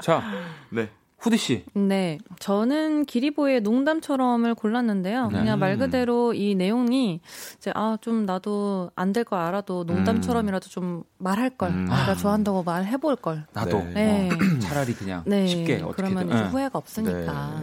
자, 0.01 0.23
네. 0.71 0.89
후디 1.19 1.39
씨. 1.39 1.65
네, 1.73 2.19
저는 2.39 3.07
기리보의 3.07 3.63
농담처럼을 3.63 4.55
골랐는데요. 4.55 5.29
네. 5.29 5.39
그냥 5.39 5.59
말 5.59 5.79
그대로 5.79 6.35
이 6.35 6.55
내용이 6.55 7.21
이제 7.57 7.73
아 7.75 7.97
좀 8.03 8.27
나도 8.27 8.91
안 8.95 9.15
될 9.15 9.25
걸 9.25 9.39
알아도 9.39 9.85
농담처럼이라도 9.85 10.69
좀 10.69 11.03
말할 11.17 11.49
걸, 11.57 11.71
음. 11.71 11.87
내가 11.87 12.15
좋아한다고 12.15 12.63
말해볼 12.65 13.17
걸. 13.17 13.47
나도 13.55 13.79
네. 13.95 14.29
어, 14.31 14.37
차라리 14.61 14.93
그냥 14.93 15.23
네, 15.25 15.47
쉽게 15.47 15.77
어떻게든. 15.77 15.93
그러면 16.15 16.29
이제 16.29 16.39
예. 16.45 16.49
후회가 16.49 16.79
없으니까. 16.79 17.63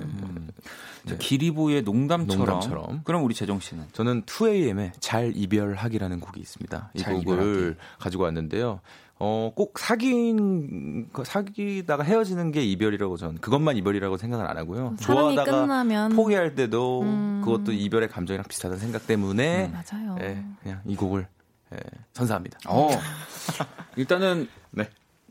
네. 1.06 1.14
음. 1.14 1.18
기리보의 1.20 1.82
농담처럼. 1.84 2.46
농담처럼. 2.46 3.02
그럼 3.04 3.24
우리 3.24 3.34
재정 3.34 3.60
씨는 3.60 3.86
저는 3.92 4.24
2AM의 4.24 4.92
잘 5.00 5.32
이별하기라는 5.36 6.20
곡이 6.20 6.40
있습니다. 6.40 6.92
이잘 6.96 7.14
곡을 7.16 7.38
이별하기. 7.38 7.76
가지고 8.00 8.24
왔는데요. 8.24 8.80
어, 9.24 9.52
꼭 9.56 9.78
사귄, 9.78 11.12
거- 11.12 11.24
사귀다가 11.24 12.02
헤어지는 12.04 12.52
게 12.52 12.64
이별이라고 12.64 13.18
전 13.18 13.38
그것만 13.40 13.78
이별이라고 13.78 14.18
생각은 14.18 14.46
안 14.48 14.58
하고요. 14.58 14.96
사랑이 15.00 15.36
좋아하다가 15.36 15.62
끝나면 15.62 16.16
포기할 16.16 16.56
때도 16.56 17.02
음. 17.04 17.42
그것도 17.46 17.72
이별의 17.72 18.10
감정이랑 18.10 18.46
비슷하다는 18.50 18.80
생각 18.80 19.06
때문에 19.06 19.68
맞아요. 19.68 20.18
예, 20.22 20.44
그냥 20.64 20.82
이 20.88 20.96
곡을 20.96 21.28
예, 21.74 21.78
선사합니다. 22.14 22.60
어. 22.68 22.90
일단은 23.96 24.48
네. 24.72 24.90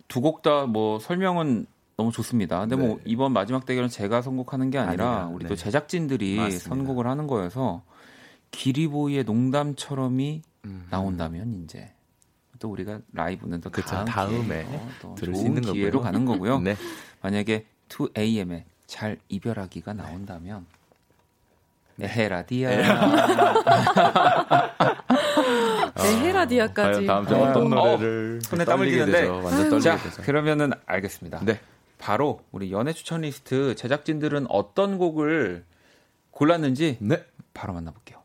두 0.08 0.20
곡 0.20 0.42
다 0.42 0.66
뭐 0.66 0.98
설명은 0.98 1.66
너무 2.00 2.12
좋습니다. 2.12 2.60
근데 2.60 2.76
뭐 2.76 2.96
네. 2.96 3.02
이번 3.04 3.32
마지막 3.34 3.66
대결은 3.66 3.90
제가 3.90 4.22
선곡하는 4.22 4.70
게 4.70 4.78
아니라 4.78 5.04
아니라, 5.04 5.26
우리 5.26 5.44
네. 5.44 5.48
또 5.50 5.54
제작진들이 5.54 6.36
맞습니다. 6.36 6.68
선곡을 6.68 7.06
하는 7.06 7.26
거여서 7.26 7.82
기리보이의 8.52 9.24
농담처럼이 9.24 10.40
음. 10.64 10.86
나온다면 10.88 11.62
이제 11.64 11.92
또 12.58 12.70
우리가 12.70 13.00
라이브는 13.12 13.60
또 13.60 13.68
그쵸, 13.70 13.88
다음 13.90 14.06
다음에 14.06 14.64
기회에 14.64 14.80
또 15.02 15.14
들을 15.14 15.34
수 15.34 15.42
좋은 15.42 15.56
있는 15.56 15.72
기회로 15.72 15.98
거고요. 16.00 16.02
가는 16.02 16.24
거고요. 16.24 16.60
네. 16.64 16.74
만약에 17.20 17.66
2AM의 17.90 18.64
잘 18.86 19.18
이별하기가 19.28 19.92
나온다면 19.92 20.64
네, 21.96 22.06
에헤라디아 22.06 22.70
에헤라디아까지. 26.00 26.92
과연 26.92 27.06
다음 27.06 27.26
주에 27.26 27.36
어, 27.36 27.42
어떤 27.50 27.72
어, 27.74 27.96
노래를 27.96 28.40
손에 28.42 28.64
땀을. 28.64 28.86
완전 29.44 29.68
떨리게 29.68 29.80
자 29.80 29.98
되죠. 29.98 30.22
그러면은 30.22 30.72
알겠습니다. 30.86 31.40
네. 31.44 31.60
바로 32.00 32.40
우리 32.50 32.72
연애 32.72 32.92
추천 32.92 33.20
리스트 33.20 33.74
제작진들은 33.76 34.46
어떤 34.48 34.98
곡을 34.98 35.64
골랐는지 36.30 36.96
네. 37.00 37.22
바로 37.52 37.74
만나볼게요. 37.74 38.18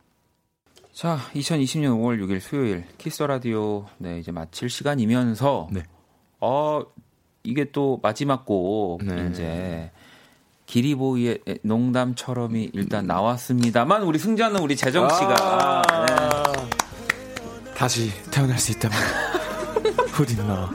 자, 0.94 1.20
2020년 1.34 2.00
5월 2.00 2.24
6일 2.24 2.40
수요일 2.40 2.86
키스 2.98 3.13
더 3.13 3.22
라디오 3.24 3.86
네 3.98 4.18
이제 4.18 4.32
마칠 4.32 4.70
시간이면서 4.70 5.68
네. 5.72 5.84
어 6.40 6.84
이게 7.44 7.70
또 7.72 8.00
마지막 8.02 8.46
곡 8.46 9.04
네. 9.04 9.30
이제 9.30 9.92
기리보이의 10.68 11.40
농담처럼이 11.64 12.72
일단 12.74 13.06
나왔습니다만 13.06 14.04
우리 14.04 14.18
승자는 14.18 14.62
우리 14.62 14.78
재정 14.78 15.10
씨가 15.10 15.36
아. 15.38 16.06
네. 16.06 17.74
다시 17.76 18.10
태어날 18.32 18.58
수 18.58 18.72
있다면 18.72 18.98
후디 20.14 20.38
누나 20.38 20.72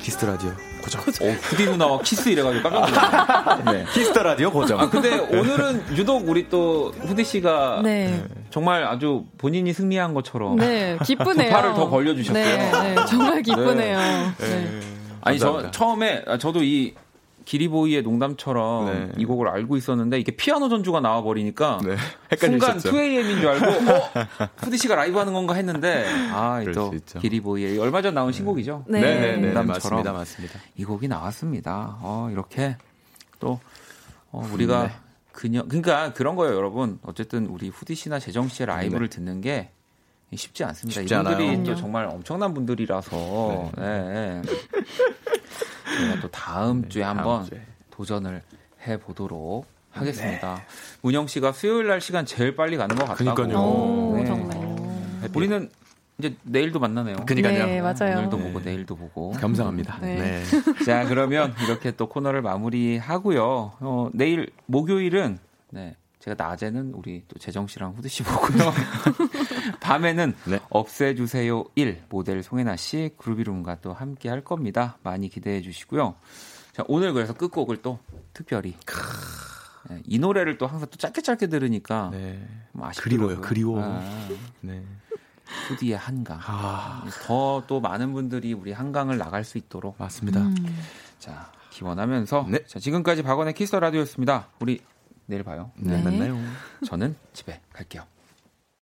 키스 0.00 0.16
더 0.16 0.26
라디오 0.26 0.69
고정. 0.80 1.00
어, 1.02 1.32
후디 1.32 1.66
누나와 1.66 2.00
키스 2.02 2.28
이래가지고 2.28 2.68
깜짝 2.68 3.60
놀랐네. 3.62 3.72
네. 3.84 3.84
키스 3.92 4.11
더 4.11 4.22
라디오 4.22 4.50
고정. 4.50 4.80
아 4.80 4.88
근데 4.90 5.18
오늘은 5.18 5.96
유독 5.96 6.28
우리 6.28 6.48
또 6.48 6.92
후디 7.00 7.24
씨가 7.24 7.80
네. 7.82 8.24
정말 8.50 8.84
아주 8.84 9.24
본인이 9.38 9.72
승리한 9.72 10.14
것처럼 10.14 10.56
네, 10.56 10.98
기쁘네요. 11.04 11.50
팔을 11.52 11.74
더 11.74 11.88
벌려주셨어요. 11.88 12.44
네, 12.44 12.70
네, 12.94 13.04
정말 13.08 13.42
기쁘네요. 13.42 13.98
네. 14.38 14.80
아니 15.22 15.38
저 15.38 15.46
감사합니다. 15.46 15.70
처음에 15.70 16.24
아, 16.26 16.38
저도 16.38 16.62
이 16.62 16.94
기리보이의 17.50 18.02
농담처럼 18.02 18.86
네. 18.86 19.12
이 19.18 19.24
곡을 19.24 19.48
알고 19.48 19.76
있었는데 19.76 20.20
이게 20.20 20.30
피아노 20.30 20.68
전주가 20.68 21.00
나와 21.00 21.20
버리니까 21.22 21.80
네. 21.84 21.96
순간 22.38 22.76
헷갈리셨죠? 22.76 22.92
2AM인 22.92 23.40
줄 23.40 23.48
알고 23.48 23.66
어? 23.90 24.48
푸디 24.58 24.78
씨가 24.78 24.94
라이브 24.94 25.18
하는 25.18 25.32
건가 25.32 25.54
했는데 25.54 26.06
아, 26.32 26.60
그럴 26.60 26.74
또수 26.74 26.94
있죠. 26.94 27.18
기리보이의 27.18 27.78
얼마 27.78 28.02
전 28.02 28.14
나온 28.14 28.30
신곡이죠. 28.30 28.84
네. 28.86 29.00
네 29.00 29.20
네네 29.20 29.52
농담처럼. 29.52 30.04
맞습니다 30.04 30.12
맞습니다. 30.12 30.60
이 30.76 30.84
곡이 30.84 31.08
나왔습니다. 31.08 31.98
어, 32.02 32.28
이렇게 32.30 32.76
또 33.40 33.58
어, 34.30 34.48
우리가 34.52 34.84
네. 34.84 34.92
그녀 35.32 35.64
그러니까 35.64 36.12
그런 36.12 36.36
거예요, 36.36 36.54
여러분. 36.54 37.00
어쨌든 37.02 37.46
우리 37.46 37.68
후디 37.68 37.96
씨나 37.96 38.20
재정 38.20 38.46
씨의 38.46 38.68
라이브를 38.68 39.08
듣는 39.08 39.40
게 39.40 39.70
쉽지 40.36 40.62
않습니다. 40.62 41.00
쉽지 41.00 41.14
이분들이 41.14 41.48
않아요. 41.48 41.64
또 41.64 41.74
정말 41.74 42.04
엄청난 42.04 42.54
분들이라서 42.54 43.72
네. 43.76 44.42
저 44.44 44.52
희가 45.98 46.20
또 46.20 46.30
다음 46.30 46.88
주에 46.88 47.02
다음 47.02 47.18
한번 47.18 47.44
주에. 47.46 47.60
도전을 47.90 48.42
해 48.86 48.96
보도록 48.98 49.66
하겠습니다. 49.90 50.62
문영 51.02 51.26
씨가 51.26 51.52
수요일 51.52 51.88
날 51.88 52.00
시간 52.00 52.24
제일 52.24 52.54
빨리 52.56 52.76
가는 52.76 52.94
것 52.96 53.04
같다고. 53.06 53.34
그러니까요. 53.34 53.58
오, 53.58 54.16
네. 54.16 54.24
정말. 54.24 54.56
우리는 55.34 55.68
이제 56.18 56.34
내일도 56.42 56.78
만나네요. 56.78 57.16
그러니까요. 57.26 57.66
네, 57.66 57.80
맞아요. 57.80 58.18
오늘도 58.18 58.36
네. 58.36 58.42
보고 58.44 58.60
내일도 58.60 58.96
보고. 58.96 59.32
감사합니다. 59.32 59.98
네. 60.00 60.16
네. 60.16 60.44
자, 60.84 61.04
그러면 61.06 61.54
이렇게 61.64 61.90
또 61.92 62.08
코너를 62.08 62.42
마무리하고요. 62.42 63.72
어, 63.80 64.10
내일 64.12 64.50
목요일은 64.66 65.38
네. 65.70 65.96
제가 66.20 66.42
낮에는 66.42 66.92
우리 66.94 67.24
또 67.28 67.38
재정 67.38 67.66
씨랑 67.66 67.94
후드 67.96 68.08
씨 68.08 68.22
보고요. 68.22 68.72
밤에는 69.80 70.34
네. 70.44 70.60
없애주세요 70.68 71.64
1 71.74 72.04
모델 72.10 72.42
송혜나 72.42 72.76
씨 72.76 73.10
그루비룸과 73.16 73.80
또 73.80 73.94
함께 73.94 74.28
할 74.28 74.44
겁니다. 74.44 74.98
많이 75.02 75.30
기대해 75.30 75.62
주시고요. 75.62 76.14
자, 76.72 76.84
오늘 76.88 77.14
그래서 77.14 77.32
끝곡을 77.32 77.78
또 77.78 77.98
특별히 78.34 78.76
네, 79.88 80.02
이 80.06 80.18
노래를 80.18 80.58
또 80.58 80.66
항상 80.66 80.88
또 80.90 80.96
짧게 80.98 81.22
짧게 81.22 81.46
들으니까 81.46 82.10
네. 82.12 82.46
그리워요, 82.98 83.40
그리워. 83.40 83.82
아, 83.82 84.28
네. 84.60 84.84
후디의 85.68 85.96
한강. 85.96 86.38
아, 86.42 87.04
더또 87.24 87.80
많은 87.80 88.12
분들이 88.12 88.52
우리 88.52 88.72
한강을 88.72 89.16
나갈 89.16 89.42
수 89.42 89.56
있도록 89.56 89.96
맞습니다. 89.98 90.40
음. 90.40 90.54
자, 91.18 91.50
기원하면서 91.70 92.46
네. 92.50 92.58
자, 92.66 92.78
지금까지 92.78 93.22
박원의 93.22 93.54
키스 93.54 93.72
터 93.72 93.80
라디오였습니다. 93.80 94.48
우리 94.60 94.80
내일 95.30 95.44
봐요. 95.44 95.70
네, 95.76 95.96
네. 95.96 96.02
만나요. 96.02 96.36
저는 96.84 97.16
집에 97.32 97.60
갈게요. 97.72 98.04